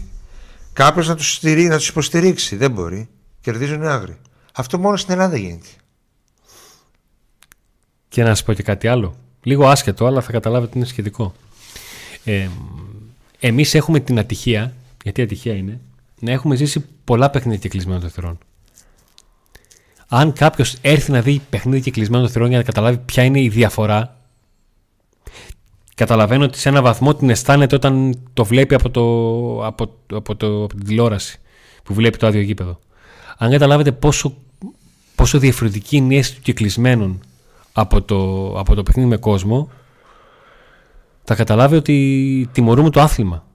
κάποιος 0.73 1.07
να 1.07 1.15
τους, 1.15 1.33
στηρί, 1.33 1.63
να 1.63 1.77
τους 1.77 1.87
υποστηρίξει. 1.87 2.55
Δεν 2.55 2.71
μπορεί. 2.71 3.09
Κερδίζουν 3.41 3.81
οι 3.81 3.87
άγριοι. 3.87 4.17
Αυτό 4.53 4.77
μόνο 4.79 4.97
στην 4.97 5.13
Ελλάδα 5.13 5.37
γίνεται. 5.37 5.67
Και 8.09 8.21
να 8.23 8.27
σας 8.27 8.43
πω 8.43 8.53
και 8.53 8.63
κάτι 8.63 8.87
άλλο. 8.87 9.15
Λίγο 9.43 9.67
άσχετο, 9.67 10.05
αλλά 10.05 10.21
θα 10.21 10.31
καταλάβετε 10.31 10.69
ότι 10.69 10.77
είναι 10.77 10.87
σχετικό. 10.87 11.33
Ε, 12.23 12.47
Εμείς 13.39 13.73
έχουμε 13.75 13.99
την 13.99 14.19
ατυχία, 14.19 14.73
γιατί 15.03 15.21
ατυχία 15.21 15.53
είναι, 15.53 15.79
να 16.19 16.31
έχουμε 16.31 16.55
ζήσει 16.55 16.85
πολλά 17.03 17.29
παιχνίδια 17.29 17.59
κυκλισμένων 17.59 18.01
των 18.01 18.09
θερών. 18.09 18.37
Αν 20.07 20.33
κάποιος 20.33 20.77
έρθει 20.81 21.11
να 21.11 21.21
δει 21.21 21.41
παιχνίδι 21.49 21.81
κυκλισμένων 21.81 22.23
των 22.23 22.33
θερών 22.33 22.47
για 22.47 22.57
να 22.57 22.63
καταλάβει 22.63 22.97
ποια 22.97 23.23
είναι 23.23 23.41
η 23.41 23.49
διαφορά, 23.49 24.17
καταλαβαίνω 25.95 26.43
ότι 26.43 26.57
σε 26.57 26.69
ένα 26.69 26.81
βαθμό 26.81 27.15
την 27.15 27.29
αισθάνεται 27.29 27.75
όταν 27.75 28.19
το 28.33 28.45
βλέπει 28.45 28.75
από, 28.75 28.89
το, 28.89 29.01
από, 29.65 29.97
από, 30.13 30.35
το, 30.35 30.63
από 30.63 30.75
την 30.75 30.85
τηλεόραση 30.85 31.39
που 31.83 31.93
βλέπει 31.93 32.17
το 32.17 32.27
άδειο 32.27 32.41
γήπεδο. 32.41 32.79
Αν 33.37 33.51
καταλάβετε 33.51 33.91
πόσο, 33.91 34.37
πόσο 35.15 35.39
διαφορετική 35.39 35.97
είναι 35.97 36.13
η 36.13 36.17
αίσθηση 36.17 36.35
του 36.37 36.43
κυκλισμένων 36.43 37.19
από 37.73 38.01
το, 38.01 38.47
από 38.59 38.75
το 38.75 38.83
παιχνίδι 38.83 39.09
με 39.09 39.17
κόσμο, 39.17 39.69
θα 41.23 41.35
καταλάβει 41.35 41.75
ότι 41.75 42.49
τιμωρούμε 42.51 42.89
το 42.89 43.01
άθλημα. 43.01 43.45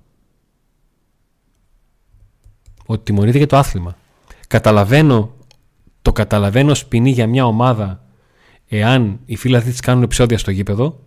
Ότι 2.87 3.03
τιμωρείται 3.03 3.39
και 3.39 3.47
το 3.47 3.57
άθλημα. 3.57 3.97
Καταλαβαίνω, 4.49 5.35
το 6.09 6.15
καταλαβαίνω 6.15 6.71
ως 6.71 6.87
ποινή 6.87 7.11
για 7.11 7.27
μια 7.27 7.47
ομάδα 7.47 8.05
εάν 8.69 9.21
οι 9.25 9.37
φίλοι 9.37 9.63
της 9.63 9.81
κάνουν 9.81 10.03
επεισόδια 10.03 10.39
στο 10.39 10.51
γήπεδο. 10.51 11.01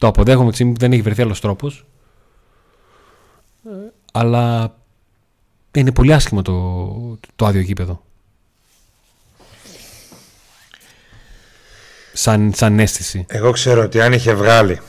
Το 0.00 0.06
αποδέχομαι 0.06 0.48
τη 0.48 0.54
στιγμή 0.54 0.72
που 0.72 0.78
δεν 0.78 0.92
έχει 0.92 1.02
βρεθεί 1.02 1.22
άλλος 1.22 1.40
τρόπος. 1.40 1.86
Ε, 3.66 3.70
Αλλά 4.12 4.76
είναι 5.74 5.92
πολύ 5.92 6.12
άσχημο 6.12 6.42
το, 6.42 7.18
το 7.36 7.46
άδειο 7.46 7.60
γήπεδο. 7.60 8.02
Σαν, 12.12 12.52
σαν 12.54 12.78
αίσθηση. 12.78 13.24
Εγώ 13.28 13.50
ξέρω 13.50 13.82
ότι 13.82 14.00
αν 14.00 14.12
είχε 14.12 14.34
βγάλει 14.34 14.80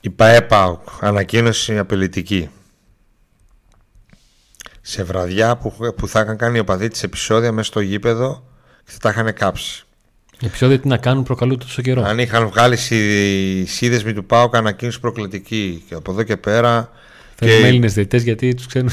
η 0.00 0.10
ΠαΕΠΑΟΚ 0.10 0.80
ανακοίνωση 1.00 1.78
απειλητική 1.78 2.48
σε 4.90 5.02
βραδιά 5.02 5.56
που, 5.56 5.72
που 5.96 6.08
θα 6.08 6.20
είχαν 6.20 6.36
κάνει 6.36 6.56
οι 6.56 6.60
οπαδοί 6.60 6.88
της 6.88 7.02
επεισόδια 7.02 7.52
μέσα 7.52 7.66
στο 7.66 7.80
γήπεδο 7.80 8.44
και 8.84 8.90
θα 8.92 8.98
τα 8.98 9.10
είχαν 9.10 9.34
κάψει. 9.34 9.84
Επεισόδιο 10.42 10.78
τι 10.78 10.88
να 10.88 10.96
κάνουν 10.96 11.22
προκαλούν 11.22 11.58
τόσο 11.58 11.82
καιρό; 11.82 12.02
Αν 12.02 12.18
είχαν 12.18 12.48
βγάλει 12.48 12.76
οι 12.88 13.64
σύνδεσμοι 13.64 14.12
του 14.12 14.24
ΠΑΟΚ 14.24 14.56
ανακοίνωση 14.56 15.00
προκλητική 15.00 15.84
και 15.88 15.94
από 15.94 16.10
εδώ 16.12 16.22
και 16.22 16.36
πέρα 16.36 16.90
Θέλουμε 17.34 17.58
και 17.58 17.66
Έλληνες 17.66 17.94
διαιτητές 17.94 18.22
γιατί 18.22 18.54
τους 18.54 18.66
ξένου. 18.66 18.90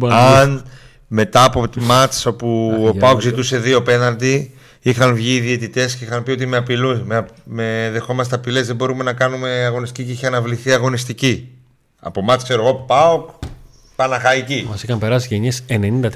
αν 0.10 0.64
μετά 1.08 1.44
από 1.44 1.68
τη 1.68 1.80
μάτς 1.80 2.26
όπου 2.26 2.70
Αχ, 2.74 2.78
ο 2.78 2.82
για 2.82 3.00
ΠΑΟΚ 3.00 3.12
όλο. 3.12 3.20
ζητούσε 3.20 3.58
δύο 3.58 3.82
πέναλτι 3.82 4.54
είχαν 4.80 5.14
βγει 5.14 5.34
οι 5.34 5.40
διαιτητές 5.40 5.96
και 5.96 6.04
είχαν 6.04 6.22
πει 6.22 6.30
ότι 6.30 6.46
με 6.46 6.56
απειλούν 6.56 7.02
με, 7.06 7.26
με 7.44 7.90
δεχόμαστε 7.92 8.34
απειλές 8.34 8.66
δεν 8.66 8.76
μπορούμε 8.76 9.04
να 9.04 9.12
κάνουμε 9.12 9.50
αγωνιστική 9.50 10.04
και 10.04 10.12
είχε 10.12 10.26
αναβληθεί 10.26 10.72
αγωνιστική 10.72 11.48
από 12.00 12.22
μάτς 12.22 12.44
ξέρω 12.44 12.62
εγώ 12.62 12.74
ΠΑΟΚ 12.74 13.30
Παναχαϊκή 13.98 14.66
Μας 14.70 14.82
είχαν 14.82 14.98
περάσει 14.98 15.26
γενιές 15.30 15.62
94. 15.68 16.08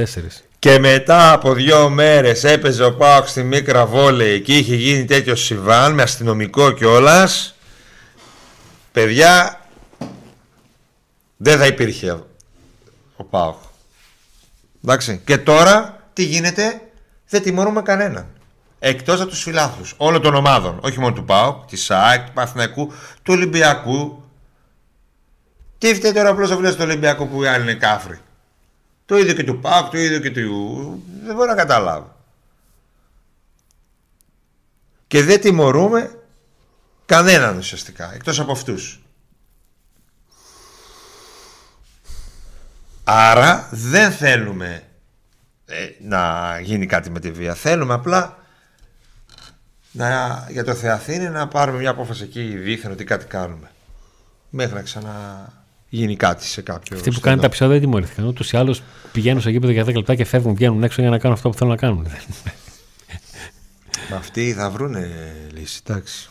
και 0.58 0.78
μετά 0.78 1.32
από 1.32 1.54
δύο 1.54 1.88
μέρες 1.88 2.44
έπαιζε 2.44 2.84
ο 2.84 2.94
Πάοκ 2.94 3.28
στη 3.28 3.42
Μίκρα 3.42 3.86
Βόλεϊ 3.86 4.40
και 4.40 4.56
είχε 4.56 4.74
γίνει 4.74 5.04
τέτοιο 5.04 5.34
συμβάν 5.34 5.94
με 5.94 6.02
αστυνομικό 6.02 6.70
κιόλας. 6.70 7.54
Παιδιά, 8.92 9.60
δεν 11.36 11.58
θα 11.58 11.66
υπήρχε 11.66 12.10
ο 13.16 13.24
Πάοκ. 13.24 13.56
Εντάξει. 14.84 15.20
Και 15.24 15.38
τώρα 15.38 16.02
τι 16.12 16.24
γίνεται, 16.24 16.80
δεν 17.28 17.42
τιμωρούμε 17.42 17.82
κανέναν. 17.82 18.26
Εκτός 18.78 19.20
από 19.20 19.30
τους 19.30 19.42
φιλάθλους 19.42 19.94
όλων 19.96 20.22
των 20.22 20.34
ομάδων, 20.34 20.78
όχι 20.82 21.00
μόνο 21.00 21.14
του 21.14 21.24
ΠΑΟΚ, 21.24 21.64
της 21.66 21.84
ΣΑΕΚ, 21.84 22.26
του 22.26 22.32
Παθηναϊκού, 22.32 22.92
του 23.22 23.32
Ολυμπιακού. 23.32 24.22
Τι 25.82 25.94
φταίει 25.94 26.12
τώρα 26.12 26.28
απλώς 26.28 26.50
ο 26.50 26.56
φίλος 26.56 26.74
του 26.74 26.82
Ολυμπιακού 26.82 27.28
που 27.28 27.42
οι 27.42 27.46
άλλοι 27.46 27.62
είναι 27.62 27.74
κάφροι; 27.74 28.20
Το 29.06 29.18
ίδιο 29.18 29.34
και 29.34 29.44
του 29.44 29.60
ΠΑΟΚ, 29.60 29.90
το 29.90 29.98
ίδιο 29.98 30.18
και 30.18 30.30
του... 30.30 31.02
Δεν 31.24 31.34
μπορώ 31.34 31.50
να 31.50 31.54
καταλάβω. 31.54 32.16
Και 35.06 35.22
δεν 35.22 35.40
τιμωρούμε 35.40 36.22
κανέναν 37.06 37.56
ουσιαστικά, 37.56 38.14
εκτός 38.14 38.40
από 38.40 38.52
αυτούς. 38.52 39.02
Άρα 43.04 43.68
δεν 43.70 44.12
θέλουμε 44.12 44.82
ε, 45.66 45.88
να 46.00 46.58
γίνει 46.60 46.86
κάτι 46.86 47.10
με 47.10 47.20
τη 47.20 47.30
βία. 47.30 47.54
Θέλουμε 47.54 47.94
απλά 47.94 48.38
να, 49.92 50.46
για 50.50 50.64
το 50.64 50.74
Θεαθήνη 50.74 51.28
να 51.28 51.48
πάρουμε 51.48 51.78
μια 51.78 51.90
απόφαση 51.90 52.22
εκεί 52.22 52.56
δίθεν 52.56 52.90
ότι 52.90 53.04
κάτι 53.04 53.24
κάνουμε. 53.24 53.70
Μέχρι 54.50 54.74
να 54.74 55.60
ξαναγίνει 55.92 56.16
κάτι 56.16 56.44
σε 56.44 56.62
κάποιο 56.62 56.96
Αυτοί 56.96 57.08
που 57.08 57.16
στενό. 57.16 57.20
κάνουν 57.20 57.40
τα 57.40 57.46
επεισόδια 57.46 57.72
δεν 57.72 57.82
τιμωρήθηκαν. 57.82 58.24
Ούτως 58.24 58.52
ή 58.52 58.56
άλλως 58.56 58.82
πηγαίνουν 59.12 59.40
στο 59.40 59.50
γήπεδο 59.50 59.72
για 59.72 59.84
10 59.84 59.94
λεπτά 59.94 60.14
και 60.14 60.24
φεύγουν, 60.24 60.54
βγαίνουν 60.54 60.82
έξω 60.82 61.00
για 61.00 61.10
να 61.10 61.18
κάνουν 61.18 61.36
αυτό 61.36 61.50
που 61.50 61.56
θέλουν 61.56 61.72
να 61.72 61.78
κάνουν. 61.78 62.06
Μα 64.10 64.16
αυτοί 64.16 64.52
θα 64.52 64.70
βρούνε 64.70 65.10
λύση, 65.52 65.80
εντάξει. 65.86 66.28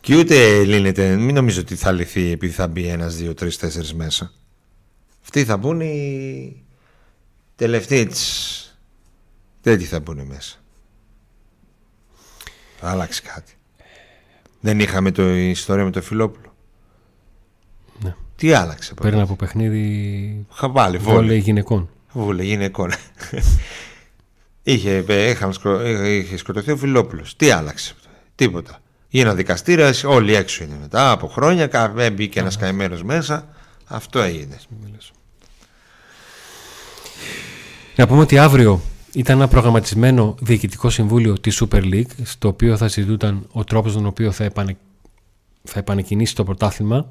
Και 0.00 0.16
ούτε 0.16 0.64
λύνεται, 0.64 1.16
μην 1.16 1.34
νομίζω 1.34 1.60
ότι 1.60 1.76
θα 1.76 1.92
λυθεί 1.92 2.30
επειδή 2.30 2.52
θα 2.52 2.66
μπει 2.68 2.86
ένας, 2.86 3.16
δύο, 3.16 3.34
τρεις, 3.34 3.56
τέσσερις 3.56 3.94
μέσα. 3.94 4.32
Αυτοί 5.22 5.44
θα 5.44 5.56
μπουν 5.56 5.80
οι 5.80 6.64
τελευταίοι 7.56 8.06
της... 8.06 8.60
Τέτοιοι 9.60 9.84
θα 9.84 10.00
μπουν 10.00 10.20
μέσα. 10.20 10.56
Θα 12.80 12.90
άλλάξει 12.90 13.22
κάτι. 13.22 13.55
Δεν 14.66 14.80
είχαμε 14.80 15.10
το 15.10 15.34
η 15.34 15.50
ιστορία 15.50 15.84
με 15.84 15.90
το 15.90 16.02
Φιλόπουλο. 16.02 16.54
Ναι. 18.02 18.14
Τι 18.36 18.52
άλλαξε. 18.52 18.94
Παίρνει 18.94 19.20
από 19.20 19.34
παιχνίδι 19.36 20.46
Χαβάλι, 20.50 20.96
βόλεϊ 20.98 21.20
βόλεϊ. 21.20 21.38
γυναικών. 21.38 21.88
Βούλε, 22.12 22.42
γυναικών. 22.42 22.92
είχε, 24.62 25.04
ε, 25.08 25.28
είχαν 25.30 25.52
σκο- 25.52 25.78
ε, 25.80 26.08
είχε 26.08 26.36
σκοτωθεί 26.36 26.70
ο 26.70 26.76
Φιλόπουλος. 26.76 27.36
Τι 27.36 27.50
άλλαξε. 27.50 27.94
Τίποτα. 28.34 28.78
Γίνανε 29.08 29.34
δικαστήρια, 29.36 29.94
όλοι 30.04 30.34
έξω 30.34 30.64
είναι 30.64 30.76
μετά 30.80 31.10
από 31.10 31.26
χρόνια. 31.28 31.66
κα- 31.66 31.94
ε, 31.96 32.10
Μπήκε 32.10 32.40
ένας 32.40 32.56
καημένος 32.56 33.02
μέσα. 33.02 33.48
Αυτό 33.86 34.20
έγινε. 34.20 34.58
Να 37.96 38.06
πούμε 38.06 38.20
ότι 38.20 38.38
αύριο 38.38 38.80
ήταν 39.16 39.36
ένα 39.36 39.48
προγραμματισμένο 39.48 40.34
διοικητικό 40.40 40.90
συμβούλιο 40.90 41.38
της 41.40 41.62
Super 41.62 41.82
League 41.82 42.10
στο 42.22 42.48
οποίο 42.48 42.76
θα 42.76 42.88
συζητούταν 42.88 43.46
ο 43.52 43.64
τρόπος 43.64 43.92
τον 43.92 44.06
οποίο 44.06 44.30
θα, 44.30 44.44
επανε... 44.44 44.76
θα 45.62 45.78
επανεκκινήσει 45.78 46.34
το 46.34 46.44
πρωτάθλημα. 46.44 47.08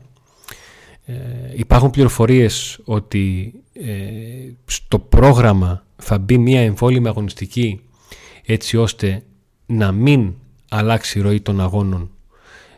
Ε, 1.05 1.13
υπάρχουν 1.55 1.89
πληροφορίες 1.89 2.79
ότι 2.83 3.53
ε, 3.73 3.93
στο 4.65 4.99
πρόγραμμα 4.99 5.85
θα 5.95 6.17
μπει 6.17 6.37
μια 6.37 6.61
εμβόλυμη 6.61 7.07
αγωνιστική 7.07 7.81
έτσι 8.45 8.77
ώστε 8.77 9.23
να 9.65 9.91
μην 9.91 10.33
αλλάξει 10.69 11.19
η 11.19 11.21
ροή 11.21 11.41
των 11.41 11.61
αγώνων 11.61 12.09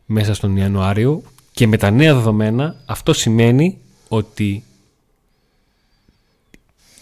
μέσα 0.06 0.34
στον 0.34 0.58
Ιανουάριο 0.58 1.22
και 1.52 1.68
με 1.68 1.78
τα 1.78 1.92
νέα 1.92 2.14
δεδομένα 2.14 2.76
αυτό 2.86 3.14
σημαίνει 3.14 3.78
ότι 4.08 4.64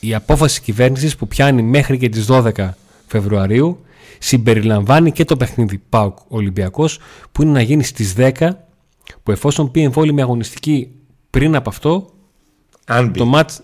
η 0.06 0.14
απόφαση 0.14 0.62
κυβέρνησης 0.62 1.16
που 1.16 1.28
πιάνει 1.28 1.62
μέχρι 1.62 1.98
και 1.98 2.10
τις 2.10 2.26
12 2.30 2.70
Φεβρουαρίου 3.08 3.86
συμπεριλαμβάνει 4.20 5.12
και 5.12 5.26
το 5.26 5.38
παιχνίδι 5.38 5.78
ΠΑΟΚ 5.90 6.18
Ολυμπιακός 6.28 7.00
που 7.32 7.42
είναι 7.42 7.52
να 7.52 7.62
γίνει 7.62 7.84
στις 7.84 8.14
10 8.18 8.32
που 9.24 9.32
εφόσον 9.32 9.72
πει 9.72 9.82
εμβόλυμη 9.82 10.22
αγωνιστική 10.22 10.90
πριν 11.30 11.56
από 11.56 11.70
αυτό, 11.70 12.14
Αν 12.86 13.08
μπει. 13.10 13.18
το 13.18 13.26
μάτς 13.26 13.62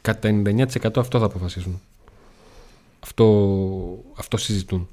κατά 0.00 0.28
99% 0.28 0.64
αυτό 0.96 1.18
θα 1.18 1.24
αποφασίσουν. 1.24 1.80
Αυτό, 3.00 3.24
αυτό 4.16 4.36
συζητούν. 4.36 4.88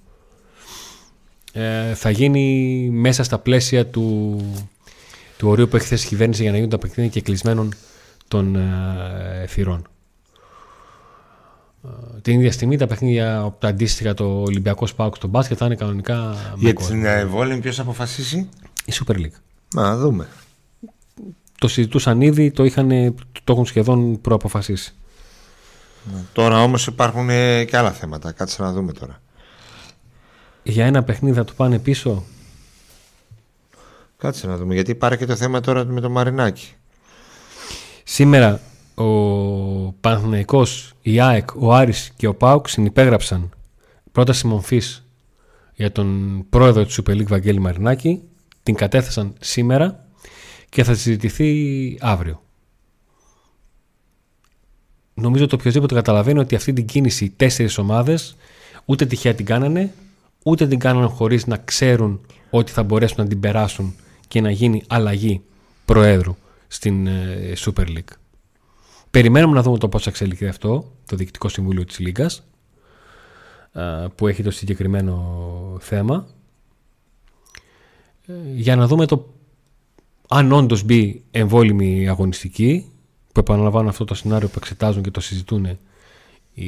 Ε, 1.53 1.93
θα 1.93 2.09
γίνει 2.09 2.89
μέσα 2.91 3.23
στα 3.23 3.39
πλαίσια 3.39 3.87
του, 3.87 4.37
του 5.37 5.47
ορίου 5.47 5.67
που 5.67 5.75
έχει 5.75 5.85
θέσει 5.85 6.05
η 6.05 6.09
κυβέρνηση 6.09 6.41
για 6.41 6.51
να 6.51 6.57
γίνουν 6.57 6.71
τα 6.71 6.77
παιχνίδια 6.77 7.11
και 7.11 7.21
κλεισμένων 7.21 7.73
των 8.27 8.55
ε, 8.55 9.45
θυρών. 9.47 9.87
Ε, 12.15 12.19
την 12.21 12.39
ίδια 12.39 12.51
στιγμή 12.51 12.77
τα 12.77 12.87
παιχνίδια 12.87 13.55
τα 13.59 13.67
αντίστοιχα 13.67 14.13
το 14.13 14.41
Ολυμπιακό 14.41 14.85
Σπάουκ 14.85 15.15
στο 15.15 15.27
μπάσκετ 15.27 15.57
θα 15.59 15.65
είναι 15.65 15.75
κανονικά 15.75 16.15
με 16.15 16.55
Για 16.55 16.73
κόσμο. 16.73 16.89
την 16.89 17.05
εμβόλυμη 17.05 17.59
ποιος 17.59 17.75
θα 17.75 17.81
αποφασίσει; 17.81 18.49
Η 18.85 18.93
Super 18.93 19.15
League. 19.15 19.37
Να 19.75 19.97
δούμε. 19.97 20.27
Το 21.59 21.67
συζητούσαν 21.67 22.21
ήδη, 22.21 22.51
το, 22.51 22.63
είχαν, 22.63 23.15
το 23.43 23.53
έχουν 23.53 23.65
σχεδόν 23.65 24.21
προαποφασίσει. 24.21 24.93
Τώρα 26.33 26.63
όμως 26.63 26.87
υπάρχουν 26.87 27.29
ε, 27.29 27.63
και 27.63 27.77
άλλα 27.77 27.91
θέματα. 27.91 28.31
Κάτσε 28.31 28.61
να 28.61 28.71
δούμε 28.71 28.91
τώρα. 28.91 29.21
Για 30.63 30.85
ένα 30.85 31.03
παιχνίδι 31.03 31.35
θα 31.35 31.43
το 31.43 31.53
πάνε 31.55 31.79
πίσω; 31.79 32.23
Κάτσε 34.17 34.47
να 34.47 34.57
δούμε. 34.57 34.73
Γιατί 34.73 34.95
πάρε 34.95 35.15
και 35.15 35.25
το 35.25 35.35
θέμα 35.35 35.59
τώρα 35.59 35.85
με 35.85 36.01
το 36.01 36.09
Μαρινάκι. 36.09 36.73
Σήμερα 38.03 38.59
ο 38.95 39.91
Παναθηναϊκός, 39.91 40.93
η 41.01 41.19
ΑΕΚ, 41.19 41.49
ο 41.55 41.73
Άρης 41.73 42.11
και 42.15 42.27
ο 42.27 42.35
ΠΑΟΚ 42.35 42.69
συνυπέγραψαν 42.69 43.49
πρόταση 44.11 44.47
μορφής 44.47 45.05
για 45.73 45.91
τον 45.91 46.39
πρόεδρο 46.49 46.85
του 46.85 46.91
Super 46.91 47.11
League 47.11 47.27
Βαγγέλη 47.27 47.59
Μαρινάκη. 47.59 48.21
Την 48.63 48.75
κατέθεσαν 48.75 49.33
σήμερα 49.39 50.05
και 50.69 50.83
θα 50.83 50.93
συζητηθεί 50.93 51.97
αύριο. 52.01 52.41
Νομίζω 55.13 55.43
ότι 55.43 55.55
οποιοδήποτε 55.55 55.95
καταλαβαίνει 55.95 56.39
ότι 56.39 56.55
αυτή 56.55 56.73
την 56.73 56.85
κίνηση 56.85 57.25
οι 57.25 57.29
τέσσερις 57.29 57.77
ομάδες 57.77 58.35
ούτε 58.85 59.05
τυχαία 59.05 59.33
την 59.33 59.45
κάνανε, 59.45 59.93
ούτε 60.43 60.67
την 60.67 60.79
κάνανε 60.79 61.05
χωρίς 61.05 61.47
να 61.47 61.57
ξέρουν 61.57 62.21
ότι 62.49 62.71
θα 62.71 62.83
μπορέσουν 62.83 63.17
να 63.17 63.27
την 63.27 63.39
περάσουν 63.39 63.95
και 64.27 64.41
να 64.41 64.51
γίνει 64.51 64.83
αλλαγή 64.87 65.41
προέδρου 65.85 66.35
στην 66.67 67.07
ε, 67.07 67.53
Super 67.57 67.87
League. 67.87 68.24
Περιμένουμε 69.15 69.55
να 69.55 69.61
δούμε 69.61 69.77
το 69.77 69.89
πώς 69.89 70.03
θα 70.03 70.09
εξελιχθεί 70.09 70.47
αυτό, 70.47 70.91
το 71.05 71.15
Διοικητικό 71.15 71.49
Συμβούλιο 71.49 71.85
της 71.85 71.99
Λίγκας, 71.99 72.43
α, 73.71 74.09
που 74.09 74.27
έχει 74.27 74.43
το 74.43 74.51
συγκεκριμένο 74.51 75.77
θέμα, 75.79 76.27
Ε, 78.27 78.33
για 78.55 78.75
να 78.75 78.87
δούμε 78.87 79.05
το 79.05 79.33
αν 80.27 80.51
όντως 80.51 80.83
μπει 80.83 81.23
εμβόλυμη 81.31 82.09
αγωνιστική, 82.09 82.91
που 83.31 83.39
επαναλαμβάνω 83.39 83.89
αυτό 83.89 84.05
το 84.05 84.13
σενάριο 84.13 84.47
που 84.47 84.57
εξετάζουν 84.57 85.03
και 85.03 85.11
το 85.11 85.19
συζητούν 85.19 85.65
οι, 86.53 86.65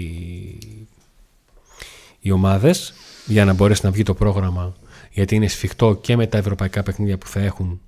οι 2.20 2.32
ομάδες, 2.32 2.94
για 3.26 3.46
να 3.46 3.54
μπορέσει 3.54 3.86
να 3.86 3.92
βγει 3.92 4.04
το 4.04 4.14
πρόγραμμα, 4.14 4.74
γιατί 5.12 5.36
είναι 5.36 5.48
σφιχτό 5.48 5.96
και 6.02 6.16
με 6.16 6.28
τα 6.28 6.38
ευρωπαϊκά 6.38 6.84
παιχνίδια 6.84 7.18
που 7.18 7.28
θα 7.28 7.40
έχουν 7.40 7.82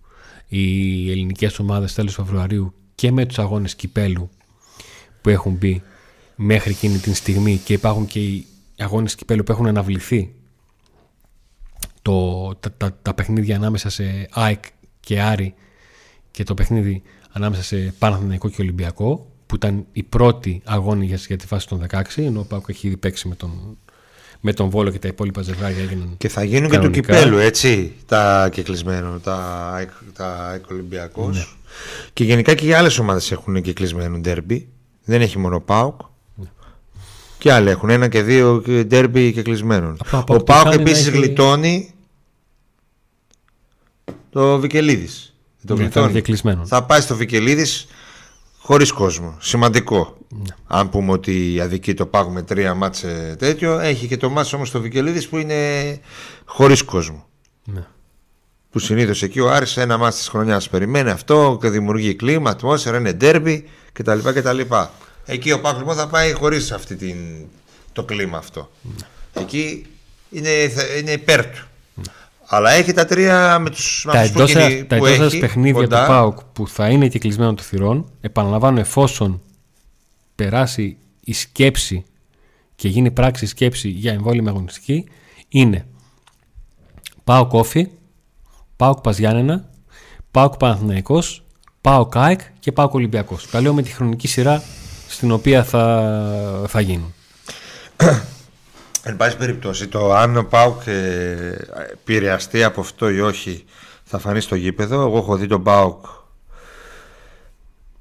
οι 0.47 1.11
ελληνικές 1.11 1.59
ομάδες 1.59 1.93
τέλος 1.93 2.13
Φεβρουαρίου 2.13 2.73
και 2.95 3.11
με 3.11 3.25
τους 3.25 3.39
αγώνες 3.39 3.75
κυπέλου 3.75 4.29
που 5.21 5.29
έχουν 5.29 5.51
μπει 5.53 5.81
μέχρι 6.35 6.71
εκείνη 6.71 6.97
την 6.97 7.15
στιγμή 7.15 7.57
και 7.63 7.73
υπάρχουν 7.73 8.05
και 8.05 8.19
οι 8.19 8.45
αγώνες 8.77 9.15
κυπέλου 9.15 9.43
που 9.43 9.51
έχουν 9.51 9.67
αναβληθεί 9.67 10.33
το, 12.01 12.47
τα, 12.59 12.71
τα, 12.77 12.97
τα 13.01 13.13
παιχνίδια 13.13 13.55
ανάμεσα 13.55 13.89
σε 13.89 14.27
ΑΕΚ 14.31 14.63
και 14.99 15.21
Άρη 15.21 15.53
και 16.31 16.43
το 16.43 16.53
παιχνίδι 16.53 17.01
ανάμεσα 17.31 17.63
σε 17.63 17.93
Παναθηναϊκό 17.99 18.49
και 18.49 18.61
Ολυμπιακό 18.61 19.31
που 19.45 19.55
ήταν 19.55 19.85
η 19.91 20.03
πρώτη 20.03 20.61
αγώνη 20.65 21.05
για, 21.05 21.15
για 21.27 21.37
τη 21.37 21.47
φάση 21.47 21.67
των 21.67 21.85
16 21.91 22.01
ενώ 22.15 22.39
ο 22.39 22.43
ΠΑΟΚ 22.43 22.65
έχει 22.69 22.87
ήδη 22.87 22.97
παίξει 22.97 23.27
με 23.27 23.35
τον, 23.35 23.77
με 24.39 24.53
τον 24.53 24.69
Βόλο 24.69 24.89
και 24.91 24.99
τα 24.99 25.07
υπόλοιπα 25.07 25.41
ζευγάρια 25.41 25.81
έγιναν 25.83 26.13
Και 26.17 26.29
θα 26.29 26.43
γίνουν 26.43 26.69
Κανονικά. 26.69 26.99
και 27.01 27.07
του 27.07 27.13
κυπέλου, 27.13 27.37
έτσι, 27.37 27.93
τα 28.05 28.49
κεκλεισμένο, 28.51 29.19
τα, 29.19 29.77
εκ- 29.81 30.13
τα 30.17 30.53
εκολυμπιακός. 30.55 31.37
Ναι. 31.37 31.43
Και 32.13 32.23
γενικά 32.23 32.53
και 32.55 32.65
οι 32.65 32.73
άλλες 32.73 32.97
ομάδες 32.99 33.31
έχουν 33.31 33.61
κεκλεισμένο 33.61 34.17
ντέρμπι. 34.17 34.67
Δεν 35.09 35.21
έχει 35.21 35.37
μόνο 35.37 35.59
ΠΑΟΚ. 35.59 35.99
Ναι. 36.35 36.45
Και 37.37 37.51
άλλοι 37.51 37.69
έχουν 37.69 37.89
ένα 37.89 38.07
και 38.07 38.21
δύο 38.21 38.63
ντέρμπι 38.85 39.31
κεκλεισμένων. 39.33 39.97
Απλά 39.99 40.17
ο 40.19 40.21
Ο 40.21 40.23
ΠΑΟΚ 40.25 40.43
ΠΑΟΚ 40.45 40.63
τι 40.63 40.69
κάνει 40.69 40.83
να 40.83 40.89
επίσης 40.89 41.07
έχει- 41.07 41.17
γλιτώνει 41.17 41.93
το 44.29 44.59
Βικελίδης. 44.59 45.35
Το 45.65 45.73
Ναι, 45.75 45.81
γλιτώνει. 45.81 46.05
ήταν 46.05 46.15
και 46.15 46.21
κλεισμένο. 46.21 46.65
Θα 46.65 46.83
πάει 46.83 47.01
στο 47.01 47.15
Βικελίδης 47.15 47.87
χωρίς 48.59 48.91
κόσμο. 48.91 49.35
Σημαντικό. 49.39 50.17
Ναι. 50.29 50.55
Αν 50.67 50.89
πούμε 50.89 51.11
ότι 51.11 51.59
αδικεί 51.61 51.93
το 51.93 52.05
ΠΑΟΚ 52.05 52.31
με 52.31 52.41
τρία 52.41 52.73
μάτσε 52.73 53.35
τέτοιο, 53.39 53.79
έχει 53.79 54.07
και 54.07 54.17
το 54.17 54.29
μάτσε 54.29 54.55
όμως 54.55 54.67
στο 54.67 54.81
Βικελίδης 54.81 55.27
που 55.27 55.37
είναι 55.37 55.99
χωρίς 56.45 56.83
κόσμο. 56.83 57.25
Ναι. 57.63 57.85
Που 58.71 58.79
συνήθως 58.79 59.21
εκεί 59.23 59.39
ο 59.39 59.51
Άρης 59.51 59.77
ένα 59.77 59.97
μάτι 59.97 60.15
της 60.15 60.27
χρονιάς 60.27 60.69
περιμένει 60.69 61.09
αυτό 61.09 61.57
και 61.61 61.69
δημιουργεί 61.69 62.15
κλίμα, 62.15 62.49
ατμόσφαιρα, 62.49 62.97
είναι 62.97 63.13
ντέρμπι 63.13 63.69
κτλ. 63.93 64.19
κτλ. 64.33 64.59
Εκεί 65.25 65.51
ο 65.51 65.59
Πάκ 65.61 65.77
λοιπόν 65.77 65.95
θα 65.95 66.07
πάει 66.07 66.31
χωρίς 66.33 66.71
αυτή 66.71 66.95
την, 66.95 67.17
το 67.93 68.03
κλίμα 68.03 68.37
αυτό. 68.37 68.71
Εκεί 69.33 69.85
είναι, 70.29 70.49
θα- 70.75 70.95
είναι 70.97 71.11
υπέρ 71.11 71.45
του. 71.45 71.63
Αλλά 72.45 72.71
έχει 72.71 72.93
τα 72.93 73.05
τρία 73.05 73.59
με 73.59 73.69
τους 73.69 74.03
με 74.05 74.11
Τα 74.11 74.19
αυτούς 74.19 74.33
που, 74.53 74.57
εντός, 74.59 74.67
κινεί- 74.69 74.87
τα 74.87 74.97
που 74.97 75.05
εντός 75.05 75.17
σας 75.17 75.31
έχει 75.31 75.39
παιχνίδια 75.39 75.81
κοντά. 75.81 76.01
του 76.01 76.07
ΠΑΟΚ 76.07 76.39
που 76.53 76.67
θα 76.67 76.89
είναι 76.89 77.07
και 77.07 77.19
κλεισμένο 77.19 77.53
των 77.53 77.65
θυρών, 77.65 78.11
επαναλαμβάνω 78.21 78.79
εφόσον 78.79 79.41
περάσει 80.35 80.97
η 81.23 81.33
σκέψη 81.33 82.03
και 82.75 82.87
γίνει 82.87 83.11
πράξη 83.11 83.43
η 83.45 83.47
σκέψη 83.47 83.89
για 83.89 84.11
εμβόλυμη 84.13 84.47
αγωνιστική, 84.49 85.05
είναι 85.49 85.85
ΠΑΟΚ 87.23 87.53
Όφη, 87.53 87.87
ΠΑΟΚ 88.79 89.01
Παζιάννενα, 89.01 89.69
ΠΑΟΚ 90.31 90.57
Παναθηναϊκός, 90.57 91.43
ΠΑΟΚ 91.81 92.15
ΑΕΚ 92.15 92.39
και 92.59 92.71
ΠΑΟΚ 92.71 92.93
Ολυμπιακός. 92.93 93.49
Τα 93.49 93.61
λέω 93.61 93.73
με 93.73 93.81
τη 93.81 93.89
χρονική 93.89 94.27
σειρά 94.27 94.63
στην 95.07 95.31
οποία 95.31 95.63
θα, 95.63 96.65
θα 96.67 96.79
γίνουν. 96.81 97.13
Εν 99.03 99.17
πάση 99.17 99.37
περιπτώσει, 99.37 99.87
το 99.87 100.13
αν 100.13 100.37
ο 100.37 100.43
Πάουκ 100.43 100.81
ε, 100.85 101.57
επηρεαστεί 101.91 102.63
από 102.63 102.81
αυτό 102.81 103.09
ή 103.09 103.19
όχι 103.19 103.65
θα 104.03 104.19
φανεί 104.19 104.41
στο 104.41 104.55
γήπεδο. 104.55 105.01
Εγώ 105.01 105.17
έχω 105.17 105.35
δει 105.35 105.47
τον 105.47 105.63
Πάουκ 105.63 106.05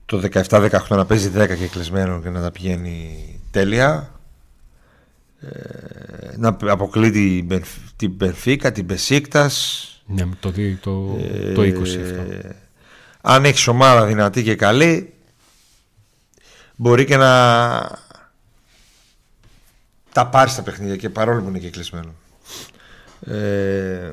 το 0.07 0.23
17-18 0.49 0.69
να 0.89 1.07
παίζει 1.07 1.33
10 1.37 1.47
και 1.47 1.67
κλεισμένο 1.67 2.21
και 2.21 2.29
να 2.29 2.43
τα 2.43 2.51
πηγαίνει 2.51 3.41
τέλεια. 3.51 4.13
Ε, 5.41 6.37
να 6.37 6.57
αποκλεί 6.61 7.11
την, 7.11 7.45
Μπενφ- 7.45 7.79
την 7.97 8.11
Μπενφίκα, 8.11 8.73
την 8.73 8.85
Μπεσίκτας. 8.85 9.93
Ναι, 10.11 10.29
το, 10.41 10.51
δι- 10.51 10.81
το, 10.81 11.17
το 11.55 11.63
20 11.63 11.83
αυτό. 11.83 12.33
Ε, 12.33 12.57
αν 13.21 13.45
έχεις 13.45 13.67
ομάδα 13.67 14.07
δυνατή 14.07 14.43
και 14.43 14.55
καλή, 14.55 15.13
μπορεί 16.77 17.05
και 17.05 17.17
να 17.17 17.31
τα 20.13 20.27
πάρεις 20.27 20.53
στα 20.53 20.63
παιχνίδια 20.63 20.97
και 20.97 21.09
παρόλο 21.11 21.43
που 21.43 21.49
είναι 21.49 21.59
και 21.59 21.71
κλεισμένο. 21.71 22.15
Ε, 23.27 24.13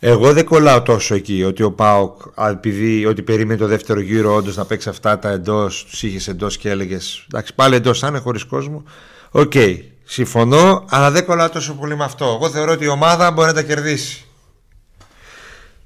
εγώ 0.00 0.32
δεν 0.32 0.44
κολλάω 0.44 0.82
τόσο 0.82 1.14
εκεί 1.14 1.44
ότι 1.44 1.62
ο 1.62 1.72
ΠΑΟΚ, 1.72 2.22
α, 2.40 2.48
επειδή 2.48 3.06
ότι 3.06 3.22
περίμενε 3.22 3.58
το 3.58 3.66
δεύτερο 3.66 4.00
γύρο, 4.00 4.34
όντως 4.34 4.56
να 4.56 4.64
παίξει 4.64 4.88
αυτά 4.88 5.18
τα 5.18 5.30
εντός, 5.30 5.84
τους 5.84 6.02
είχες 6.02 6.28
εντός 6.28 6.56
και 6.56 6.70
έλεγες 6.70 7.26
Εντάξει, 7.32 7.54
πάλι 7.54 7.74
εντός 7.74 7.98
θα 7.98 8.06
είναι 8.06 8.18
χωρίς 8.18 8.44
κόσμο. 8.44 8.82
Οκ, 9.30 9.52
συμφωνώ, 10.04 10.84
αλλά 10.88 11.10
δεν 11.10 11.24
κολλάω 11.24 11.48
τόσο 11.48 11.74
πολύ 11.74 11.96
με 11.96 12.04
αυτό. 12.04 12.24
Εγώ 12.24 12.50
θεωρώ 12.50 12.72
ότι 12.72 12.84
η 12.84 12.88
ομάδα 12.88 13.30
μπορεί 13.30 13.48
να 13.48 13.54
τα 13.54 13.62
κερδίσει. 13.62 14.26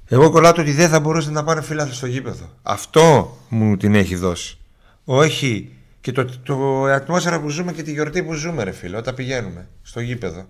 Εγώ 0.07 0.29
κολλάω 0.29 0.51
το 0.51 0.61
ότι 0.61 0.71
δεν 0.71 0.89
θα 0.89 0.99
μπορούσαν 0.99 1.33
να 1.33 1.43
πάνε 1.43 1.61
φίλαθλοι 1.61 1.93
στο 1.93 2.05
γήπεδο. 2.05 2.49
Αυτό 2.63 3.37
μου 3.49 3.77
την 3.77 3.95
έχει 3.95 4.15
δώσει. 4.15 4.57
Όχι 5.05 5.71
και 6.01 6.11
το, 6.11 6.25
το, 6.43 6.87
η 6.87 6.91
ατμόσφαιρα 6.91 7.41
που 7.41 7.49
ζούμε 7.49 7.71
και 7.71 7.83
τη 7.83 7.91
γιορτή 7.91 8.23
που 8.23 8.33
ζούμε, 8.33 8.63
ρε 8.63 8.71
φίλε, 8.71 8.97
όταν 8.97 9.15
πηγαίνουμε 9.15 9.67
στο 9.83 9.99
γήπεδο. 9.99 10.45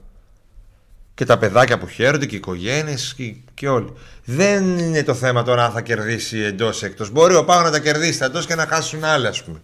Και 1.13 1.25
τα 1.25 1.37
παιδάκια 1.37 1.77
που 1.77 1.87
χαίρονται 1.87 2.25
και 2.25 2.35
οι 2.35 2.37
οικογένειες 2.37 3.13
και, 3.17 3.35
και 3.53 3.67
όλοι. 3.67 3.93
Δεν 4.25 4.77
είναι 4.77 5.03
το 5.03 5.13
θέμα 5.13 5.43
τώρα 5.43 5.65
αν 5.65 5.71
θα 5.71 5.81
κερδίσει 5.81 6.39
εντός 6.39 6.81
ή 6.81 6.85
εκτός. 6.85 7.11
Μπορεί 7.11 7.35
ο 7.35 7.45
Πάγος 7.45 7.63
να 7.63 7.71
τα 7.71 7.79
κερδίσει 7.79 8.23
εντό 8.23 8.39
και 8.39 8.55
να 8.55 8.65
χάσουν 8.65 9.03
άλλοι, 9.03 9.27
ας 9.27 9.43
πούμε. 9.43 9.61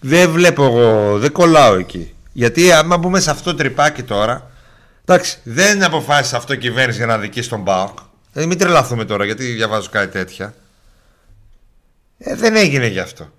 Δεν 0.00 0.30
βλέπω 0.30 0.64
εγώ, 0.64 1.18
δεν 1.18 1.32
κολλάω 1.32 1.74
εκεί. 1.74 2.14
Γιατί 2.32 2.72
άμα 2.72 2.96
μπούμε 2.96 3.20
σε 3.20 3.30
αυτό 3.30 3.50
το 3.50 3.56
τρυπάκι 3.56 4.02
τώρα, 4.02 4.50
εντάξει, 5.04 5.38
δεν 5.44 5.82
αποφάσισε 5.82 6.36
αυτό 6.36 6.52
η 6.52 6.58
κυβέρνηση 6.58 6.98
για 6.98 7.06
να 7.06 7.18
δικήσει 7.18 7.48
τον 7.48 7.64
ΠΑΟΚ. 7.64 7.98
Ε, 8.32 8.46
μην 8.46 8.58
τρελαθούμε 8.58 9.04
τώρα, 9.04 9.24
γιατί 9.24 9.44
διαβάζω 9.44 9.88
κάτι 9.90 10.12
τέτοια. 10.12 10.54
Ε, 12.18 12.34
δεν 12.34 12.56
έγινε 12.56 12.86
γι' 12.86 12.98
αυτό. 12.98 13.32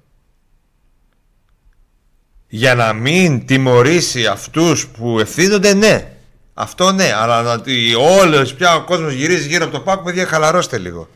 Για 2.48 2.76
να 2.76 2.94
μην 2.94 3.46
τιμωρήσει 3.46 4.26
αυτούς 4.26 4.88
που 4.88 5.20
ευθύνονται, 5.20 5.74
ναι. 5.74 6.10
Αυτό 6.54 6.92
ναι, 6.92 7.14
αλλά 7.14 7.54
ότι 7.54 7.96
όλος 7.96 8.54
πια 8.54 8.76
ο 8.76 8.84
κόσμος 8.84 9.14
γυρίζει 9.14 9.48
γύρω 9.48 9.64
από 9.64 9.74
το 9.74 9.80
Πάουκ, 9.80 10.04
παιδιά, 10.04 10.26
χαλαρώστε 10.26 10.78
λίγο. 10.78 11.10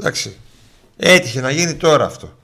Εντάξει. 0.00 0.36
Έτυχε 0.96 1.40
να 1.40 1.50
γίνει 1.50 1.74
τώρα 1.74 2.04
αυτό. 2.04 2.37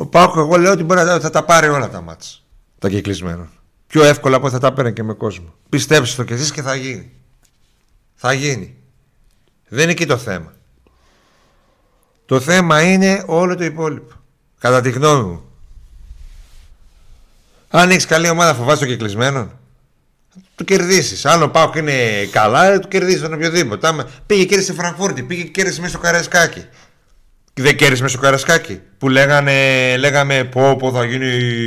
Ο 0.00 0.06
Πάουκ, 0.06 0.36
εγώ 0.36 0.56
λέω 0.56 0.72
ότι 0.72 0.82
μπορεί 0.82 1.04
να 1.04 1.20
θα 1.20 1.30
τα 1.30 1.44
πάρει 1.44 1.68
όλα 1.68 1.88
τα 1.90 2.00
μάτς. 2.00 2.44
Τα 2.78 2.88
κεκλεισμένα. 2.88 3.48
Πιο 3.86 4.04
εύκολα 4.04 4.36
από 4.36 4.50
θα 4.50 4.58
τα 4.58 4.72
παίρνει 4.72 4.92
και 4.92 5.02
με 5.02 5.12
κόσμο. 5.12 5.54
Πιστέψτε 5.68 6.16
το 6.16 6.24
κι 6.24 6.32
εσείς 6.32 6.52
και 6.52 6.62
θα 6.62 6.74
γίνει. 6.74 7.10
Θα 8.14 8.32
γίνει. 8.32 8.76
Δεν 9.68 9.82
είναι 9.82 9.92
εκεί 9.92 10.06
το 10.06 10.16
θέμα. 10.16 10.52
Το 12.26 12.40
θέμα 12.40 12.82
είναι 12.82 13.24
όλο 13.26 13.56
το 13.56 13.64
υπόλοιπο. 13.64 14.14
Κατά 14.58 14.80
τη 14.80 14.90
γνώμη 14.90 15.28
μου. 15.28 15.44
Αν 17.68 17.90
έχεις 17.90 18.06
καλή 18.06 18.28
ομάδα, 18.28 18.54
φοβάσαι 18.54 18.80
το 18.80 18.86
κεκλεισμένο. 18.86 19.50
Του 20.54 20.64
κερδίσεις. 20.64 21.26
Αν 21.26 21.42
ο 21.42 21.48
Πάουκ 21.48 21.74
είναι 21.74 22.24
καλά, 22.24 22.78
του 22.78 22.88
κερδίσει 22.88 23.20
τον 23.20 23.32
οποιοδήποτε. 23.32 24.06
Πήγε 24.26 24.44
και 24.44 24.60
στη 24.60 24.72
Φραγκφούρτη, 24.72 25.22
πήγε 25.22 25.42
και 25.42 25.48
κέρδισε 25.48 25.80
μέσα 25.80 25.92
στο 25.92 26.02
Καρασκάκι. 26.02 26.64
Δεν 27.54 27.76
κέρδισε 27.76 28.02
μέσα 28.02 28.14
στο 28.14 28.24
Καρασκάκι. 28.24 28.80
Που 28.98 29.08
λέγανε, 29.08 29.96
λέγαμε 29.96 30.44
πω, 30.44 30.76
πω 30.76 30.92
θα 30.92 31.04
γίνει 31.04 31.26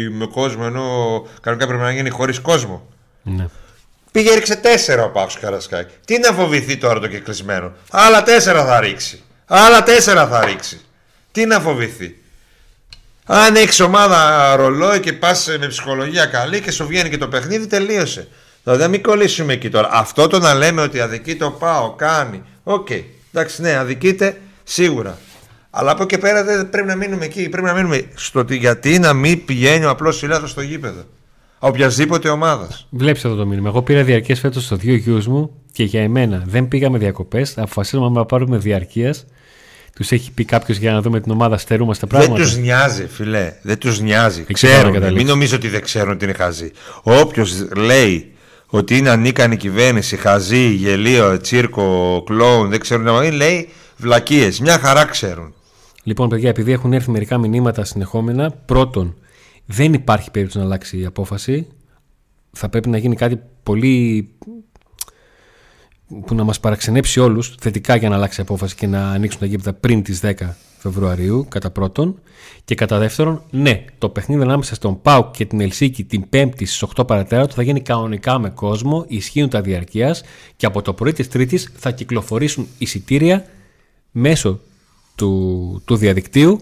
με 0.10 0.26
κόσμο, 0.26 0.64
ενώ 0.66 1.28
κανονικά 1.42 1.68
πρέπει 1.68 1.84
να 1.84 1.92
γίνει 1.92 2.10
χωρίς 2.10 2.40
κόσμο. 2.40 2.88
Ναι. 3.24 3.48
Πήγε 4.12 4.34
ρίξε 4.34 4.56
τέσσερα 4.56 5.04
ο 5.04 5.10
ΠΑΟΚ 5.10 5.30
στο 5.30 5.40
Καραϊσκάκη. 5.39 5.94
Τι 6.06 6.20
να 6.20 6.32
φοβηθεί 6.32 6.78
τώρα 6.78 7.00
το 7.00 7.08
κεκλεισμένο; 7.08 7.72
Άλλα 7.92 8.24
τέσσερα 8.24 8.66
θα 8.66 8.80
ρίξει. 8.80 9.24
Άλλα 9.46 9.84
τέσσερα 9.84 10.28
θα 10.28 10.46
ρίξει. 10.46 10.82
Τι 11.32 11.46
να 11.46 11.60
φοβηθεί; 11.60 12.18
Αν 13.26 13.56
έχεις 13.56 13.80
ομάδα 13.80 14.56
ρολόι 14.56 15.00
και 15.00 15.14
πας 15.14 15.48
με 15.60 15.68
ψυχολογία 15.68 16.26
καλή 16.26 16.62
και 16.62 16.72
σου 16.72 16.88
βγαίνει 16.88 17.10
και 17.10 17.18
το 17.18 17.28
παιχνίδι, 17.28 17.68
τελείωσε. 17.68 18.28
Δηλαδή, 18.64 18.82
δεν 18.82 18.90
μην 18.90 19.04
κολλήσουμε 19.04 19.54
εκεί 19.54 19.70
τώρα. 19.70 19.90
Αυτό 19.92 20.28
το 20.28 20.40
να 20.40 20.54
λέμε 20.54 20.82
ότι 20.82 21.00
αδικείται 21.00 21.44
ο 21.44 21.52
ΠΑΟΚ, 21.52 21.94
κάνει. 21.94 22.44
OK. 22.64 22.88
Okay. 22.90 23.04
Εντάξει, 23.34 23.62
ναι, 23.62 23.76
αδικείται 23.76 24.38
σίγουρα. 24.64 25.18
Αλλά 25.76 25.92
από 25.92 26.04
εκεί 26.04 26.18
πέρα 26.18 26.44
δεν 26.44 26.70
πρέπει 26.70 26.88
να 26.88 26.96
μείνουμε 26.96 27.26
εκεί. 27.26 27.50
Πρέπει 27.50 27.68
να 27.68 27.74
μείνουμε 27.74 28.06
στο 28.16 28.40
ότι 28.40 28.56
γιατί 28.56 29.00
να 29.00 29.14
μην 29.14 29.46
πηγαίνει 29.46 29.86
ο 29.86 29.90
απλός 29.90 30.18
φίλαθλος 30.18 30.48
στο 30.48 30.62
γήπεδο. 30.62 31.04
Οποιασδήποτε 31.60 32.30
ομάδας. 32.30 32.88
Βλέπεις 32.90 33.24
εδώ 33.24 33.36
το 33.36 33.46
μήνυμα. 33.46 33.70
Εγώ 33.70 33.82
πήρα 33.82 34.04
διαρκές 34.04 34.40
φέτος 34.40 34.64
στο 34.64 34.76
δύο 34.76 34.96
γιους 34.96 35.28
μου 35.28 35.52
και 35.72 35.84
για 35.84 36.02
εμένα 36.02 36.44
δεν 36.46 36.68
πήγαμε 36.68 36.98
διακοπές. 36.98 37.58
Αποφασίσαμε 37.58 38.10
να 38.10 38.26
πάρουμε 38.26 38.58
διαρκείας 38.58 39.26
τους 39.96 40.12
έχει 40.12 40.32
πει 40.32 40.46
κάποιος 40.46 40.78
για 40.78 40.92
να 40.92 41.02
δούμε 41.02 41.20
την 41.20 41.32
ομάδα, 41.32 41.58
στερούμαστε 41.58 42.06
πράγματα. 42.06 42.34
Δεν 42.34 42.44
τους 42.44 42.58
νοιάζει, 42.58 43.08
φιλέ. 43.08 43.54
Δεν 43.62 43.78
τους 43.78 44.00
νοιάζει. 44.00 44.46
Ξέρουν. 44.54 45.14
Μην 45.14 45.28
νομίζω 45.28 45.56
ότι 45.56 45.68
δεν 45.68 45.82
ξέρουν 45.82 46.12
ότι 46.12 46.26
είναι 46.26 46.34
χαζή. 46.34 46.72
Όποιος 47.04 47.68
λέει 47.76 48.34
ότι 48.66 48.98
είναι 48.98 49.10
ανίκανη 49.10 49.58
κυβέρνηση, 49.58 50.18
χαζή, 50.18 50.70
γελίο, 50.70 51.42
τσίρκο, 51.42 52.24
κλόουν, 52.26 52.70
δεν 52.70 52.80
ξέρουν 52.80 53.04
να 53.04 53.32
λέει 53.32 53.70
βλακίες. 53.98 54.60
Μια 54.60 54.80
χαρά 54.80 55.06
ξέρουν. 55.06 55.54
Λοιπόν, 56.04 56.30
παιδιά, 56.30 56.49
επειδή 56.49 56.72
έχουν 56.72 56.93
έρθει 56.93 57.12
μερικά 57.12 57.38
μηνύματα 57.38 57.84
συνεχόμενα, 57.84 58.51
πρώτον, 58.51 59.16
δεν 59.66 59.93
υπάρχει 59.93 60.32
περίπτωση 60.32 60.60
να 60.60 60.64
αλλάξει 60.64 60.99
η 60.99 61.06
απόφαση. 61.06 61.68
Θα 62.51 62.70
πρέπει 62.70 62.89
να 62.89 62.97
γίνει 62.97 63.16
κάτι 63.16 63.39
πολύ 63.64 64.30
που 66.26 66.36
να 66.36 66.43
μας 66.43 66.60
παραξενέψει 66.60 67.20
όλους 67.20 67.56
θετικά 67.60 67.95
για 67.95 68.10
να 68.10 68.16
αλλάξει 68.16 68.41
απόφαση 68.41 68.76
και 68.76 68.88
να 68.88 69.10
ανοίξουν 69.10 69.39
τα 69.39 69.45
γήπεδα 69.45 69.74
πριν 69.74 70.04
τις 70.04 70.22
10 70.24 70.34
Φεβρουαρίου 70.78 71.45
κατά 71.49 71.72
πρώτον 71.72 72.20
και 72.66 72.76
κατά 72.76 72.97
δεύτερον 72.97 73.41
ναι 73.49 73.86
το 73.97 74.10
παιχνίδι 74.10 74.41
ανάμεσα 74.41 74.76
στον 74.76 75.01
ΠΑΟΚ 75.01 75.32
και 75.32 75.45
την 75.45 75.62
Ελσίκη 75.62 76.04
την 76.04 76.26
5η 76.34 76.51
στις 76.56 76.86
8 76.95 77.08
παρατέρατο 77.08 77.54
θα 77.54 77.64
γίνει 77.64 77.82
κανονικά 77.82 78.39
με 78.39 78.49
κόσμο 78.49 79.06
ισχύουν 79.08 79.49
τα 79.49 79.62
διαρκείας 79.62 80.24
και 80.56 80.66
από 80.66 80.82
το 80.82 80.93
πρωί 80.93 81.14
της 81.14 81.30
Τρίτης 81.30 81.74
θα 81.76 81.91
κυκλοφορήσουν 81.91 82.68
εισιτήρια 82.78 83.45
μέσω 84.12 84.60
του, 85.16 85.82
του 85.86 85.95
διαδικτύου 85.95 86.59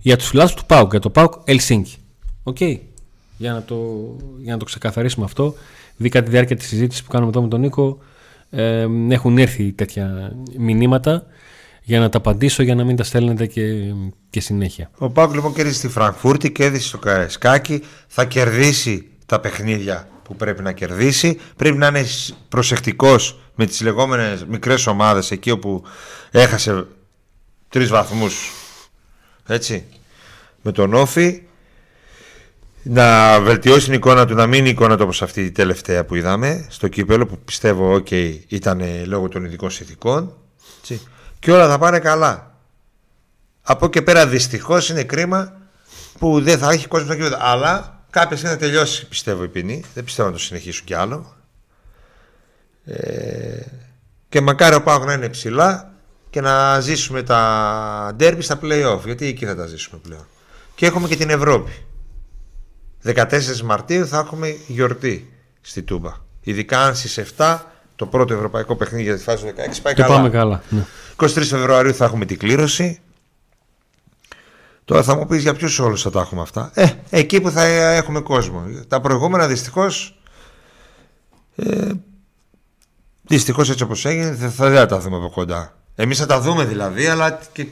για 0.00 0.16
τους 0.16 0.28
φιλάθλους 0.28 0.60
του 0.60 0.66
ΠΑΟΚ 0.66 0.90
για 0.90 1.00
το 1.00 1.10
ΠΑΟΚ 1.10 1.32
Ελσίνκη 1.44 1.96
Οκ 2.42 2.60
για, 3.36 3.52
να 3.52 3.62
το, 3.62 3.76
για 4.38 4.52
να 4.52 4.58
το 4.58 4.64
ξεκαθαρίσουμε 4.64 5.24
αυτό 5.24 5.54
δει 5.96 6.08
τη 6.08 6.20
διάρκεια 6.20 6.56
της 6.56 6.66
συζήτησης 6.66 7.02
που 7.02 7.10
κάνουμε 7.10 7.30
εδώ 7.30 7.42
με 7.42 7.48
τον 7.48 7.60
Νίκο 7.60 7.98
ε, 8.50 8.86
έχουν 9.08 9.38
έρθει 9.38 9.72
τέτοια 9.72 10.32
μηνύματα 10.58 11.26
για 11.82 12.00
να 12.00 12.08
τα 12.08 12.18
απαντήσω 12.18 12.62
για 12.62 12.74
να 12.74 12.84
μην 12.84 12.96
τα 12.96 13.04
στέλνετε 13.04 13.46
και, 13.46 13.94
και 14.30 14.40
συνέχεια. 14.40 14.90
Ο 14.98 15.10
ΠΑΟΚ 15.10 15.34
λοιπόν 15.34 15.54
κέρδισε 15.54 15.78
στη 15.78 15.88
Φραγκφούρτη, 15.88 16.52
κέρδισε 16.52 16.88
στο 16.88 16.98
Καραϊσκάκη, 16.98 17.82
θα 18.06 18.24
κερδίσει 18.24 19.08
τα 19.26 19.40
παιχνίδια 19.40 20.08
που 20.22 20.36
πρέπει 20.36 20.62
να 20.62 20.72
κερδίσει. 20.72 21.38
Πρέπει 21.56 21.76
να 21.76 21.86
είναι 21.86 22.04
προσεκτικός 22.48 23.40
με 23.54 23.66
τις 23.66 23.80
λεγόμενες 23.80 24.44
μικρές 24.44 24.86
ομάδες 24.86 25.30
εκεί 25.30 25.50
όπου 25.50 25.82
έχασε 26.30 26.86
τρεις 27.68 27.88
βαθμούς 27.88 28.52
έτσι 29.46 29.84
με 30.62 30.72
τον 30.72 30.94
Όφη 30.94 31.42
να 32.82 33.40
βελτιώσει 33.40 33.84
την 33.84 33.94
εικόνα 33.94 34.26
του, 34.26 34.34
να 34.34 34.46
μην 34.46 34.58
είναι 34.58 34.68
η 34.68 34.70
εικόνα 34.70 34.96
του 34.96 35.02
όπως 35.02 35.22
αυτή 35.22 35.44
η 35.44 35.50
τελευταία 35.50 36.04
που 36.04 36.14
είδαμε 36.14 36.66
στο 36.68 36.88
κύπελο 36.88 37.26
που 37.26 37.38
πιστεύω 37.38 37.94
okay, 37.94 38.38
ήταν 38.48 38.82
λόγω 39.06 39.28
των 39.28 39.44
ειδικών 39.44 39.70
συνθηκών 39.70 40.36
και 41.38 41.52
όλα 41.52 41.68
θα 41.68 41.78
πάνε 41.78 41.98
καλά. 41.98 42.56
Από 43.62 43.86
εκεί 43.86 44.02
πέρα 44.02 44.26
δυστυχώς 44.26 44.88
είναι 44.88 45.04
κρίμα 45.04 45.56
που 46.18 46.40
δεν 46.40 46.58
θα 46.58 46.70
έχει 46.70 46.86
κόσμο 46.86 47.06
στο 47.06 47.14
κύπελο. 47.14 47.36
Αλλά 47.40 48.04
κάποια 48.10 48.36
στιγμή 48.36 48.54
θα 48.54 48.60
τελειώσει 48.60 49.08
πιστεύω 49.08 49.42
η 49.42 49.48
ποινή. 49.48 49.84
Δεν 49.94 50.04
πιστεύω 50.04 50.28
να 50.28 50.34
το 50.34 50.40
συνεχίσουν 50.40 50.84
κι 50.84 50.94
άλλο. 50.94 51.36
Ε, 52.84 53.60
και 54.28 54.40
μακάρι 54.40 54.74
ο 54.74 54.82
Πάγος 54.82 55.06
να 55.06 55.12
είναι 55.12 55.28
ψηλά 55.28 55.92
και 56.30 56.40
να 56.40 56.80
ζήσουμε 56.80 57.22
τα 57.22 58.12
ντέρμπι 58.16 58.42
στα 58.42 58.58
play-off. 58.62 59.00
Γιατί 59.04 59.26
εκεί 59.26 59.46
θα 59.46 59.56
τα 59.56 59.66
ζήσουμε 59.66 60.00
πλέον. 60.02 60.26
Και 60.74 60.86
έχουμε 60.86 61.08
και 61.08 61.16
την 61.16 61.30
Ευρώπη. 61.30 61.72
14 63.04 63.60
Μαρτίου 63.64 64.06
θα 64.06 64.18
έχουμε 64.18 64.56
γιορτή 64.66 65.32
στη 65.60 65.82
Τούμπα. 65.82 66.12
Ειδικά 66.40 66.84
αν 66.84 66.94
στις 66.94 67.34
7 67.36 67.58
το 67.96 68.06
πρώτο 68.06 68.34
ευρωπαϊκό 68.34 68.76
παιχνίδι 68.76 69.02
για 69.02 69.16
τη 69.16 69.22
φάση 69.22 69.44
του 69.44 69.52
16 69.56 69.78
πάει 69.82 69.94
το 69.94 70.02
καλά. 70.02 70.14
Πάμε 70.14 70.30
καλά. 70.30 70.62
Ναι. 70.68 70.84
23 71.16 71.26
Φεβρουαρίου 71.28 71.94
θα 71.94 72.04
έχουμε 72.04 72.24
την 72.24 72.38
κλήρωση. 72.38 73.00
Τώρα 74.84 75.02
θα 75.02 75.16
μου 75.16 75.26
πεις 75.26 75.42
για 75.42 75.54
ποιους 75.54 75.78
όλους 75.78 76.02
θα 76.02 76.10
τα 76.10 76.20
έχουμε 76.20 76.40
αυτά. 76.40 76.70
Ε, 76.74 76.86
εκεί 77.10 77.40
που 77.40 77.50
θα 77.50 77.64
έχουμε 77.64 78.20
κόσμο. 78.20 78.64
Τα 78.88 79.00
προηγούμενα 79.00 79.46
δυστυχώς. 79.46 80.20
Ε, 81.56 81.90
δυστυχώς 83.22 83.70
έτσι 83.70 83.82
όπως 83.82 84.04
έγινε 84.04 84.34
θα, 84.34 84.48
θα 84.50 84.86
τα 84.86 84.98
δούμε 84.98 85.16
από 85.16 85.30
κοντά. 85.30 85.77
Εμείς 86.00 86.18
θα 86.18 86.26
τα 86.26 86.40
δούμε 86.40 86.64
δηλαδή, 86.64 87.06
αλλά 87.06 87.40
και 87.52 87.66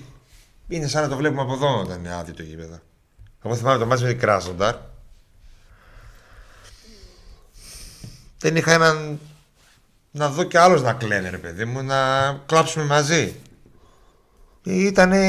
είναι 0.68 0.89
σαν 0.89 1.03
να 1.03 1.09
το 1.09 1.16
βλέπουμε 1.16 1.43
από 1.43 1.53
εδώ 1.53 1.81
όταν 1.81 1.99
είναι 1.99 2.14
άδειο 2.14 2.35
το 2.35 2.43
γήπεδο. 2.43 2.79
Εγώ 3.43 3.55
θυμάμαι 3.55 3.79
το 3.79 3.87
μάτι 3.87 4.03
με 4.03 4.09
την 4.09 4.18
Κράσνονταρ 4.18 4.74
δεν 8.39 8.57
είχα 8.57 8.72
έναν 8.72 9.20
να 10.11 10.29
δω 10.29 10.43
κι 10.43 10.57
άλλος 10.57 10.83
να 10.83 10.93
κλαίνε 10.93 11.31
ρε 11.31 11.39
παιδί 11.39 11.64
μου 11.64 11.83
να 11.83 11.97
κλάψουμε 12.47 12.85
μαζί. 12.85 13.35
Ήτανε 14.62 15.20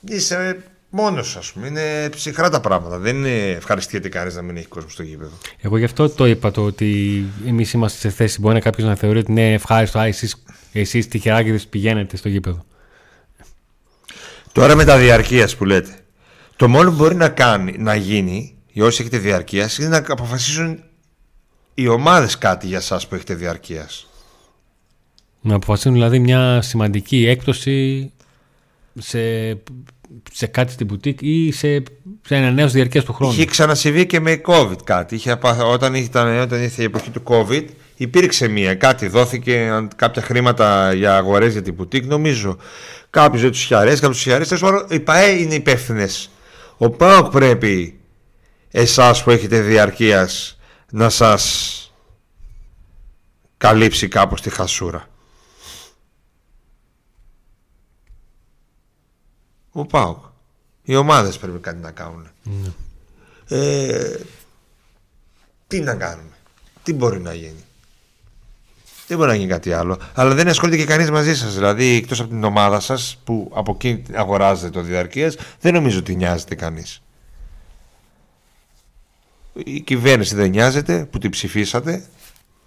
είσαι 0.00 0.62
μόνος 0.90 1.36
ας 1.36 1.52
πούμε. 1.52 1.66
Είναι 1.66 2.08
ψυχρά 2.08 2.50
τα 2.50 2.60
πράγματα. 2.60 2.98
Δεν 2.98 3.16
είναι 3.16 3.50
ευχαριστιέται 3.50 4.08
κανείς 4.08 4.34
να 4.34 4.42
μην 4.42 4.56
έχει 4.56 4.66
κόσμο 4.66 4.88
στο 4.88 5.02
γήπεδο. 5.02 5.32
Εγώ 5.60 5.76
γι' 5.76 5.84
αυτό 5.84 6.08
το 6.08 6.26
είπα 6.26 6.50
το 6.50 6.64
ότι 6.64 7.24
εμείς 7.46 7.72
είμαστε 7.72 7.98
σε 7.98 8.10
θέση. 8.10 8.40
Μπορεί 8.40 8.54
να 8.54 8.60
κάποιος 8.60 8.88
να 8.88 8.94
θεωρεί 8.94 9.18
ότι 9.18 9.30
είναι 9.30 9.52
ευχάριστο 9.52 9.98
α, 9.98 10.04
εσείς, 10.04 10.44
εσείς 10.72 11.08
τυχεράκιδες 11.08 11.66
πηγαίνετε 11.66 12.16
στο 12.16 12.28
γήπεδο 12.28 12.64
Τώρα 14.52 14.74
με 14.74 14.84
τα 14.84 14.98
διαρκείας 14.98 15.56
που 15.56 15.64
λέτε 15.64 15.98
το 16.56 16.68
μόνο 16.68 16.90
που 16.90 16.96
μπορεί 16.96 17.14
να 17.14 17.28
κάνει 17.28 17.74
να 17.78 17.94
γίνει 17.94 18.56
οι 18.72 18.80
όσοι 18.80 19.00
έχετε 19.00 19.18
διαρκείας 19.18 19.78
είναι 19.78 19.88
να 19.88 20.04
αποφασίσουν 20.08 20.82
οι 21.74 21.88
ομάδες 21.88 22.38
κάτι 22.38 22.66
για 22.66 22.80
σας 22.80 23.08
που 23.08 23.14
έχετε 23.14 23.34
διαρκείας. 23.34 24.06
Να 25.40 25.54
αποφασίσουν 25.54 25.92
δηλαδή 25.92 26.18
μια 26.18 26.62
σημαντική 26.62 27.26
έκπτωση 27.26 28.10
σε, 28.98 29.48
σε 30.32 30.46
κάτι 30.46 30.72
στην 30.72 30.86
μπουτίκ 30.86 31.18
ή 31.22 31.52
σε, 31.52 31.82
σε 32.26 32.36
ένα 32.36 32.50
νέος 32.50 32.72
διαρκείας 32.72 33.04
του 33.04 33.12
χρόνου. 33.12 33.32
Είχε 33.32 33.44
ξανασυμβεί 33.44 34.06
και 34.06 34.20
με 34.20 34.40
COVID 34.46 34.84
κάτι. 34.84 35.14
Είχε, 35.14 35.38
όταν, 35.64 35.94
ήταν, 35.94 36.40
όταν 36.40 36.62
ήρθε 36.62 36.82
η 36.82 36.84
εποχή 36.84 37.10
του 37.10 37.22
COVID 37.24 37.64
υπήρξε 37.98 38.48
μία. 38.48 38.74
Κάτι 38.74 39.08
δόθηκε, 39.08 39.86
κάποια 39.96 40.22
χρήματα 40.22 40.92
για 40.92 41.16
αγορές 41.16 41.52
για 41.52 41.62
την 41.62 41.74
μπουτίκ 41.74 42.04
νομίζω. 42.04 42.56
Κάποιους 43.10 43.42
δεν 43.42 43.50
τους 43.50 43.62
είχε 43.62 43.74
αρέσει, 43.74 44.00
κάποιους 44.00 44.22
τους 44.22 44.26
είχε 44.26 44.34
αρέσει. 44.34 44.56
Οι 44.88 45.00
ΠαΕ 45.00 45.30
είναι 45.30 45.54
υπεύθυνες. 45.54 46.30
Ο 46.76 46.90
ΠΑΟΚ 46.90 47.30
πρέπει 47.30 48.00
εσάς 48.70 49.22
που 49.22 49.30
έχετε 49.30 49.60
διαρκείας 49.60 50.58
να 50.90 51.08
σας 51.08 51.82
καλύψει 53.56 54.08
κάπως 54.08 54.40
τη 54.40 54.50
χασούρα. 54.50 55.08
Ο 59.72 59.86
Πάοκ. 59.86 60.24
Οι 60.82 60.96
ομάδες 60.96 61.38
πρέπει 61.38 61.58
κάτι 61.58 61.78
να 61.78 61.90
κάνουν. 61.90 62.28
Ε, 63.48 64.16
τι 65.66 65.80
να 65.80 65.94
κάνουμε, 65.94 66.36
τι 66.82 66.92
μπορεί 66.92 67.20
να 67.20 67.34
γίνει. 67.34 67.64
Δεν 69.08 69.16
μπορεί 69.16 69.28
να 69.28 69.36
γίνει 69.36 69.48
κάτι 69.48 69.72
άλλο. 69.72 69.98
Αλλά 70.14 70.34
δεν 70.34 70.48
ασχολείται 70.48 70.76
και 70.76 70.84
κανείς 70.84 71.10
μαζί 71.10 71.36
σας. 71.36 71.54
Δηλαδή, 71.54 71.94
εκτός 71.96 72.20
από 72.20 72.28
την 72.28 72.44
ομάδα 72.44 72.80
σας 72.80 73.18
που 73.24 73.50
από 73.54 73.72
εκεί 73.72 74.02
αγοράζετε 74.12 74.70
το 74.70 74.80
διαρκείας, 74.80 75.36
δεν 75.60 75.74
νομίζω 75.74 75.98
ότι 75.98 76.16
νοιάζεται 76.16 76.54
κανείς. 76.54 77.02
Η 79.54 79.80
κυβέρνηση 79.80 80.34
δεν 80.34 80.50
νοιάζεται 80.50 81.08
που 81.10 81.18
την 81.18 81.30
ψηφίσατε. 81.30 82.04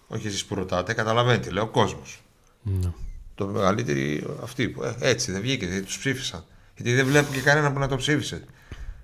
Όχι 0.08 0.28
εσείς 0.28 0.46
που 0.46 0.56
ρωτάτε, 0.56 0.94
καταλαβαίνετε, 0.94 1.50
λέει 1.50 1.64
ο 1.64 1.68
κόσμος. 1.68 2.22
Ναι. 2.62 2.92
Το 3.36 3.48
μεγαλύτερο 3.48 4.40
αυτοί 4.44 4.68
που 4.68 4.84
ε, 4.84 4.96
έτσι 5.00 5.32
δεν 5.32 5.42
βγήκε, 5.42 5.68
δεν 5.68 5.86
τους 5.86 5.98
ψήφισαν. 5.98 6.44
Γιατί 6.76 6.94
δεν 6.94 7.06
βλέπουν 7.06 7.34
και 7.34 7.42
κανένα 7.42 7.72
που 7.72 7.80
να 7.80 7.88
το 7.88 7.96
ψήφισε. 7.96 8.44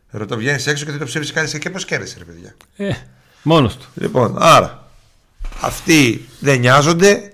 Ρωτώ, 0.09 0.37
βγαίνεις 0.37 0.67
έξω 0.67 0.85
και 0.85 0.91
δεν 0.91 0.99
το 0.99 1.05
ψήφισες 1.05 1.33
κανεί 1.33 1.49
και 1.49 1.69
πώς 1.69 1.85
κέρδισε, 1.85 2.15
ρε 2.17 2.23
παιδιά. 2.23 2.55
Ε, 2.75 2.93
μόνος 3.43 3.77
του. 3.77 3.85
Λοιπόν, 3.95 4.35
άρα 4.39 4.86
αυτοί 5.61 6.27
δεν 6.39 6.59
νοιάζονται. 6.59 7.31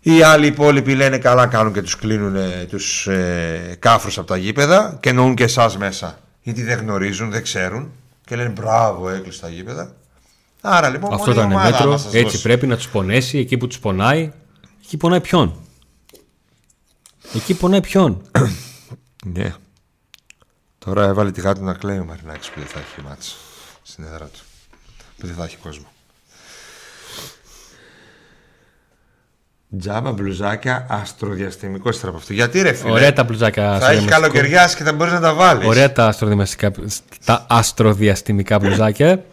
Οι 0.00 0.22
άλλοι 0.22 0.46
υπόλοιποι 0.46 0.94
λένε 0.94 1.18
καλά 1.18 1.46
κάνουν 1.46 1.72
και 1.72 1.82
τους 1.82 1.96
κλείνουν 1.96 2.36
ε, 2.36 2.66
τους 2.68 3.06
ε, 3.06 3.76
κάφρους 3.78 4.18
από 4.18 4.26
τα 4.26 4.36
γήπεδα 4.36 4.98
και 5.00 5.08
εννοούν 5.08 5.34
και 5.34 5.42
εσάς 5.44 5.76
μέσα. 5.76 6.18
Γιατί 6.42 6.62
δεν 6.62 6.78
γνωρίζουν, 6.78 7.30
δεν 7.30 7.42
ξέρουν 7.42 7.90
και 8.24 8.36
λένε 8.36 8.48
μπράβο 8.48 9.10
έκλεισε 9.10 9.40
τα 9.40 9.48
γήπεδα. 9.48 9.94
Άρα 10.60 10.88
λοιπόν 10.88 11.12
Αυτό 11.14 11.26
μόνο 11.30 11.40
η 11.40 11.44
ήταν 11.44 11.52
ομάδα 11.58 11.70
μέτρο. 11.70 11.90
να 11.90 11.96
σας 11.98 12.12
Έτσι 12.14 12.22
δώσει. 12.22 12.42
πρέπει 12.42 12.66
να 12.66 12.76
τους 12.76 12.88
πονέσει 12.88 13.38
εκεί 13.38 13.56
που 13.56 13.66
τους 13.66 13.78
πονάει. 13.78 14.32
Εκεί 14.84 14.96
πονάει 14.96 15.20
ποιον; 15.20 15.56
Εκεί 17.34 17.54
πονάει 17.54 17.80
ποιον; 17.80 18.22
Ναι. 19.34 19.54
Τώρα 20.78 21.04
έβαλε 21.04 21.30
τη 21.30 21.40
γάτα 21.40 21.60
να 21.60 21.74
κλαίει 21.74 21.98
ο 21.98 22.04
Μαρινάκης 22.04 22.48
που 22.48 22.60
δεν 22.60 22.68
θα 22.68 22.78
έχει 22.78 23.06
μάτς 23.08 23.36
στην 23.82 24.04
έδρα 24.04 24.24
του. 24.26 24.40
Που 25.18 25.26
δεν 25.26 25.34
θα 25.36 25.44
έχει 25.44 25.56
κόσμο. 25.56 25.86
Τζάμπα, 29.80 30.12
μπλουζάκια, 30.12 30.86
αστροδιαστημικό 30.90 31.88
ύστερα 31.88 32.08
από 32.08 32.18
αυτό. 32.18 32.32
Γιατί 32.32 32.62
ρε 32.62 32.72
φίλε, 32.72 32.90
Ωραία 32.90 33.12
τα 33.12 33.24
μπλουζάκια. 33.24 33.62
θα 33.70 33.76
στο 33.76 33.84
έχει 33.86 33.94
διαμεσικό. 33.94 34.20
καλοκαιριάσει 34.20 34.76
και 34.76 34.82
θα 34.84 34.92
μπορείς 34.92 35.12
να 35.12 35.20
τα 35.20 35.34
βάλεις. 35.34 35.66
Ωραία 35.66 35.92
τα, 35.92 36.06
αστροδιαστημικά, 36.06 36.72
τα 37.24 37.46
αστροδιαστημικά 37.48 38.58
μπλουζάκια. 38.58 39.24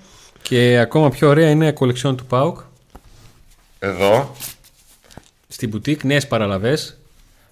και 0.42 0.78
ακόμα 0.80 1.10
πιο 1.10 1.30
ωραία 1.30 1.50
είναι 1.50 1.68
η 1.68 1.74
κολεξιόν 1.74 2.18
του 2.18 2.26
ΠΑΟΚ. 2.26 2.60
Εδώ, 3.80 4.36
Στην 5.48 5.70
μπουτίκ, 5.70 6.04
νέες 6.04 6.28
παραλαβές. 6.28 6.98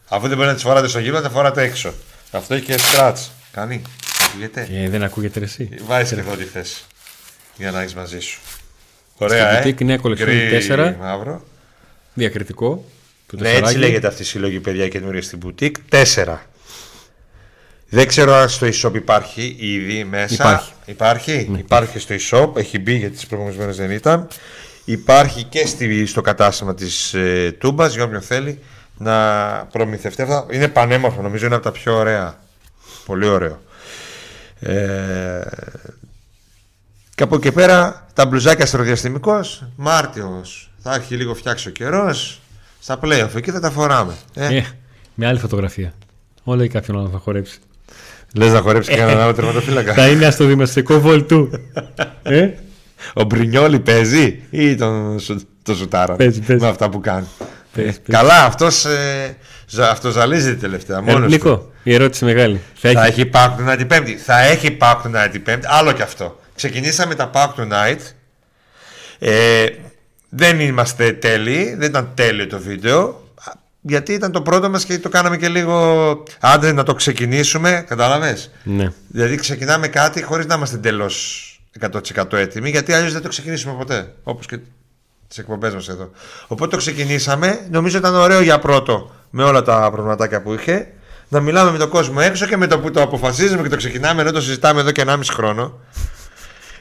αφού 0.09 0.27
δεν 0.27 0.37
μπορεί 0.37 0.47
να 0.49 0.53
τις 0.53 0.63
φοράτε 0.63 0.87
στο 0.87 0.99
γήπεδο, 0.99 1.21
τα 1.21 1.29
φοράτε 1.29 1.61
έξω. 1.61 1.93
Αυτό 2.31 2.53
έχει 2.53 2.65
και 2.65 2.77
σκράτ. 2.77 3.17
Κάνει. 3.51 3.81
Ακούγεται. 4.29 4.67
Και 4.69 4.89
δεν 4.89 5.03
ακούγεται 5.03 5.39
ρε 5.39 5.45
εσύ. 5.45 5.69
Βάζεις 5.85 6.09
και 6.13 6.19
εδώ 6.19 6.35
τι 6.35 6.43
θες. 6.43 6.85
Για 7.57 7.71
να 7.71 7.81
έχεις 7.81 7.95
μαζί 7.95 8.19
σου. 8.19 8.39
Στην 9.15 9.25
Ωραία, 9.25 9.57
ε. 9.57 9.63
boutique 9.65 9.83
νέα 9.85 9.99
collection 10.03 10.15
Γκρι, 10.17 10.49
4. 10.69 10.95
Μαύρο. 10.99 11.43
Διακριτικό. 12.13 12.85
Του 13.27 13.35
Ναι, 13.35 13.47
έτσι 13.49 13.61
τεσσαράκι. 13.61 13.79
λέγεται 13.85 14.07
αυτή 14.07 14.21
η 14.21 14.25
συλλογή 14.25 14.59
παιδιά 14.59 14.87
καινούργια 14.87 15.21
στην 15.21 15.39
boutique. 15.45 15.75
Τέσσερα. 15.89 16.45
Δεν 17.89 18.07
ξέρω 18.07 18.33
αν 18.33 18.49
στο 18.49 18.67
e-shop 18.67 18.95
υπάρχει 18.95 19.55
ήδη 19.59 20.03
μέσα. 20.03 20.33
Υπάρχει. 20.33 20.71
Υπάρχει, 20.85 21.51
υπάρχει 21.57 21.99
στο 21.99 22.15
e-shop. 22.19 22.57
Έχει 22.57 22.79
μπει 22.79 22.93
γιατί 22.95 23.15
τις 23.15 23.25
προηγούμενες 23.27 23.59
μέρε 23.59 23.71
δεν 23.71 23.91
ήταν. 23.91 24.27
Υπάρχει 24.85 25.43
και 25.43 25.65
στη, 25.65 26.05
στο 26.05 26.21
κατάστημα 26.21 26.73
της 26.75 27.13
ε, 27.13 27.55
Τούμπας 27.59 27.93
για 27.93 28.03
όποιον 28.03 28.21
θέλει 28.21 28.59
να 28.97 29.15
προμηθευτεί 29.71 30.21
αυτά. 30.21 30.45
Είναι 30.51 30.67
πανέμορφο, 30.67 31.21
νομίζω 31.21 31.45
είναι 31.45 31.55
από 31.55 31.63
τα 31.63 31.71
πιο 31.71 31.95
ωραία. 31.95 32.37
Πολύ 33.05 33.25
ωραίο. 33.27 33.61
Ε, 34.59 35.41
και 37.23 37.29
από 37.29 37.35
εκεί 37.47 37.51
πέρα 37.55 38.05
τα 38.13 38.25
μπλουζάκια 38.25 38.63
αστροδιαστημικό, 38.63 39.39
Μάρτιος 39.75 40.71
θα 40.79 40.95
έχει 40.95 41.15
λίγο 41.15 41.33
φτιάξει 41.33 41.67
ο 41.67 41.71
καιρός. 41.71 42.39
Στα 42.79 42.99
playoff 43.03 43.35
εκεί 43.35 43.51
θα 43.51 43.59
τα 43.59 43.69
φοράμε. 43.71 44.13
Ε, 44.33 44.55
Ε, 44.57 44.65
με 45.13 45.27
άλλη 45.27 45.39
φωτογραφία. 45.39 45.93
Όλα 46.43 46.63
ή 46.63 46.67
κάποιον 46.67 46.99
άλλο 46.99 47.09
θα 47.09 47.17
χορέψει. 47.17 47.59
Λες 48.35 48.51
να 48.51 48.59
χορέψει 48.61 48.91
και 48.93 48.99
έναν 48.99 49.19
άλλο 49.19 49.33
τερματοφύλακα. 49.33 49.93
θα 49.93 50.07
είναι 50.07 50.31
στο 50.31 50.45
δημαστικό 50.45 50.99
βολτού. 50.99 51.49
ε, 52.23 52.49
Ο 53.13 53.23
Μπρινιόλι 53.23 53.79
παίζει 53.79 54.41
ή 54.49 54.75
τον, 54.75 55.19
σου- 55.19 55.47
τον 55.63 55.75
σουτάρα 55.75 56.15
Παίζει, 56.15 56.39
παίζει. 56.39 56.63
με 56.63 56.69
αυτά 56.69 56.89
που 56.89 56.99
κάνει. 56.99 57.27
Παίζει, 57.75 57.99
παίζει. 58.01 58.23
Καλά, 58.27 58.43
αυτός, 58.45 58.85
ε, 58.85 59.37
ζα- 59.67 59.89
αυτός 59.89 60.13
ζαλίζεται 60.13 60.55
τελευταία. 60.55 61.01
Μόνος 61.01 61.21
του. 61.23 61.29
Νίκο, 61.29 61.71
η 61.83 61.93
ερώτηση 61.93 62.25
μεγάλη. 62.25 62.61
Θα 62.73 62.91
Θα 62.91 63.05
έχει... 63.05 63.21
έχει 63.21 63.29
Pack 63.33 63.49
Tonight 63.49 63.77
την 63.77 63.87
Πέμπτη. 63.87 64.15
Θα 64.17 64.39
έχει 64.39 64.77
Pack 64.81 64.95
Tonight 65.05 65.27
την 65.31 65.43
Πέμπτη. 65.43 65.67
Άλλο 65.69 65.91
και 65.91 66.01
αυτό. 66.01 66.37
Ξεκινήσαμε 66.55 67.15
τα 67.15 67.31
Pack 67.33 67.49
Tonight. 67.57 67.99
Ε, 69.19 69.65
δεν 70.29 70.59
είμαστε 70.59 71.11
τέλειοι. 71.11 71.75
Δεν 71.75 71.89
ήταν 71.89 72.11
τέλειο 72.13 72.47
το 72.47 72.59
βίντεο. 72.59 73.21
Γιατί 73.81 74.13
ήταν 74.13 74.31
το 74.31 74.41
πρώτο 74.41 74.69
μας 74.69 74.85
και 74.85 74.99
το 74.99 75.09
κάναμε 75.09 75.37
και 75.37 75.47
λίγο 75.47 76.23
άντε 76.39 76.71
να 76.71 76.83
το 76.83 76.93
ξεκινήσουμε. 76.93 77.85
Κατάλαβες; 77.87 78.51
Ναι. 78.63 78.91
Δηλαδή 79.07 79.35
ξεκινάμε 79.35 79.87
κάτι 79.87 80.23
χωρίς 80.23 80.45
να 80.45 80.55
είμαστε 80.55 80.75
εντελώς 80.75 81.47
100% 81.79 82.33
έτοιμοι. 82.33 82.69
Γιατί 82.69 82.93
αλλιώς 82.93 83.13
δεν 83.13 83.21
το 83.21 83.27
ξεκινήσουμε 83.27 83.73
ποτέ. 83.73 84.13
Όπως 84.23 84.45
και 84.45 84.59
τις 85.27 85.37
εκπομπές 85.37 85.73
μας 85.73 85.87
εδώ. 85.87 86.11
Οπότε 86.47 86.71
το 86.71 86.77
ξεκινήσαμε. 86.77 87.67
Νομίζω 87.71 87.97
ήταν 87.97 88.15
ωραίο 88.15 88.41
για 88.41 88.59
πρώτο 88.59 89.11
με 89.29 89.43
όλα 89.43 89.61
τα 89.61 89.89
προβληματάκια 89.91 90.41
που 90.41 90.53
είχε. 90.53 90.87
Να 91.27 91.39
μιλάμε 91.39 91.71
με 91.71 91.77
τον 91.77 91.89
κόσμο 91.89 92.17
έξω 92.19 92.45
και 92.45 92.57
με 92.57 92.67
το 92.67 92.79
που 92.79 92.91
το 92.91 93.01
αποφασίζουμε 93.01 93.61
και 93.61 93.69
το 93.69 93.77
ξεκινάμε 93.77 94.21
ενώ 94.21 94.31
το 94.31 94.41
συζητάμε 94.41 94.79
εδώ 94.79 94.91
και 94.91 95.03
1,5 95.07 95.19
χρόνο. 95.31 95.79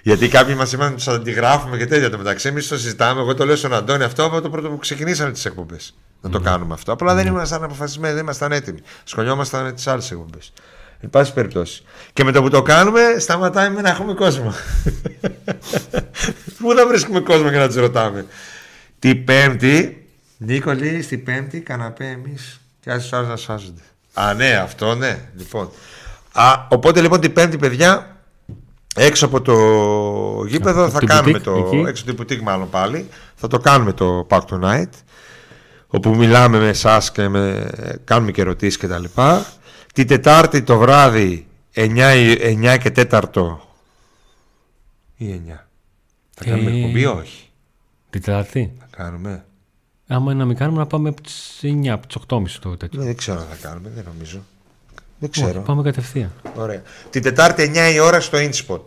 Γιατί 0.03 0.29
κάποιοι 0.29 0.55
μας 0.59 0.73
είπαν 0.73 0.87
ότι 0.87 0.97
τους 0.97 1.09
αντιγράφουμε 1.09 1.77
και 1.77 1.87
τέτοια 1.87 2.11
το 2.11 2.19
μεταξύ. 2.19 2.49
Εμείς 2.49 2.69
το 2.69 2.79
συζητάμε. 2.79 3.21
Εγώ 3.21 3.35
το 3.35 3.45
λέω 3.45 3.57
στον 3.57 3.75
Αντώνη 3.75 4.05
αυτό 4.05 4.25
από 4.25 4.41
το 4.41 4.51
πρώτο 4.51 4.69
που 4.69 4.79
ξεκινήσαμε 4.79 5.33
τις 5.33 5.45
εκπομπές. 5.45 5.95
Να 6.21 6.31
το 6.31 6.41
κάνουμε 6.41 6.75
αυτό. 6.75 6.93
Απλά 6.93 7.15
δεν 7.15 7.27
ήμασταν 7.27 7.65
αποφασισμένοι, 7.65 8.15
δεν 8.15 8.23
ήμασταν 8.23 8.53
έτοιμοι. 8.53 8.79
Σχολιόμασταν 9.05 9.65
με 9.65 9.73
τις 9.73 9.87
άλλες 9.87 10.11
εκπομπές. 10.11 10.53
Εν 11.01 11.11
πάση 11.11 11.33
περιπτώσει. 11.33 11.83
Και 12.13 12.25
με 12.25 12.33
το 12.33 12.43
που 12.43 12.51
το 12.51 12.63
κάνουμε, 12.63 13.01
σταματάει 13.19 13.71
με 13.71 13.81
να 13.81 13.89
έχουμε 13.89 14.15
κόσμο. 14.15 14.55
Πού 16.59 16.73
να 16.73 16.87
βρίσκουμε 16.87 17.21
κόσμο 17.21 17.49
για 17.49 17.59
να 17.59 17.67
τους 17.67 17.77
ρωτάμε. 17.77 18.27
Την 18.99 19.25
Πέμπτη, 19.25 20.07
Νίκο 20.37 20.73
λέει 20.73 21.03
στην 21.03 21.25
Πέμπτη, 21.25 21.61
καναπέ 21.61 22.07
εμείς 22.07 22.61
και 22.81 22.91
άλλοι 22.91 23.03
άλλους 23.11 23.29
να 23.29 23.37
σάζονται. 23.37 23.83
Α, 24.13 24.35
ναι, 24.35 24.55
αυτό 24.55 24.95
ναι. 24.95 25.19
Λοιπόν. 25.37 25.71
Α, 26.33 26.67
οπότε 26.69 27.01
λοιπόν 27.01 27.21
την 27.21 27.33
Πέμπτη, 27.33 27.59
παιδιά, 27.59 28.17
έξω 28.97 29.27
από 29.27 29.41
το 29.41 29.55
γήπεδο 30.47 30.83
Από 30.83 30.91
θα 30.93 30.99
την 30.99 31.09
κάνουμε 31.09 31.39
boutique, 31.39 31.43
το. 31.43 31.55
εκεί. 31.67 31.77
Έξω 31.89 32.05
από 32.09 32.25
την 32.25 32.39
boutique, 32.39 32.43
μάλλον 32.43 32.71
πάλι. 32.71 33.09
Θα 33.35 33.49
το 33.49 33.59
κάνουμε 33.59 33.93
το 33.93 34.27
Pack 34.31 34.41
Tonight. 34.51 34.89
Όπου 35.87 36.15
μιλάμε 36.17 36.59
με 36.59 36.69
εσάς 36.69 37.13
και 37.13 37.29
με, 37.29 37.71
κάνουμε 38.05 38.31
και 38.33 38.41
ερωτήσεις 38.41 38.79
και 38.79 38.87
τα 38.87 38.99
λοιπά. 38.99 39.47
Την 39.95 40.07
Τετάρτη 40.07 40.63
το 40.63 40.79
βράδυ 40.79 41.47
9, 41.75 42.15
η- 42.15 42.39
9 42.41 42.77
και 42.79 42.91
4 42.91 43.59
ή 45.17 45.33
9. 45.33 45.67
Θα 46.35 46.45
κάνουμε 46.45 46.71
Ε. 46.71 46.77
εκπομπή, 46.77 47.05
όχι. 47.07 47.51
Την 48.11 48.23
Τετάρτη; 48.23 48.73
Θα 48.79 48.87
κάνουμε. 48.91 49.45
Άμα 50.07 50.35
να 50.35 50.45
μην 50.45 50.57
κάνουμε, 50.57 50.79
να 50.79 50.87
πάμε 50.87 51.09
από 51.09 51.21
τις 51.23 51.61
9, 51.63 51.93
από 51.93 52.07
τις 52.07 52.17
8.30 52.17 52.59
το 52.61 52.77
τέτοιο. 52.77 53.03
Δεν 53.03 53.17
ξέρω 53.17 53.41
αν 53.41 53.47
θα 53.51 53.69
κάνουμε, 53.69 53.91
δεν 53.95 54.05
νομίζω. 54.13 54.43
Δεν 55.23 55.31
Όχι, 55.35 55.43
ξέρω. 55.45 55.61
πάμε 55.61 55.83
κατευθείαν. 55.83 56.33
Ωραία. 56.55 56.83
Την 57.11 57.23
Τετάρτη 57.23 57.73
9 57.75 57.95
η 57.95 57.99
ώρα 57.99 58.21
στο 58.21 58.39
InSpot. 58.39 58.81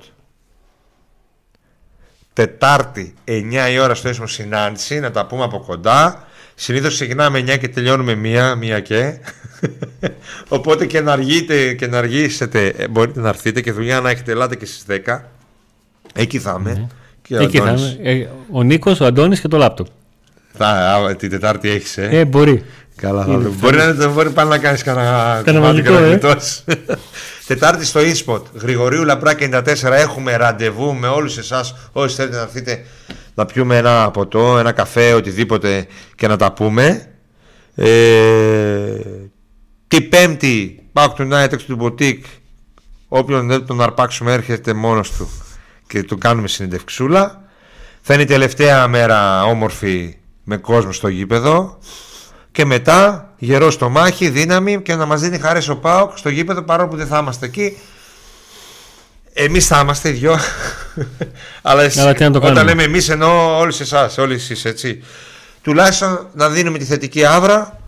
Τετάρτη 2.33 3.13
9 3.25 3.71
η 3.71 3.79
ώρα 3.79 3.95
στο 3.95 4.09
InSpot 4.09 4.23
συνάντηση, 4.29 4.99
να 4.99 5.11
τα 5.11 5.25
πούμε 5.25 5.43
από 5.43 5.59
κοντά. 5.59 6.27
Συνήθως 6.55 6.93
ξεκινάμε 6.93 7.39
9 7.39 7.57
και 7.59 7.67
τελειώνουμε 7.67 8.15
μία, 8.15 8.55
μία 8.55 8.79
και. 8.79 9.19
Οπότε 10.47 10.85
και 10.85 11.01
να 11.01 11.11
αργείτε 11.11 11.73
και 11.73 11.87
να 11.87 11.97
αργήσετε, 11.97 12.67
ε, 12.77 12.87
μπορείτε 12.87 13.19
να 13.19 13.29
έρθετε 13.29 13.61
και 13.61 13.71
δουλειά 13.71 14.01
να 14.01 14.09
έχετε, 14.09 14.31
ελάτε 14.31 14.55
και 14.55 14.65
στις 14.65 14.83
10. 15.05 15.19
Εκεί 16.13 16.39
θα 16.39 16.55
είμαι. 16.59 16.87
Και 17.21 17.35
ο 17.35 17.41
Εκεί 17.41 17.57
θα 17.57 17.63
Αντώνης. 17.63 17.93
είμαι. 17.93 18.09
Ε, 18.09 18.27
ο 18.51 18.63
Νίκος, 18.63 18.99
ο 18.99 19.05
Αντώνης 19.05 19.39
και 19.39 19.47
το 19.47 19.57
λάπτοπ. 19.57 19.87
Θα, 20.53 20.67
α, 20.67 21.15
την 21.15 21.29
Τετάρτη 21.29 21.69
έχεις, 21.69 21.97
ε. 21.97 22.09
Ε, 22.11 22.25
μπορεί. 22.25 22.65
Καλά, 22.95 23.25
θα 23.25 23.31
το- 23.41 23.51
Μπορεί 23.59 23.77
να 23.77 23.93
δεν 23.93 24.11
μπορεί 24.11 24.29
πάλι 24.29 24.49
να 24.49 24.57
κάνεις 24.57 24.83
κανένα 24.83 25.41
Κανένα 25.45 25.65
κομμάτι 25.65 25.81
και 25.81 25.89
μαγικό, 25.89 25.93
να 25.93 26.05
ε. 26.05 26.09
γλιτώσει. 26.09 26.63
Τετάρτη 27.47 27.85
στο 27.85 27.99
e-spot. 28.03 28.41
Γρηγορίου 28.53 29.03
Λαπρά 29.03 29.33
94. 29.39 29.63
Έχουμε 29.91 30.35
ραντεβού 30.35 30.93
με 30.95 31.07
όλους 31.07 31.37
εσάς. 31.37 31.75
Όσοι 31.91 32.15
θέλετε 32.15 32.35
να 32.35 32.41
έρθετε 32.41 32.85
να 33.33 33.45
πιούμε 33.45 33.77
ένα 33.77 34.11
ποτό, 34.11 34.57
ένα 34.57 34.71
καφέ, 34.71 35.13
οτιδήποτε 35.13 35.87
και 36.15 36.27
να 36.27 36.37
τα 36.37 36.51
πούμε. 36.51 37.07
Ε, 37.75 38.99
την 39.87 40.09
Πέμπτη, 40.09 40.83
back 40.93 41.07
to 41.17 41.21
night 41.33 41.51
έξω 41.51 41.65
του 41.65 41.77
boutique. 41.81 42.23
Όποιον 43.07 43.47
δεν 43.47 43.65
τον 43.65 43.81
αρπάξουμε 43.81 44.33
έρχεται 44.33 44.73
μόνος 44.73 45.11
του 45.11 45.29
και 45.87 46.03
του 46.03 46.17
κάνουμε 46.17 46.47
συνεντευξούλα. 46.47 47.43
Θα 48.01 48.13
είναι 48.13 48.23
η 48.23 48.25
τελευταία 48.25 48.87
μέρα 48.87 49.43
όμορφη 49.43 50.15
με 50.43 50.57
κόσμο 50.57 50.91
στο 50.91 51.07
γήπεδο. 51.07 51.77
Και 52.55 52.65
μετά 52.65 53.29
γερό 53.37 53.71
στο 53.71 53.89
μάχη, 53.89 54.29
δύναμη 54.29 54.81
και 54.81 54.95
να 54.95 55.05
μας 55.05 55.21
δίνει 55.21 55.37
χάρη 55.37 55.69
ο 55.69 55.77
ΠΑΟΚ 55.77 56.17
στο 56.17 56.29
γήπεδο 56.29 56.61
παρόλο 56.61 56.89
που 56.89 56.95
δεν 56.95 57.07
θα 57.07 57.17
είμαστε 57.17 57.45
εκεί. 57.45 57.77
Εμείς 59.33 59.67
θα 59.67 59.79
είμαστε 59.79 60.09
οι 60.09 60.11
δυο. 60.11 60.37
Αλλά, 61.61 61.81
εσύ, 61.83 61.99
Αλλά 61.99 62.13
τι 62.13 62.23
να 62.23 62.31
το 62.31 62.37
όταν 62.37 62.53
κάνουμε. 62.53 62.71
λέμε 62.71 62.83
εμείς 62.83 63.09
εννοώ 63.09 63.57
όλοι 63.57 63.73
εσάς, 63.79 64.17
όλοι 64.17 64.33
εσείς 64.33 64.65
έτσι. 64.65 65.03
Τουλάχιστον 65.61 66.27
να 66.33 66.49
δίνουμε 66.49 66.77
τη 66.77 66.85
θετική 66.85 67.25
άβρα 67.25 67.79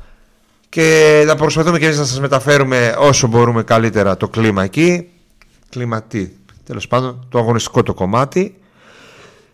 και 0.69 1.23
να 1.27 1.35
προσπαθούμε 1.35 1.79
και 1.79 1.85
εμείς 1.85 1.97
να 1.97 2.05
σας 2.05 2.19
μεταφέρουμε 2.19 2.95
όσο 2.97 3.27
μπορούμε 3.27 3.63
καλύτερα 3.63 4.17
το 4.17 4.27
κλίμα 4.27 4.63
εκεί. 4.63 5.09
Κλίμα 5.69 6.01
τι, 6.03 6.29
τέλος 6.63 6.87
πάντων, 6.87 7.27
το 7.29 7.39
αγωνιστικό 7.39 7.83
το 7.83 7.93
κομμάτι. 7.93 8.57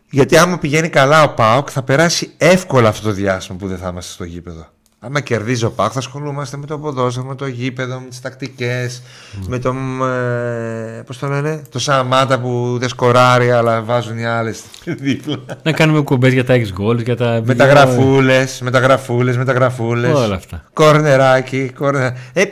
Γιατί 0.09 0.38
άμα 0.38 0.57
πηγαίνει 0.57 0.89
καλά 0.89 1.24
ο 1.24 1.34
ΠΑΟΚ 1.34 1.68
θα 1.72 1.84
περάσει 1.84 2.34
εύκολα 2.38 2.89
αυτό 2.89 3.07
το 3.07 3.14
διάστημα 3.14 3.57
που 3.57 3.68
δεν 3.68 3.78
θα 3.78 3.88
είμαστε 3.88 4.14
στο 4.14 4.24
γήπεδο. 4.24 4.72
Άμα 5.06 5.20
κερδίζει 5.20 5.66
ο 5.66 5.72
ΠΑΟΚ 5.72 5.91
θα 5.93 5.99
ασχολούμαστε 5.99 6.58
με 6.58 6.66
το 6.66 6.78
ποδόσφαιρο, 6.78 7.26
με 7.26 7.36
το 7.36 7.47
γήπεδο, 7.47 7.99
με 7.99 8.08
τις 8.10 8.22
τακτικές, 8.22 9.01
με 9.47 9.60
το, 9.60 9.76
ε, 10.06 11.01
πώς 11.06 11.18
το 11.18 11.28
λένε, 11.28 11.62
το 11.70 11.80
Σαμάτα 11.80 12.39
που 12.39 12.78
δεν 12.80 12.89
σκοράρει 12.89 13.51
αλλά 13.51 13.82
βάζουν 13.82 14.18
οι 14.18 14.26
άλλες 14.26 14.62
δίπλα. 15.06 15.38
Να 15.64 15.72
κάνουμε 15.72 16.01
κουμπές 16.01 16.34
για 16.34 16.45
τα 16.45 16.54
X 16.56 16.82
goals, 16.82 17.04
για 17.04 17.16
τα. 17.16 17.41
με 17.45 17.56
τα 17.56 17.66
γραφούλες, 17.66 18.62
με 18.62 18.72
τα 18.72 18.80
γραφούλες, 18.80 19.38
με 19.38 19.45
τα 19.45 19.51
γραφούλες. 19.51 20.14
Όλα 20.14 20.36
αυτά. 20.36 20.64
Κορνεράκι, 20.74 21.72
κορνεράκι. 21.78 22.20
Ε, 22.34 22.43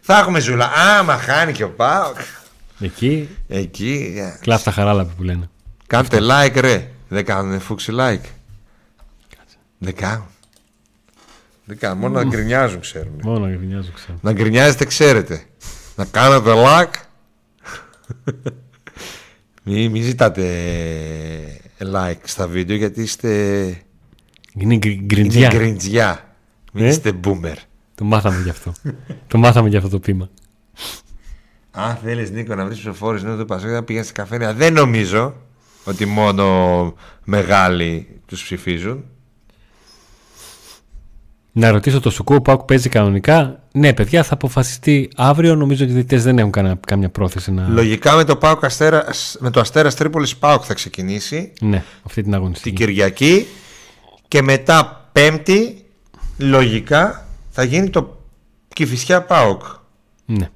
θα 0.00 0.18
έχουμε 0.18 0.40
ζούλα. 0.40 0.70
Άμα 0.98 1.16
χάνει 1.16 1.52
και 1.52 1.64
ο 1.64 1.70
ΠΑΟΚ. 1.70 2.16
Εκεί 2.80 3.28
Εκεί, 3.48 4.14
ε, 4.16 4.38
κλάφτα 4.40 4.70
χαράλαπη 4.70 5.12
που 5.16 5.22
λένε. 5.22 5.48
Κάντε 5.86 6.18
like 6.20 6.60
ρε. 6.60 6.90
Δεν 7.08 7.24
κάνουν 7.24 7.60
φούξι 7.60 7.92
like. 7.96 8.28
Δεν 9.78 9.94
κάνουν. 9.94 10.26
Δεν 11.70 11.78
κάνουν. 11.78 11.98
Μόνο 11.98 12.14
να 12.14 12.24
γκρινιάζουν 12.24 12.80
ξέρουν. 12.80 13.20
Μόνο 13.22 13.46
να 13.46 13.54
γκρινιάζω, 13.56 13.90
ξέρω. 13.94 14.18
Να 14.22 14.32
γκρινιάζετε 14.32 14.84
ξέρετε. 14.84 15.42
Να 15.96 16.04
κάνετε 16.04 16.50
like. 16.56 16.94
Μην 19.64 19.90
μη 19.90 20.00
ζητάτε 20.00 20.44
like 21.92 22.20
στα 22.24 22.46
βίντεο 22.48 22.76
γιατί 22.76 23.02
είστε 23.02 23.28
Είναι 24.54 24.76
γκρι- 24.76 24.94
είναι 24.94 25.04
γκριντζιά. 25.04 25.48
γκριντζιά. 25.48 26.34
Μην 26.72 26.84
Ε; 26.84 26.88
είστε 26.88 27.12
boomer. 27.24 27.54
Το 27.94 28.04
μάθαμε 28.04 28.42
γι' 28.42 28.50
αυτό. 28.50 28.72
το 29.26 29.38
μάθαμε 29.38 29.68
γι' 29.68 29.76
αυτό 29.76 29.88
το 29.88 29.98
πείμα. 29.98 30.30
Αν 31.70 31.96
θέλεις 31.96 32.30
Νίκο 32.30 32.54
να 32.54 32.64
βρεις 32.64 32.78
ψηφοφόρους 32.78 33.22
νέου 33.22 33.36
του 33.38 33.44
Πασόκ 33.44 33.70
να 33.70 33.82
πηγαίνεις 33.84 34.06
σε 34.08 34.12
καφένια. 34.12 34.54
Δεν 34.54 34.72
νομίζω 34.72 35.34
ότι 35.84 36.06
μόνο 36.06 36.94
μεγάλοι 37.24 38.20
τους 38.26 38.42
ψηφίζουν. 38.42 39.04
Να 41.52 41.70
ρωτήσω 41.70 42.00
το 42.00 42.10
Σουκού, 42.10 42.34
ο 42.34 42.40
Πάουκ 42.40 42.60
παίζει 42.62 42.88
κανονικά. 42.88 43.60
Ναι, 43.72 43.92
παιδιά, 43.92 44.22
θα 44.22 44.34
αποφασιστεί 44.34 45.10
αύριο. 45.16 45.54
Νομίζω 45.54 45.82
ότι 45.82 45.92
οι 45.92 45.94
διαιτητές 45.94 46.22
δεν 46.24 46.38
έχουν 46.38 46.50
κανένα- 46.50 46.78
κάμια 46.86 47.08
πρόθεση 47.08 47.52
να. 47.52 47.68
Λογικά 47.68 48.16
με 48.16 48.24
το, 48.24 48.36
ΠΑΟΚ 48.36 48.64
Αστέρας- 48.64 49.36
με 49.40 49.50
το 49.50 49.60
Αστέρας 49.60 49.94
Τρίπολης 49.94 50.36
ΠΑΟΚ 50.36 50.62
θα 50.66 50.74
ξεκινήσει 50.74 51.52
Ναι, 51.60 51.76
αυτή 51.96 52.14
την 52.14 52.22
την 52.24 52.34
αγωνιστική. 52.34 52.76
Κυριακή 52.76 53.46
και 54.28 54.42
μετά 54.42 55.08
Πέμπτη 55.12 55.84
λογικά 56.38 57.26
θα 57.50 57.62
γίνει 57.62 57.90
το 57.90 58.18
Κηφισιά 58.74 59.22
ΠΑΟΚ. 59.22 59.62
Ναι. 60.24 60.48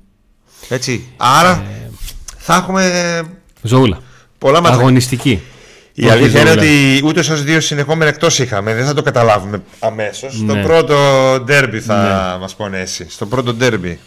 Έτσι. 0.69 1.05
Άρα 1.17 1.51
Ε. 1.51 1.91
θα 2.37 2.55
έχουμε 2.55 3.23
Ζώουλα. 3.63 3.99
πολλά 4.39 4.61
μάτια. 4.61 4.79
Αγωνιστική. 4.79 5.41
Η 5.97 6.05
Όχι 6.05 6.13
αλήθεια 6.13 6.41
είναι 6.41 6.49
ζώουλα. 6.49 6.63
ότι 6.63 7.01
ούτε 7.05 7.21
ως 7.21 7.43
δύο 7.45 7.61
συνεχόμενα 7.61 8.11
εκτός 8.11 8.39
είχαμε. 8.39 8.75
Δεν 8.75 8.87
θα 8.87 8.95
το 8.95 9.03
καταλάβουμε 9.03 9.63
αμέσως. 9.79 10.35
Στο 10.37 10.55
Ναι. 10.55 10.63
πρώτο 10.63 10.95
ντέρμπι 11.45 11.81
θα 11.81 12.37
μας 12.41 12.55
πονέσει. 12.55 13.07
Στο 13.11 13.27
πρώτο 13.27 13.55
ντέρμπι. 13.55 13.99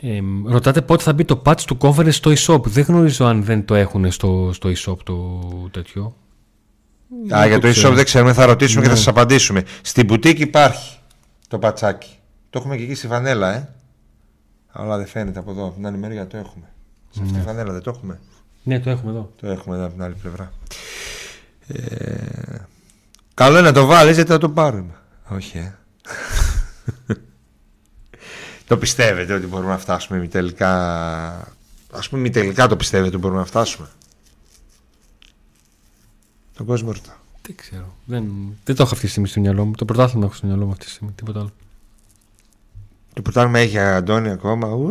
Ε, 0.00 0.18
ρωτάτε 0.46 0.82
πότε 0.82 1.02
θα 1.02 1.12
μπει 1.12 1.24
το 1.24 1.42
patch 1.46 1.60
του 1.60 1.76
conference 1.80 2.12
στο 2.12 2.32
e-shop. 2.36 2.62
Δεν 2.64 2.84
γνωρίζω 2.88 3.24
αν 3.24 3.44
δεν 3.44 3.64
το 3.64 3.74
έχουν 3.74 4.10
στο, 4.10 4.50
στο 4.54 4.70
e-shop 4.76 4.96
το 5.04 5.40
τέτοιο. 5.70 6.16
Α, 7.36 7.46
για 7.46 7.58
το 7.58 7.68
ξέρω. 7.70 7.88
e-shop 7.92 7.94
δεν 7.94 8.04
ξέρουμε, 8.04 8.32
θα 8.32 8.46
ρωτήσουμε 8.46 8.80
Ναι. 8.80 8.86
και 8.86 8.92
θα 8.92 8.96
σας 8.96 9.08
απαντήσουμε. 9.08 9.62
Στην 9.82 10.04
μπουτίκ 10.04 10.38
υπάρχει 10.38 10.98
το 11.48 11.58
πατσάκι. 11.58 12.10
Το 12.50 12.58
έχουμε 12.58 12.76
και 12.76 12.82
εκεί 12.82 12.94
στη 12.94 13.06
βανέλα, 13.06 13.54
ε. 13.54 13.68
Αλλά 14.72 14.96
δεν 14.96 15.06
φαίνεται 15.06 15.38
από 15.38 15.50
εδώ. 15.50 15.64
Από 15.64 15.74
την 15.74 15.86
άλλη 15.86 15.98
μεριά 15.98 16.26
το 16.26 16.36
έχουμε. 16.36 16.64
Σε 17.10 17.20
αυτή 17.22 17.38
τη 17.38 17.44
βανέλα 17.44 17.72
δεν 17.72 17.82
το 17.82 17.92
έχουμε. 17.96 18.18
Ναι, 18.66 18.80
το 18.80 18.90
έχουμε 18.90 19.10
εδώ. 19.10 19.32
Το 19.40 19.46
έχουμε 19.46 19.76
εδώ 19.76 19.84
από 19.84 19.94
την 19.94 20.02
άλλη 20.02 20.14
πλευρά. 20.14 20.52
Ε, 21.66 22.58
καλό 23.34 23.58
είναι 23.58 23.66
να 23.66 23.72
το 23.72 23.86
βάλεις 23.86 24.14
γιατί 24.14 24.30
θα 24.30 24.38
το 24.38 24.48
πάρουμε. 24.50 24.94
Όχι, 25.28 25.58
ε. 25.58 25.74
το 28.68 28.78
πιστεύετε 28.78 29.34
ότι 29.34 29.46
μπορούμε 29.46 29.70
να 29.70 29.78
φτάσουμε 29.78 30.18
μη 30.18 30.28
τελικά. 30.28 30.70
Α 31.90 32.00
πούμε, 32.10 32.20
μη 32.20 32.30
τελικά 32.30 32.66
το 32.66 32.76
πιστεύετε 32.76 33.08
ότι 33.08 33.18
μπορούμε 33.18 33.40
να 33.40 33.46
φτάσουμε; 33.46 33.88
Τον 36.56 36.66
κόσμο 36.66 36.92
ρωτά. 36.92 37.20
Δεν 37.42 37.56
ξέρω. 37.56 37.96
Δεν, 38.04 38.24
δεν 38.64 38.76
το 38.76 38.82
έχω 38.82 38.92
αυτή 38.92 39.04
τη 39.04 39.10
στιγμή 39.10 39.28
στο 39.28 39.40
μυαλό 39.40 39.64
μου. 39.64 39.72
Το 39.72 39.84
πρωτάθλημα 39.84 40.24
έχω 40.24 40.34
στο 40.34 40.46
μυαλό 40.46 40.64
μου 40.64 40.72
αυτή 40.72 40.84
τη 40.84 40.90
στιγμή. 40.90 41.12
Τίποτα 41.12 41.40
άλλο. 41.40 41.52
Το 43.16 43.22
πρωτάθλημα 43.22 43.58
έχει 43.58 43.78
Αντώνη 43.78 44.30
ακόμα. 44.30 44.68
Ου. 44.68 44.90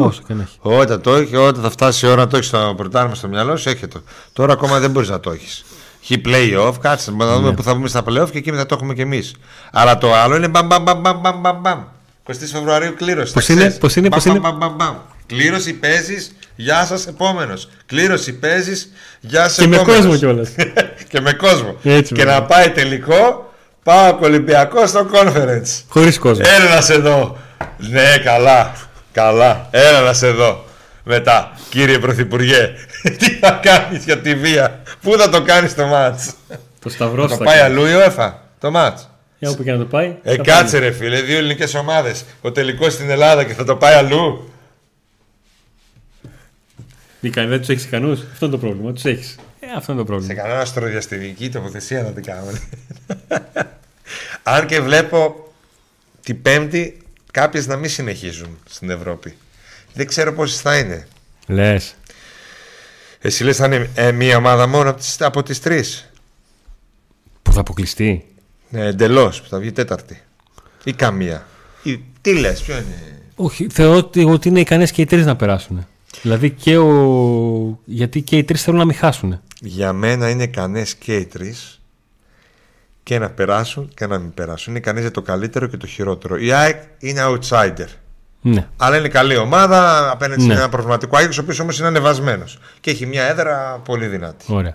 Ε, 0.00 0.02
όσο 0.02 0.22
και 0.26 0.34
να 0.34 0.42
έχει. 0.42 0.56
Όταν 0.60 1.00
το 1.00 1.14
έχει, 1.14 1.36
όταν 1.36 1.62
θα 1.62 1.70
φτάσει 1.70 2.06
η 2.06 2.08
ώρα 2.08 2.20
να 2.20 2.26
το 2.26 2.36
έχεις 2.36 2.48
στο 2.48 2.74
πρωτάθλημα 2.76 3.14
στο 3.14 3.28
μυαλό 3.28 3.56
σου, 3.56 3.68
έχει 3.68 3.86
το. 3.86 4.02
Τώρα 4.32 4.52
ακόμα 4.52 4.78
δεν 4.78 4.90
μπορείς 4.90 5.08
να 5.08 5.20
το 5.20 5.30
έχεις. 5.30 5.64
Έχει 6.02 6.20
play-off, 6.24 6.72
κάτσε 6.80 7.10
να 7.10 7.34
δούμε 7.36 7.48
Ναι. 7.48 7.54
που 7.54 7.62
θα 7.62 7.72
βγούμε 7.72 7.88
στα 7.88 8.02
play-off 8.08 8.30
και 8.30 8.38
εκεί 8.38 8.50
θα 8.52 8.66
το 8.66 8.74
έχουμε 8.74 8.94
κι 8.94 9.00
εμείς. 9.00 9.34
Αλλά 9.72 9.98
το 9.98 10.14
άλλο 10.14 10.36
είναι 10.36 10.48
μπαμ 10.48 10.66
μπαμ 10.66 10.82
μπαμ 10.82 11.00
μπαμ 11.00 11.18
μπαμ 11.20 11.40
μπαμ 11.40 11.60
μπαμ. 11.60 11.78
20 12.26 12.32
Φεβρουαρίου 12.52 12.94
κλήρωση. 12.96 13.32
Πώς 13.32 13.46
τα 13.46 13.52
είναι, 13.52 13.62
ξέρεις. 13.62 13.78
πώς 13.78 13.96
είναι, 13.96 14.08
Μπαμ, 14.08 14.18
πώς 14.18 14.28
είναι; 14.30 14.38
μπαμ, 14.38 14.56
μπαμ, 14.56 14.74
μπαμ. 14.76 14.94
Κλήρωση 15.26 15.72
παίζεις, 15.72 16.34
γεια 16.56 16.84
σας 16.84 17.06
επόμενος. 17.06 17.68
Κλήρωση 17.86 18.32
παίζεις, 18.32 18.92
γεια 19.20 19.42
σας 19.42 19.54
Και 19.56 19.66
με 19.66 19.76
επόμενος. 19.76 20.00
κόσμο 20.00 20.16
κιόλας. 20.16 20.48
και 21.10 21.20
με 21.20 21.32
κόσμο. 21.32 21.76
Έτσι, 21.82 22.14
και 22.14 22.22
βέβαια. 22.22 22.38
να 22.40 22.44
πάει 22.46 22.70
τελικό, 22.70 23.52
πάω 23.82 24.18
Ολυμπιακό 24.22 24.86
στο 24.86 25.06
conference. 25.12 25.82
Χωρίς 25.88 26.18
κόσμο. 26.18 26.44
Έλα 26.58 26.74
να 26.74 26.80
σε 26.80 26.94
δω. 26.96 27.36
Ναι, 27.78 28.18
καλά. 28.24 28.72
Καλά. 29.12 29.68
Έλα 29.70 30.00
να 30.00 30.12
σε 30.12 30.30
δω. 30.30 30.64
Μετά, 31.04 31.58
κύριε 31.68 31.98
Πρωθυπουργέ, 31.98 32.70
τι 33.18 33.30
θα 33.30 33.50
κάνεις 33.62 34.04
για 34.04 34.18
τη 34.18 34.34
βία; 34.34 34.82
Πού 35.00 35.16
θα 35.18 35.28
το 35.28 35.42
κάνεις 35.42 35.74
το 35.74 35.86
μάτς; 35.86 36.34
το 36.80 36.88
σταυρό 36.88 37.28
Θα 37.28 37.36
θα 37.36 37.44
πάει 37.44 37.58
κάνει. 37.58 37.72
αλλού 37.74 37.86
η 37.86 37.94
ΟΕΦΑ, 37.94 38.48
το 38.58 38.70
μάτς; 38.70 39.10
Για 39.38 39.50
όπου 39.50 39.62
και 39.62 39.72
να 39.72 39.78
το 39.78 39.84
πάει. 39.84 40.16
Ε, 40.22 40.36
θα 40.36 40.42
κάτσε 40.42 40.78
ρε 40.78 40.90
φίλε, 40.90 41.20
δύο 41.20 41.38
ελληνικές 41.38 41.74
ομάδες. 41.74 42.24
Ο 42.40 42.52
τελικός 42.52 42.92
στην 42.92 43.10
Ελλάδα 43.10 43.44
και 43.44 43.52
θα 43.54 43.64
το 43.64 43.76
πάει 43.76 43.94
αλλού. 43.94 44.50
Τι 47.20 47.30
κάνει, 47.30 47.48
δεν 47.48 47.58
τους 47.58 47.68
έχεις 47.68 47.84
ικανούς; 47.84 48.20
Αυτό 48.32 48.46
είναι 48.46 48.54
το 48.54 48.60
πρόβλημα. 48.60 48.92
Τους 48.92 49.04
έχεις. 49.04 49.36
Ε, 49.60 49.66
αυτό 49.76 49.92
είναι 49.92 50.00
το 50.00 50.06
Σε 50.06 50.12
πρόβλημα. 50.12 50.42
κανένα 50.42 50.60
αστροδιαστημική 50.60 51.48
τοποθεσία 51.50 52.02
να 52.02 52.10
την 52.10 52.22
κάνουμε. 52.24 52.60
Αν 54.42 54.66
και 54.66 54.80
βλέπω 54.80 55.52
την 56.22 56.42
Πέμπτη 56.42 57.01
κάποιες 57.32 57.66
να 57.66 57.76
μην 57.76 57.90
συνεχίζουν 57.90 58.58
στην 58.68 58.90
Ευρώπη. 58.90 59.36
Δεν 59.94 60.06
ξέρω 60.06 60.32
πόσες 60.32 60.60
θα 60.60 60.78
είναι. 60.78 61.06
Λες. 61.46 61.94
Εσύ 63.18 63.44
λες 63.44 63.56
θα 63.56 63.66
είναι 63.66 63.90
ε, 63.94 64.12
μία 64.12 64.36
ομάδα 64.36 64.66
μόνο 64.66 64.90
από 64.90 64.98
τις, 64.98 65.20
από 65.20 65.42
τις 65.42 65.60
τρεις. 65.60 66.10
Που 67.42 67.52
θα 67.52 67.60
αποκλειστεί; 67.60 68.26
Ναι, 68.68 68.86
εντελώς 68.86 69.42
που 69.42 69.48
θα 69.48 69.58
βγει 69.58 69.72
τέταρτη. 69.72 70.22
Ή 70.84 70.92
καμία. 70.92 71.46
Ή, 71.82 72.00
τι 72.20 72.38
λες, 72.38 72.60
ποιο 72.60 72.74
είναι; 72.74 73.22
Όχι, 73.34 73.66
θεωρώ 73.70 73.96
ότι, 73.96 74.24
ότι 74.24 74.48
είναι 74.48 74.60
ικανές 74.60 74.90
και 74.90 75.02
οι 75.02 75.06
τρεις 75.06 75.26
να 75.26 75.36
περάσουν. 75.36 75.86
Δηλαδή 76.22 76.50
και 76.50 76.78
ο. 76.78 77.80
Γιατί 77.84 78.22
και 78.22 78.36
οι 78.36 78.44
τρεις 78.44 78.62
θέλουν 78.62 78.78
να 78.78 78.84
μην 78.84 78.96
χάσουν. 78.96 79.40
Για 79.60 79.92
μένα 79.92 80.30
είναι 80.30 80.42
ικανές 80.42 80.94
και 80.94 81.16
οι 81.16 81.24
τρεις 81.24 81.81
και 83.02 83.18
να 83.18 83.30
περάσουν 83.30 83.90
και 83.94 84.06
να 84.06 84.18
μην 84.18 84.34
περάσουν. 84.34 84.70
Είναι 84.70 84.78
ικανέ 84.78 85.00
για 85.00 85.10
το 85.10 85.22
καλύτερο 85.22 85.66
και 85.66 85.76
το 85.76 85.86
χειρότερο. 85.86 86.36
Η 86.36 86.52
ΑΕΚ 86.52 86.82
είναι 86.98 87.20
outsider. 87.24 87.86
Ναι. 88.40 88.66
Αλλά 88.76 88.96
είναι 88.96 89.08
καλή 89.08 89.36
ομάδα 89.36 90.10
απέναντι 90.10 90.42
Ναι. 90.46 90.52
σε 90.54 90.58
ένα 90.60 90.68
προβληματικό 90.68 91.16
Άγιος, 91.16 91.38
ο 91.38 91.40
οποίος 91.42 91.58
όμως 91.58 91.78
είναι 91.78 91.86
ανεβασμένος. 91.88 92.58
Και 92.80 92.90
έχει 92.90 93.06
μια 93.06 93.24
έδρα 93.24 93.80
πολύ 93.84 94.06
δυνατή. 94.06 94.44
Ωραία. 94.48 94.74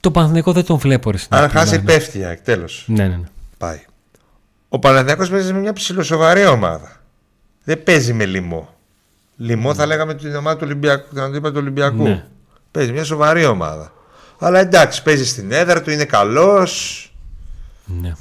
Το 0.00 0.10
Παναθηναϊκό 0.10 0.52
δεν 0.52 0.64
τον 0.64 0.78
βλέπω 0.78 1.10
ρε 1.10 1.16
στην 1.16 1.36
Αν 1.36 1.44
άκρη, 1.44 1.58
χάσει, 1.58 1.76
ναι. 1.76 1.82
πέφτει 1.82 2.18
η 2.18 2.24
ΑΕΚ. 2.24 2.40
Τέλος. 2.40 2.84
Ναι, 2.86 3.08
ναι, 3.08 3.16
ναι. 3.16 3.28
Πάει. 3.58 3.84
Ο 4.68 4.78
Παναθηναϊκός 4.78 5.30
παίζει 5.30 5.52
με 5.52 5.58
μια 5.58 5.72
ψηλοσοβαρή 5.72 6.46
ομάδα. 6.46 7.00
Δεν 7.64 7.82
παίζει 7.82 8.12
με 8.12 8.24
λοιμό. 8.24 8.74
Λοιμό 9.36 9.74
θα 9.74 9.86
λέγαμε 9.86 10.14
την 10.14 10.34
ομάδα 10.36 10.56
του 10.56 10.62
Ολυμπιακού. 10.64 11.08
Την 11.08 11.20
αντίπα 11.20 11.50
του 11.50 11.56
Ολυμπιακού. 11.58 12.02
Ναι. 12.02 12.24
Παίζει 12.70 12.92
μια 12.92 13.04
σοβαρή 13.04 13.44
ομάδα. 13.44 13.92
Αλλά 14.44 14.58
εντάξει, 14.58 15.02
παίζει 15.02 15.26
στην 15.26 15.52
έδρα 15.52 15.82
του, 15.82 15.90
είναι 15.90 16.04
καλός. 16.04 17.06
ναι. 17.84 18.14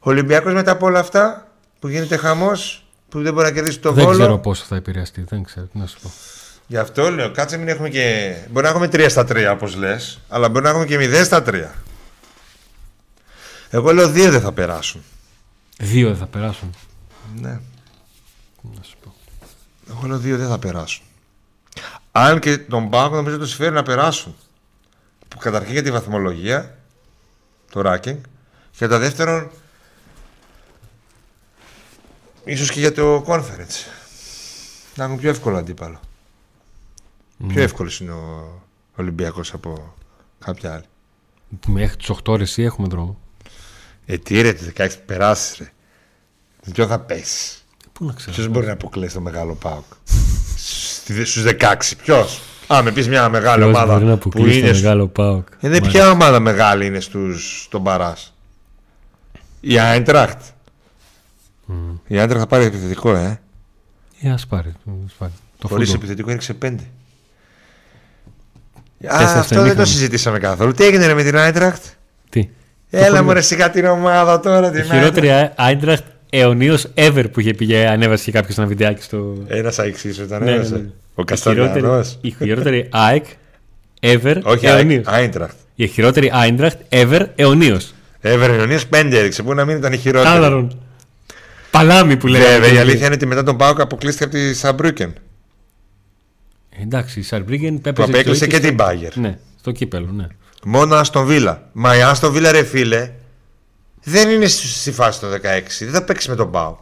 Ο 0.00 0.10
Ολυμπιακός 0.10 0.52
μετά 0.54 0.70
από 0.70 0.86
όλα 0.86 0.98
αυτά 0.98 1.48
που 1.78 1.88
γίνεται 1.88 2.16
χαμός, 2.16 2.84
που 3.08 3.22
δεν 3.22 3.32
μπορεί 3.32 3.46
να 3.46 3.52
κερδίσει 3.52 3.78
το 3.78 3.92
Δεν 3.92 4.04
βόλο. 4.04 4.18
ξέρω 4.18 4.38
πόσο 4.38 4.64
θα 4.68 4.76
επηρεαστεί. 4.76 5.24
Δεν 5.28 5.42
ξέρω 5.42 5.66
τι 5.66 5.78
να 5.78 5.86
σου 5.86 5.98
πω. 6.02 6.10
Γι' 6.66 6.76
αυτό 6.76 7.10
λέω, 7.10 7.30
κάτσε 7.32 7.56
μην 7.56 7.68
έχουμε 7.68 7.88
και. 7.88 8.34
Μπορεί 8.50 8.64
να 8.64 8.70
έχουμε 8.70 8.88
3 8.92 9.06
στα 9.10 9.24
3 9.28 9.50
όπως 9.52 9.74
λες, 9.74 10.20
αλλά 10.28 10.48
μπορεί 10.48 10.64
να 10.64 10.70
έχουμε 10.70 10.84
και 10.86 10.96
0 10.98 11.24
στα 11.24 11.42
3. 11.46 11.64
Εγώ 13.70 13.92
λέω 13.92 14.08
δύο 14.08 14.30
δεν 14.30 14.40
θα 14.40 14.52
περάσουν. 14.52 15.02
Δύο 15.78 16.08
δεν 16.08 16.16
θα 16.16 16.26
περάσουν. 16.26 16.74
Ναι. 17.40 17.60
Να 18.62 18.82
σου 18.82 18.96
πω. 19.02 19.14
Εγώ 19.90 20.06
λέω 20.06 20.18
δύο 20.18 20.36
δεν 20.36 20.48
θα 20.48 20.58
περάσουν. 20.58 21.04
Αν 22.12 22.40
και 22.40 22.58
τον 22.58 22.90
Πάοκ 22.90 23.12
νομίζω 23.12 23.38
τους 23.38 23.48
συμφέρει 23.48 23.74
να 23.74 23.82
περάσουν. 23.82 24.36
Που 25.28 25.38
καταρχήν 25.38 25.72
για 25.72 25.82
τη 25.82 25.90
βαθμολογία, 25.90 26.78
το 27.70 27.82
ranking, 27.84 28.16
και 28.70 28.78
κατά 28.78 28.98
δεύτερον, 28.98 29.50
ίσως 32.44 32.70
και 32.70 32.80
για 32.80 32.92
το 32.92 33.24
conference. 33.26 33.86
Να 34.94 35.04
έχουν 35.04 35.18
πιο 35.18 35.28
εύκολο 35.28 35.56
αντίπαλο. 35.56 36.00
Πιο 37.48 37.62
εύκολος 37.62 38.00
είναι 38.00 38.12
ο 38.12 38.62
Ολυμπιακός 38.96 39.52
από 39.52 39.94
κάποια 40.38 40.72
άλλη. 40.72 40.84
Μέχρι 41.66 41.96
τις 41.96 42.10
8 42.10 42.32
ώρες 42.32 42.56
ή 42.56 42.62
έχουμε 42.62 42.88
δρόμο; 42.88 43.18
Ε, 44.06 44.18
τι 44.18 44.40
ρε, 44.40 44.52
το 44.52 44.64
16 44.76 44.88
περάσεις 45.06 45.58
ρε. 45.58 45.72
Ποιο 46.72 46.86
θα 46.86 46.98
πέσεις; 47.00 47.64
Πού 47.92 48.04
να 48.04 48.12
ξέρω. 48.12 48.32
Ποιος 48.32 48.48
μπορεί 48.48 48.66
να 48.66 48.72
αποκλείσει 48.72 49.14
το 49.14 49.20
μεγάλο 49.20 49.54
Πάοκ; 49.54 49.84
Στους 51.24 51.42
16, 51.42 51.96
ποιος; 52.02 52.40
Α, 52.66 52.82
με 52.82 52.90
πεις 52.92 53.08
μια 53.08 53.28
μεγάλη 53.28 53.62
Ποιος 53.62 53.74
ομάδα 53.76 53.92
μπορεί 53.92 54.04
να 54.04 54.16
που 54.16 54.28
αποκλείσει 54.34 54.60
το 54.60 54.64
είναι. 54.66 54.74
στου- 54.74 54.84
μεγάλο 54.84 55.06
ΠΑΟΚ. 55.06 55.46
Ε, 55.60 55.68
δεν 55.68 55.82
ποια 55.82 56.10
ομάδα 56.10 56.40
μεγάλη 56.40 56.86
είναι 56.86 57.00
στους, 57.00 57.62
στον 57.64 57.82
Παράς; 57.82 58.34
Η 59.60 59.78
Άιντραχτ. 59.78 60.40
Η 62.06 62.18
Άιντραχτ 62.18 62.40
θα 62.40 62.46
πάρει 62.46 62.64
επιθετικό, 62.64 63.14
ε. 63.14 63.40
Ε, 64.22 64.30
ας 64.30 64.46
πάρει. 64.46 64.74
ας 65.06 65.12
πάρει. 65.18 65.32
Το 65.58 65.68
Χωρίς 65.68 65.88
φούτμπολ. 65.88 66.02
επιθετικό 66.04 66.30
έριξε 66.30 66.54
5. 66.54 66.66
Α, 66.66 66.70
Τέσσερα 68.98 69.24
αυτό 69.24 69.42
στα 69.42 69.42
δεν 69.42 69.56
το 69.56 69.60
ημίχρονο. 69.64 69.84
συζητήσαμε 69.86 70.38
καθόλου. 70.38 70.72
Τι 70.72 70.84
έγινε 70.84 71.06
ρε, 71.06 71.14
με 71.14 71.22
την 71.22 71.36
Άιντραχτ; 71.36 71.84
Τι; 72.28 72.48
Έλα 72.90 73.06
χωρίς. 73.06 73.20
μου 73.22 73.32
ρε 73.32 73.40
σιγά 73.40 73.70
την 73.70 73.84
ομάδα 73.84 74.40
τώρα. 74.40 74.78
Η 74.78 74.82
χειρότερη 74.84 75.52
Άιντραχτ 75.56 76.04
αιωνίω 76.30 76.78
ever 76.94 77.24
που 77.32 77.40
είχε 77.40 77.54
πει, 77.54 77.76
ανέβασε 77.76 78.24
και 78.24 78.30
κάποιος 78.32 78.58
ένα 78.58 78.66
βιντεάκι 78.66 79.02
στο. 79.02 79.36
Ένας 79.46 79.78
αεξή 79.78 80.08
ήταν. 80.08 80.38
Ναι, 80.44 80.50
ναι, 80.50 80.56
έβασε. 80.56 80.74
ναι. 80.74 80.86
Ο 81.14 81.22
Η 81.22 81.24
Καστανιανός. 81.24 81.72
χειρότερη- 81.72 82.18
Η 82.20 82.30
χειρότερη 82.30 82.88
ΑΕΚ 82.90 83.24
ever 84.00 84.40
Όχι, 84.42 84.66
αιωνίως. 84.66 85.04
Άιντραχτ. 85.06 85.56
Η 85.74 85.86
χειρότερη 85.86 86.30
Άιντραχτ 86.34 86.78
ever 86.88 87.26
αιωνίω. 87.36 87.80
Έβρε 88.20 88.52
Ιωνίας 88.56 88.86
5 88.86 89.16
έριξε. 89.16 89.42
Πού 89.42 89.54
να 89.54 89.64
μην 89.64 89.76
ήταν 89.76 89.92
η 89.92 89.96
χειρότερη. 89.96 90.32
Κάλαρον. 90.34 90.78
Παλάμη 91.70 92.16
που 92.16 92.26
λέγαμε. 92.26 92.48
Βέβαια, 92.50 92.66
η 92.66 92.70
πριν. 92.70 92.80
αλήθεια 92.80 93.06
είναι 93.06 93.14
ότι 93.14 93.26
μετά 93.26 93.42
τον 93.42 93.56
Πάοκ 93.56 93.80
αποκλείστηκε 93.80 94.24
από 94.24 94.32
τη 94.32 94.54
Σαμπρούκεν. 94.54 95.12
Εντάξει, 96.82 97.20
η 97.20 97.22
Σαρμπρίγκεν 97.22 97.74
Που 97.74 97.80
πέπεσε. 97.80 98.08
απέκλεισε 98.08 98.44
στο- 98.44 98.46
και 98.46 98.58
την 98.60 98.74
Μπάγκερ. 98.74 99.16
Ναι, 99.16 99.38
στο 99.58 99.70
κύπελο, 99.70 100.10
ναι. 100.12 100.26
Μόνο 100.64 100.94
Αστον 100.94 101.26
Βίλα. 101.26 101.68
Μα 101.72 101.96
η 101.96 102.00
Αστον 102.02 102.32
Βίλα, 102.32 102.52
ρε 102.52 102.64
φίλε, 102.64 103.10
δεν 104.08 104.30
είναι 104.30 104.46
στη 104.46 104.66
στη 104.66 104.92
φάση 104.92 105.20
το 105.20 105.26
16. 105.26 105.36
Δεν 105.80 105.90
θα 105.90 106.02
παίξει 106.02 106.30
με 106.30 106.36
τον 106.36 106.50
Πάο. 106.50 106.76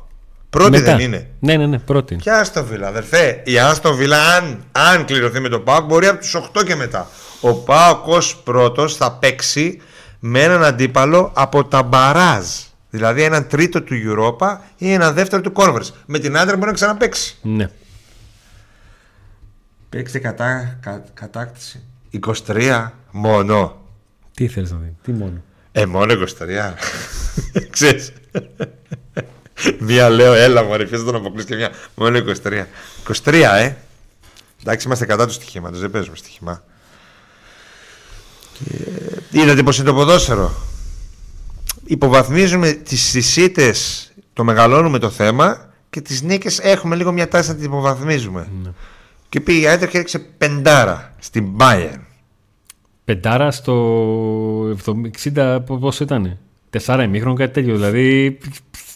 Πρώτη 0.50 0.70
Μετά. 0.70 0.96
δεν 0.96 1.00
είναι. 1.00 1.30
Ναι, 1.38 1.56
ναι, 1.56 1.66
ναι, 1.66 1.78
πρώτη. 1.78 2.14
Ποια 2.14 2.38
Αστον 2.38 2.64
Βίλα, 2.66 2.88
αδερφέ. 2.88 3.42
Η 3.44 3.58
Αστον 3.58 3.96
Βίλα, 3.96 4.34
αν, 4.34 4.64
αν 4.72 5.04
κληρωθεί 5.04 5.40
με 5.40 5.48
τον 5.48 5.64
Πάο, 5.64 5.80
μπορεί 5.80 6.06
από 6.06 6.20
τους 6.20 6.34
8 6.34 6.64
και 6.64 6.74
μετά. 6.74 7.08
Ο 7.40 7.54
Πάοκ 7.54 8.06
ω 8.06 8.18
πρώτος 8.44 8.96
θα 8.96 9.12
παίξει 9.12 9.80
με 10.18 10.42
έναν 10.42 10.64
αντίπαλο 10.64 11.32
από 11.34 11.64
τα 11.64 11.82
μπαράζ. 11.82 12.44
Δηλαδή 12.90 13.22
έναν 13.22 13.46
τρίτο 13.48 13.82
του 13.82 13.94
Europa 13.94 14.56
ή 14.76 14.92
έναν 14.92 15.14
δεύτερο 15.14 15.42
του 15.42 15.52
Conference. 15.54 15.90
Με 16.06 16.18
την 16.18 16.36
άντρα 16.36 16.56
μπορεί 16.56 16.66
να 16.66 16.72
ξαναπέξει. 16.72 17.36
Ναι. 17.42 17.70
Παίξτε 19.88 20.18
κατά, 20.18 20.78
κα, 20.80 21.04
κατάκτηση. 21.14 21.82
23 22.46 22.90
μόνο. 23.10 23.80
Τι 24.34 24.48
θέλει 24.48 24.68
να 24.70 24.76
δει, 24.76 24.96
τι 25.02 25.12
μόνο. 25.12 25.42
Ε, 25.78 25.86
μόνο 25.86 26.14
23. 26.14 26.74
Ξέρεις. 27.70 28.12
μία 29.78 30.08
λέω, 30.08 30.32
έλα 30.32 30.62
μωρέ, 30.62 30.84
ποιος 30.84 31.00
θα 31.00 31.06
τον 31.06 31.14
αποκλείσει 31.14 31.46
και 31.46 31.54
μία. 31.54 31.70
Μόνο 31.94 32.18
23. 32.42 32.64
23, 33.24 33.32
ε. 33.32 33.74
Εντάξει, 34.60 34.86
είμαστε 34.86 35.06
κατά 35.06 35.26
του 35.26 35.32
στοιχήματος, 35.32 35.80
δεν 35.80 35.90
παίζουμε 35.90 36.16
στοιχημά. 36.16 36.64
Και... 38.52 38.74
Είδατε 39.30 39.62
πως 39.62 39.78
είναι 39.78 39.86
το 39.86 39.94
ποδόσφαιρο. 39.94 40.54
Υποβαθμίζουμε 41.84 42.72
τις 42.72 43.02
συσίτες, 43.02 44.10
το 44.32 44.44
μεγαλώνουμε 44.44 44.98
το 44.98 45.10
θέμα 45.10 45.72
και 45.90 46.00
τις 46.00 46.22
νίκες 46.22 46.58
έχουμε 46.58 46.96
λίγο 46.96 47.12
μια 47.12 47.28
τάση 47.28 47.48
να 47.48 47.54
τις 47.54 47.64
υποβαθμίζουμε. 47.64 48.48
Ναι. 48.62 48.70
Και 49.28 49.40
πήγε 49.40 49.60
η 49.60 49.66
Άιντραχτ 49.66 49.92
και 49.92 49.96
έριξε 49.96 50.18
πεντάρα 50.18 51.14
στην 51.18 51.46
Bayern. 51.58 52.05
Πεντάρα 53.06 53.50
στο 53.50 54.76
60, 55.24 55.58
πόσο 55.66 56.04
ήταν. 56.04 56.38
Τεσσάρα 56.70 57.02
ημίχρονο, 57.02 57.34
κάτι 57.34 57.52
τέτοιο. 57.52 57.74
Δηλαδή, 57.74 58.38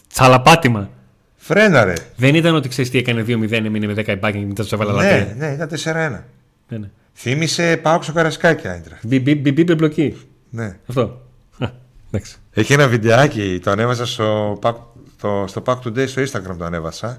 τσαλαπάτημα. 0.09 0.91
Φρέναρε. 1.37 1.93
Δεν 2.17 2.35
ήταν 2.35 2.55
ότι 2.55 2.69
ξέρεις 2.69 2.91
τι 2.91 2.99
έκανε 2.99 3.25
2-0, 3.27 3.53
έμεινε 3.53 3.87
με 3.87 3.93
10 3.93 3.97
υπάκια 4.09 4.41
και 4.41 4.47
μετά 4.47 4.63
τους 4.63 4.73
έβαλα 4.73 4.93
Ναι, 4.93 5.03
λατρεία. 5.03 5.35
ναι, 5.39 5.53
ήταν 5.53 5.69
4-1. 5.69 6.25
Ναι, 6.69 6.79
ναι. 6.79 6.91
Θύμησε 7.15 7.77
πάω 7.77 8.03
στο 8.03 8.13
καρασκάκι 8.13 8.69
Άιντραχτ. 8.69 9.07
Μπιμπί 9.07 9.75
μπλοκή. 9.75 10.17
Ναι. 10.51 10.77
Αυτό. 10.87 11.21
Α, 11.59 11.67
Εντάξει. 12.11 12.37
Έχει 12.53 12.73
ένα 12.73 12.89
βιντεάκι, 12.89 13.61
το 13.63 13.71
ανέβασα 13.71 14.07
στο 14.07 14.59
Pack, 14.63 14.75
το, 15.21 15.45
στο 15.49 15.63
Pack 15.67 15.75
Today 15.75 16.09
στο 16.09 16.23
Instagram 16.23 16.57
το 16.59 16.65
ανέβασα. 16.65 17.19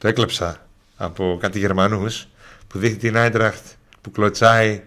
Το 0.00 0.08
έκλεψα 0.08 0.56
από 0.96 1.38
κάτι 1.40 1.58
Γερμανούς 1.58 2.28
που 2.68 2.78
δείχνει 2.78 2.96
την 2.96 3.16
Άιντραχτ 3.16 3.64
που 4.00 4.10
κλωτσάει 4.10 4.82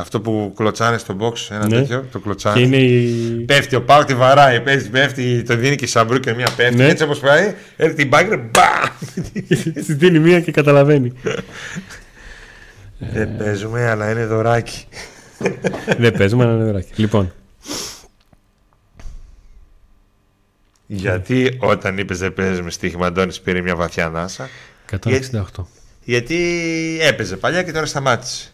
αυτό 0.00 0.20
που 0.20 0.52
κλωτσάνε 0.56 0.98
στο 0.98 1.16
box, 1.20 1.32
ένα 1.50 1.66
Ναι. 1.66 1.74
τέτοιο, 1.76 2.00
το 2.12 2.18
Και 2.18 2.24
κλωτσάνε. 2.24 2.60
είναι 2.60 2.76
η. 2.76 3.44
Πέφτει 3.46 3.76
ο 3.76 3.82
Πάου, 3.82 4.04
τη 4.04 4.14
βαράει, 4.14 4.60
πέφτει, 4.60 4.88
πέφτει, 4.88 5.42
το 5.42 5.56
δίνει 5.56 5.76
και 5.76 5.84
η 5.84 5.88
Σαμπρού 5.88 6.18
και 6.18 6.34
μία 6.34 6.48
πέφτει. 6.56 6.74
Ναι. 6.76 6.86
Έτσι 6.88 7.02
όπως 7.02 7.18
πάει, 7.18 7.54
έρθει 7.76 7.94
την 7.94 8.08
μπάγκρε, 8.08 8.36
μπαμ! 8.36 8.88
Τη 9.86 9.92
δίνει 9.94 10.18
μία 10.18 10.40
και 10.40 10.50
καταλαβαίνει. 10.52 11.12
Δεν 12.98 13.36
παίζουμε, 13.36 13.88
αλλά 13.90 14.10
είναι 14.10 14.26
δωράκι. 14.26 14.84
Δεν 15.98 16.12
παίζουμε 16.12 16.44
ένα 16.44 16.54
νεράκι. 16.56 16.92
Λοιπόν, 16.96 17.32
Γιατί 20.86 21.56
όταν 21.60 21.98
είπες 21.98 22.18
δεν 22.18 22.34
παίζουμε 22.34 22.70
στοίχημα, 22.70 23.06
Αντώνης 23.06 23.40
πήρε 23.40 23.60
μια 23.60 23.76
βαθιά 23.76 24.04
ανάσα; 24.06 24.48
168. 25.04 25.42
Γιατί 26.04 26.38
έπαιζε 27.00 27.36
παλιά 27.36 27.62
και 27.62 27.72
τώρα 27.72 27.86
σταμάτησε. 27.86 28.52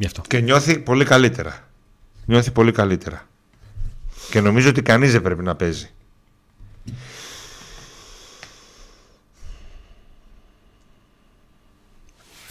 Γι' 0.00 0.06
αυτό. 0.06 0.22
Και 0.28 0.40
νιώθει 0.40 0.78
πολύ 0.78 1.04
καλύτερα. 1.04 1.68
Νιώθει 2.24 2.50
πολύ 2.50 2.72
καλύτερα. 2.72 3.26
Και 4.30 4.40
νομίζω 4.40 4.68
ότι 4.68 4.82
κανείς 4.82 5.12
δεν 5.12 5.22
πρέπει 5.22 5.42
να 5.42 5.54
παίζει. 5.56 5.90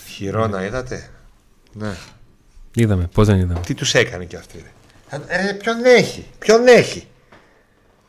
Χειρόνα 0.07 0.65
είδατε. 0.65 1.09
Ναι. 1.73 1.95
Είδαμε, 2.73 3.09
πώς 3.13 3.27
δεν 3.27 3.39
είδαμε; 3.39 3.59
Τι 3.59 3.73
τους 3.73 3.93
έκανε 3.93 4.25
κι 4.25 4.35
αυτοί. 4.35 4.57
ρε; 5.09 5.17
Ε, 5.27 5.53
ποιον 5.53 5.85
έχει; 5.85 6.25
Ποιον 6.39 6.67
έχει; 6.67 7.07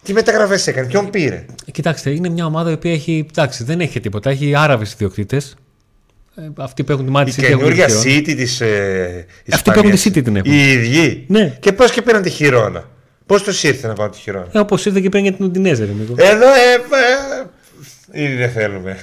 Τι 0.03 0.13
μεταγραφές 0.13 0.67
έκανε; 0.67 0.87
Ποιον 0.87 1.11
πήρε; 1.11 1.47
Ε, 1.67 1.71
Κοιτάξτε, 1.71 2.11
είναι 2.11 2.29
μια 2.29 2.47
ομάδα 2.47 2.71
η 2.71 2.73
οποία 2.73 2.93
έχει. 2.93 3.27
Εντάξει, 3.31 3.65
δεν 3.65 3.81
έχει 3.81 4.01
τίποτα. 4.01 4.31
Έχει 4.31 4.55
Άραβες 4.55 4.93
ιδιοκτήτες. 4.93 5.55
Ε, 6.41 6.51
αυτοί 6.57 6.85
που 6.85 6.93
έχουν 6.93 7.05
τη 7.05 7.11
Η 7.11 7.13
μάτι 7.15 7.33
City 7.37 7.43
έχουν 7.43 7.57
καινούργια 7.59 7.87
τη 7.87 7.93
Χιρόνα. 7.93 8.19
City 8.19 8.35
της 8.37 8.61
ε, 8.61 9.27
Αυτοί 9.53 9.71
που 9.71 9.79
έχουν 9.79 9.93
Ισπανίας. 9.93 10.03
τη 10.03 10.11
City 10.21 10.25
την 10.25 10.37
έχουν. 10.37 10.53
Οι 10.53 10.71
ίδιοι. 10.73 11.25
Ναι. 11.29 11.57
Και 11.61 11.73
πώς 11.73 11.91
και 11.91 12.03
πήραν 12.03 12.23
τη 12.23 12.31
Χιρόνα. 12.31 12.89
Πώς 13.27 13.43
τους 13.43 13.63
ήρθε 13.63 13.87
να 13.87 13.93
πάρουν 13.95 14.13
τη 14.13 14.19
Χιρόνα. 14.19 14.47
Ε, 14.53 14.59
Όπως 14.59 14.87
ήρθε 14.87 15.01
και 15.01 15.09
πριν 15.09 15.23
για 15.23 15.33
την 15.33 15.45
Ουντινέζε, 15.45 15.85
ρε 15.85 15.93
Νίκο. 15.93 16.15
Εδώ 16.17 16.47
ε, 16.47 16.75
ε, 18.21 18.23
ήδη 18.25 18.35
δεν 18.35 18.51
θέλουμε. 18.51 18.97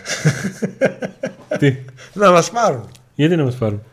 Τι, 1.59 1.75
να 2.13 2.31
μας 2.31 2.51
πάρουν. 2.51 2.89
γιατί 3.15 3.35
να 3.35 3.43
μας 3.43 3.55
πάρουν; 3.55 3.83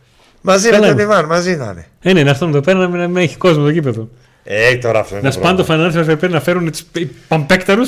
Μαζί 0.41 0.65
με 0.65 0.71
Καλά 0.73 0.83
τον 0.87 0.93
είναι. 0.93 1.01
Ιβάν, 1.03 1.25
μαζί 1.25 1.55
να 1.55 1.65
είναι. 1.65 1.85
Ε, 2.01 2.13
ναι, 2.13 2.23
να 2.23 2.29
έρθουν 2.29 2.49
εδώ 2.49 2.59
πέρα 2.59 2.77
να 2.79 2.87
μην, 2.87 2.99
να 2.99 3.07
μην 3.07 3.17
έχει 3.23 3.37
κόσμο 3.37 3.63
το 3.63 3.69
γήπεδο. 3.69 4.09
Ε, 4.43 4.75
τώρα 4.75 4.99
αυτό 4.99 5.15
είναι 5.17 5.23
Να 5.27 5.33
το 5.33 5.39
σπάνε 5.39 5.57
το 5.57 5.63
πρόβλημα. 5.63 5.89
φανάρι 5.91 6.09
εδώ 6.11 6.19
πέρα 6.19 6.33
να 6.33 6.41
φέρουν 6.41 6.71
του 6.71 7.09
παμπέκταρου. 7.27 7.81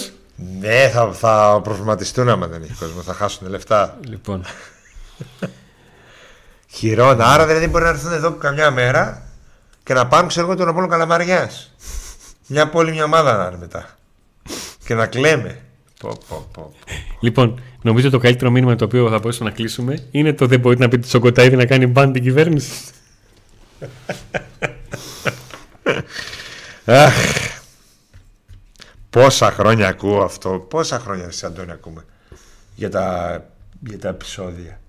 Ναι, 0.59 0.89
θα, 0.93 1.11
θα 1.13 1.59
προβληματιστούν 1.63 2.29
άμα 2.29 2.47
δεν 2.47 2.61
έχει 2.63 2.73
κόσμο. 2.79 3.01
Θα 3.01 3.13
χάσουν 3.13 3.49
λεφτά. 3.49 3.97
Λοιπόν, 4.09 4.45
Χειρόνα. 6.67 7.25
Άρα 7.25 7.45
δηλαδή 7.45 7.67
μπορεί 7.67 7.83
να 7.83 7.89
έρθουν 7.89 8.11
εδώ 8.11 8.31
καμιά 8.31 8.71
μέρα 8.71 9.21
και 9.83 9.93
να 9.93 10.07
πάρουν 10.07 10.27
ξέρω 10.27 10.45
εγώ 10.45 10.55
τον 10.55 10.67
Απόλλων 10.67 10.89
Καλαμαριάς. 10.89 11.75
Μια 12.47 12.69
πόλη, 12.69 12.91
μια 12.91 13.03
ομάδα 13.03 13.37
να 13.37 13.47
είναι 13.47 13.57
μετά. 13.57 13.97
Και 14.85 14.93
να 14.93 15.07
κλαίμε. 15.07 15.61
Πω, 15.99 16.17
πω, 16.27 16.47
πω. 16.53 16.73
λοιπόν, 17.19 17.61
νομίζω 17.81 18.09
το 18.09 18.17
καλύτερο 18.17 18.51
μήνυμα 18.51 18.75
το 18.75 18.85
οποίο 18.85 19.09
θα 19.09 19.19
μπορούσαμε 19.19 19.49
να 19.49 19.55
κλείσουμε 19.55 20.07
είναι 20.11 20.33
το 20.33 20.45
δεν 20.45 20.59
μπορείτε 20.59 20.83
να 20.83 20.89
πείτε 20.89 21.07
στον 21.07 21.21
Κοταίδη 21.21 21.55
να 21.55 21.65
κάνει 21.65 21.87
μπαν 21.87 22.11
την 22.11 22.23
κυβέρνηση. 22.23 22.71
Αχ. 26.85 27.13
Πόσα 29.09 29.51
χρόνια 29.51 29.87
ακούω 29.87 30.21
αυτό. 30.21 30.49
Πόσα 30.69 30.99
χρόνια 30.99 31.31
σε 31.31 31.45
Αντώνη 31.45 31.71
ακούμε. 31.71 32.05
Για 32.75 32.89
τα, 32.89 33.43
για 33.87 33.99
τα 33.99 34.09
επεισόδια. 34.09 34.79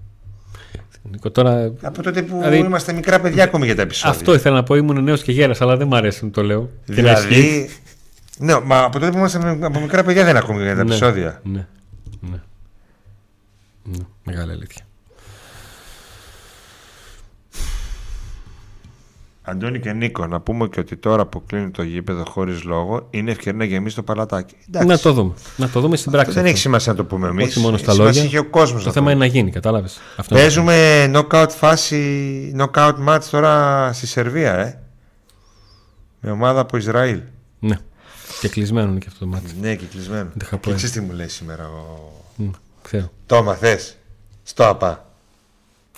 Νίκο, 1.03 1.31
τώρα... 1.31 1.73
Από 1.83 2.03
τότε 2.03 2.23
που 2.23 2.37
Δηλαδή- 2.37 2.59
είμαστε 2.59 2.93
μικρά 2.93 3.21
παιδιά 3.21 3.45
ακόμη 3.45 3.65
για 3.67 3.77
τα 3.77 3.83
επεισόδια. 3.83 4.19
Αυτό 4.19 4.35
ήθελα 4.35 4.55
να 4.55 4.63
πω, 4.63 4.75
ήμουν 4.75 5.03
νέος 5.05 5.23
και 5.23 5.33
γέρα, 5.33 5.55
αλλά 5.59 5.77
δεν 5.77 5.87
μ' 5.87 5.95
αρέσει 5.95 6.25
να 6.25 6.31
το 6.31 6.43
λέω. 6.43 6.71
Και 6.95 7.03
να 7.03 7.11
ισχύει. 7.13 7.27
Δηλαδή. 7.35 7.71
Ναι, 8.39 8.61
μα 8.61 8.83
από 8.83 8.99
τότε 8.99 9.11
που 9.13 9.19
είμαστε 9.19 9.39
με- 9.39 9.67
από 9.67 9.81
μικρά 9.81 10.03
παιδιά 10.05 10.25
δεν 10.25 10.37
ακούμε 10.37 10.63
για 10.63 10.77
τα 10.77 10.85
Ναι. 10.85 10.91
επεισόδια. 10.91 11.41
Ναι. 11.45 11.67
ναι. 12.21 12.41
ναι. 13.85 13.97
Μεγάλη 14.25 14.51
αλήθεια. 14.53 14.83
Αντώνη 19.51 19.81
και 19.81 19.93
Νίκο, 19.93 20.27
να 20.27 20.41
πούμε 20.41 20.69
και 20.69 20.81
ότι 20.81 20.97
τώρα 20.97 21.27
που 21.27 21.43
κλείνει 21.47 21.71
το 21.71 21.83
γήπεδο 21.83 22.25
χωρίς 22.29 22.63
λόγο 22.65 23.07
είναι 23.11 23.31
ευκαιρία 23.31 23.59
να 23.59 23.65
γεμίσει 23.65 23.95
το 23.97 24.03
παλατάκι. 24.03 24.55
Εντάξει. 24.69 24.89
Να 24.89 24.99
το 24.99 25.13
δούμε. 25.13 25.35
Να 25.57 25.69
το 25.69 25.81
δούμε 25.81 25.97
στην 25.97 26.13
πράξη. 26.13 26.31
δεν 26.31 26.39
αυτό. 26.39 26.51
έχει 26.53 26.61
σημασία 26.61 26.93
να 26.93 26.99
το 26.99 27.05
πούμε 27.05 27.29
εμείς. 27.29 27.47
Όχι 27.47 27.61
μόνο 27.61 27.77
στα 27.77 27.95
λόγια. 27.95 28.23
Έχει 28.23 28.39
ο 28.39 28.45
κόσμος. 28.45 28.85
Το 28.85 28.91
θέμα 28.93 29.11
είναι 29.11 29.21
να 29.21 29.27
γίνει, 29.27 29.51
κατάλαβες. 29.51 30.01
Αυτό 30.17 30.35
είναι. 30.35 30.43
Παίζουμε 30.45 31.11
knockout 31.15 31.49
φάση, 31.49 32.55
knockout 32.59 32.95
match 33.09 33.23
τώρα 33.31 33.93
στη 33.93 34.07
Σερβία, 34.07 34.55
ε. 34.59 34.79
Με 36.21 36.31
ομάδα 36.31 36.61
από 36.61 36.77
Ισραήλ. 36.77 37.21
Ναι. 37.59 37.79
Και 38.41 38.49
κλεισμένο 38.49 38.91
είναι 38.91 38.99
και 38.99 39.07
αυτό 39.09 39.19
το 39.19 39.27
μάτι. 39.27 39.53
Ναι, 39.61 39.75
και 39.75 39.85
κλεισμένο. 39.85 40.25
Δεν 40.25 40.39
είχα 40.43 40.57
Και 40.57 40.69
πω. 40.69 40.75
ξέρεις 40.77 40.95
τι 40.95 41.01
μου 41.01 41.13
λέει 41.13 41.29
σήμερα 41.29 41.65
ο... 41.69 42.11
Μμ, 42.37 42.51
Ξέρω. 42.83 43.11
Το 43.27 43.37
έμαθες. 43.37 43.97
Στο 44.43 44.65
ΑΠΑ. 44.65 45.07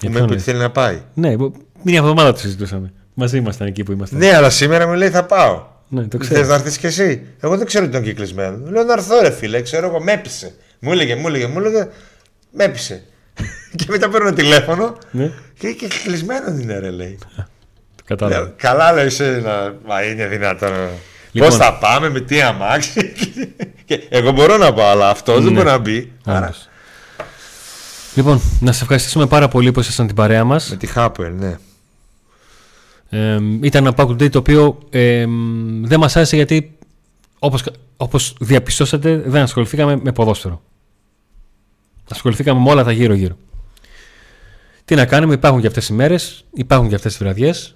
Για 0.00 0.08
Μου 0.10 0.14
ποιον 0.14 0.14
είπε 0.14 0.22
ότι 0.22 0.32
είναι; 0.32 0.42
θέλει 0.42 0.58
να 0.58 0.70
πάει. 0.70 1.02
Ναι, 1.14 1.36
μπο- 1.36 1.52
μια 1.82 1.98
εβδομάδα 1.98 2.32
το 2.32 2.38
συζητούσαμε. 2.38 2.92
Μαζί 3.20 3.36
ήμασταν 3.36 3.66
εκεί 3.66 3.82
που 3.82 3.92
ήμασταν. 3.92 4.18
Ναι, 4.18 4.34
αλλά 4.34 4.50
σήμερα 4.50 4.86
μου 4.86 4.94
λέει 4.94 5.10
θα 5.10 5.24
πάω. 5.24 5.66
Ναι, 5.88 6.02
το 6.02 6.18
Θες 6.18 6.28
ξέρω. 6.28 6.46
να 6.46 6.54
έρθεις 6.54 6.78
κι 6.78 6.86
εσύ; 6.86 7.22
Εγώ 7.40 7.56
δεν 7.56 7.66
ξέρω 7.66 7.84
ότι 7.84 7.92
ήταν 7.92 8.04
κυκλισμένο. 8.06 8.56
Μου 8.56 8.70
Λέω 8.70 8.82
να 8.84 8.92
έρθω 8.92 9.20
ρε 9.20 9.30
φίλε, 9.30 9.60
ξέρω 9.62 9.86
εγώ, 9.86 10.02
με 10.02 10.12
έπεισε. 10.12 10.54
Μου 10.78 10.92
έλεγε, 10.92 11.16
μου 11.16 11.28
έλεγε, 11.28 11.46
μου 11.46 11.58
έλεγε, 11.58 11.88
με 12.50 12.64
έπεισε. 12.64 13.02
και 13.76 13.84
μετά 13.88 14.08
παίρνω 14.08 14.32
τηλέφωνο 14.32 14.96
Ναι, 15.10 15.30
και, 15.58 15.68
και 15.72 15.88
κλεισμένο 16.04 16.50
είναι 16.60 16.78
ρε 16.78 16.90
λέει. 16.90 17.18
το 17.96 18.02
κατάλαβα. 18.04 18.40
Λέω, 18.40 18.52
Καλά 18.56 18.92
λέω 18.92 19.04
είσαι 19.04 19.40
να... 19.44 19.74
Μα 19.86 20.02
είναι 20.02 20.26
δυνατόν. 20.26 20.70
Λοιπόν. 21.32 21.48
Πώς 21.48 21.58
θα 21.58 21.74
πάμε, 21.78 22.08
με 22.08 22.20
τι 22.20 22.40
αμάξι. 22.42 23.12
και 23.84 24.02
εγώ 24.08 24.32
μπορώ 24.32 24.56
να 24.56 24.72
πάω, 24.72 24.88
αλλά 24.90 25.08
αυτός 25.08 25.34
δεν 25.34 25.44
Ναι. 25.44 25.50
μπορεί 25.58 25.66
να 25.66 25.78
μπει. 25.78 26.12
Άρα, 26.24 26.38
Όντως. 26.44 26.68
Λοιπόν, 28.14 28.40
να 28.60 28.72
σε 28.72 28.82
ευχαριστήσουμε 28.82 29.26
πάρα 29.26 29.48
πολύ 29.48 29.72
που 29.72 29.80
ήσασταν 29.80 30.06
την 30.06 30.16
παρέα 30.16 30.44
μας. 30.44 30.70
με 30.70 30.76
τη 30.76 30.86
Χάπελ, 30.86 31.32
ναι. 31.38 31.56
Ε, 33.12 33.38
ήταν 33.60 33.86
ένα 33.86 33.94
Pack 33.96 34.08
Day 34.08 34.30
το 34.30 34.38
οποίο 34.38 34.78
ε, 34.90 35.24
δεν 35.82 35.98
μας 36.00 36.16
άρεσε 36.16 36.36
γιατί 36.36 36.78
όπως, 37.38 37.64
όπως 37.96 38.36
διαπιστώσατε 38.40 39.16
δεν 39.26 39.42
ασχοληθήκαμε 39.42 39.98
με 40.02 40.12
ποδόσφαιρο. 40.12 40.62
Ασχοληθήκαμε 42.10 42.60
με 42.60 42.70
όλα 42.70 42.84
τα 42.84 42.92
γύρω-γύρω. 42.92 43.36
Τι 44.84 44.94
να 44.94 45.06
κάνουμε, 45.06 45.34
υπάρχουν 45.34 45.60
και 45.60 45.66
αυτές 45.66 45.88
οι 45.88 45.92
μέρες, 45.92 46.44
υπάρχουν 46.52 46.88
και 46.88 46.94
αυτές 46.94 47.12
τις 47.12 47.22
βραδιές. 47.22 47.74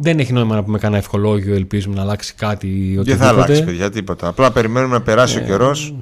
Δεν 0.00 0.18
έχει 0.18 0.32
νόημα 0.32 0.54
να 0.54 0.64
πούμε 0.64 0.78
κανένα 0.78 0.98
ευχολόγιο, 1.02 1.54
ελπίζουμε 1.54 1.94
να 1.94 2.00
αλλάξει 2.02 2.34
κάτι 2.34 2.66
ή 2.66 2.94
Δεν 2.94 2.94
θα 2.94 3.00
οτιδήποτε. 3.00 3.28
αλλάξει, 3.28 3.64
παιδιά, 3.64 3.90
τίποτα. 3.90 4.28
Απλά 4.28 4.52
περιμένουμε 4.52 4.94
να 4.94 5.02
περάσει 5.02 5.38
Ε, 5.38 5.42
ο 5.42 5.44
καιρός. 5.44 5.94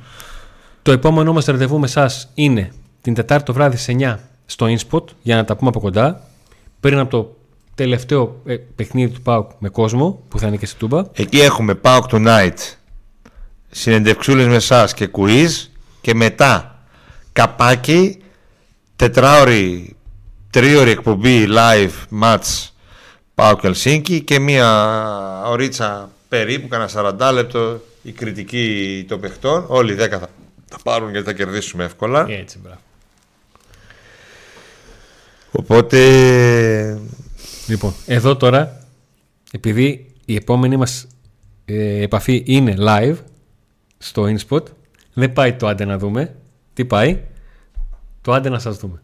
Το 0.82 0.92
επόμενό 0.92 1.32
μας 1.32 1.44
ραντεβού 1.44 1.78
με 1.78 1.86
εσάς 1.86 2.28
είναι 2.34 2.72
την 3.02 3.14
Τετάρτη 3.14 3.44
το 3.44 3.52
βράδυ 3.52 3.76
σε 3.76 3.92
9 3.98 4.18
στο 4.46 4.66
InSpot 4.66 5.02
για 5.22 5.36
να 5.36 5.44
τα 5.44 5.56
πούμε 5.56 5.68
από 5.68 5.80
κοντά. 5.80 6.22
Πριν 6.80 6.98
από 6.98 7.10
το 7.10 7.36
τελευταίο 7.74 8.42
ε, 8.44 8.56
παιχνίδι 8.56 9.12
του 9.12 9.22
ΠΑΟΚ 9.22 9.50
με 9.58 9.68
κόσμο 9.68 10.22
που 10.28 10.38
θα 10.38 10.46
είναι 10.46 10.56
και 10.56 10.66
στη 10.66 10.76
Τούμπα. 10.76 11.02
Εκεί 11.12 11.40
έχουμε 11.40 11.80
Pauk 11.82 12.02
Tonight, 12.10 12.58
συνεντευξούλες 13.70 14.46
με 14.46 14.54
εσά 14.54 14.88
και 14.94 15.08
quiz 15.12 15.48
και 16.00 16.14
μετά 16.14 16.82
καπάκι, 17.32 18.22
τετράωρη, 18.96 19.96
τρίωρη 20.50 20.90
εκπομπή 20.90 21.46
live 21.48 22.22
match 22.22 22.68
Pauk 23.34 23.56
Helsinki 23.62 24.20
και 24.24 24.38
μία 24.38 24.68
ωρίτσα 25.46 26.10
περίπου, 26.28 26.68
κανένα 26.68 26.90
40 27.30 27.32
λεπτό 27.32 27.80
η 28.02 28.12
κριτική 28.12 29.04
των 29.08 29.20
παιχτών. 29.20 29.64
Όλοι 29.68 29.92
οι 29.92 29.96
10 30.00 30.08
θα, 30.08 30.28
θα 30.68 30.78
πάρουν 30.82 31.10
γιατί 31.10 31.26
θα 31.26 31.32
κερδίσουμε 31.32 31.84
εύκολα. 31.84 32.26
Έτσι, 32.28 32.58
μπράβο. 32.58 32.78
Οπότε 35.52 35.98
Λοιπόν, 37.68 37.94
εδώ 38.06 38.36
τώρα, 38.36 38.86
επειδή 39.50 40.14
η 40.24 40.34
επόμενη 40.34 40.76
μας 40.76 41.06
ε, 41.64 42.02
επαφή 42.02 42.42
είναι 42.46 42.74
live 42.78 43.16
στο 43.98 44.22
InSpot, 44.22 44.62
δεν 45.12 45.32
πάει 45.32 45.52
το 45.52 45.66
άντε 45.66 45.84
να 45.84 45.98
δούμε. 45.98 46.34
Τι 46.72 46.84
πάει, 46.84 47.20
το 48.20 48.32
άντε 48.32 48.48
να 48.48 48.58
σας 48.58 48.76
δούμε. 48.76 49.02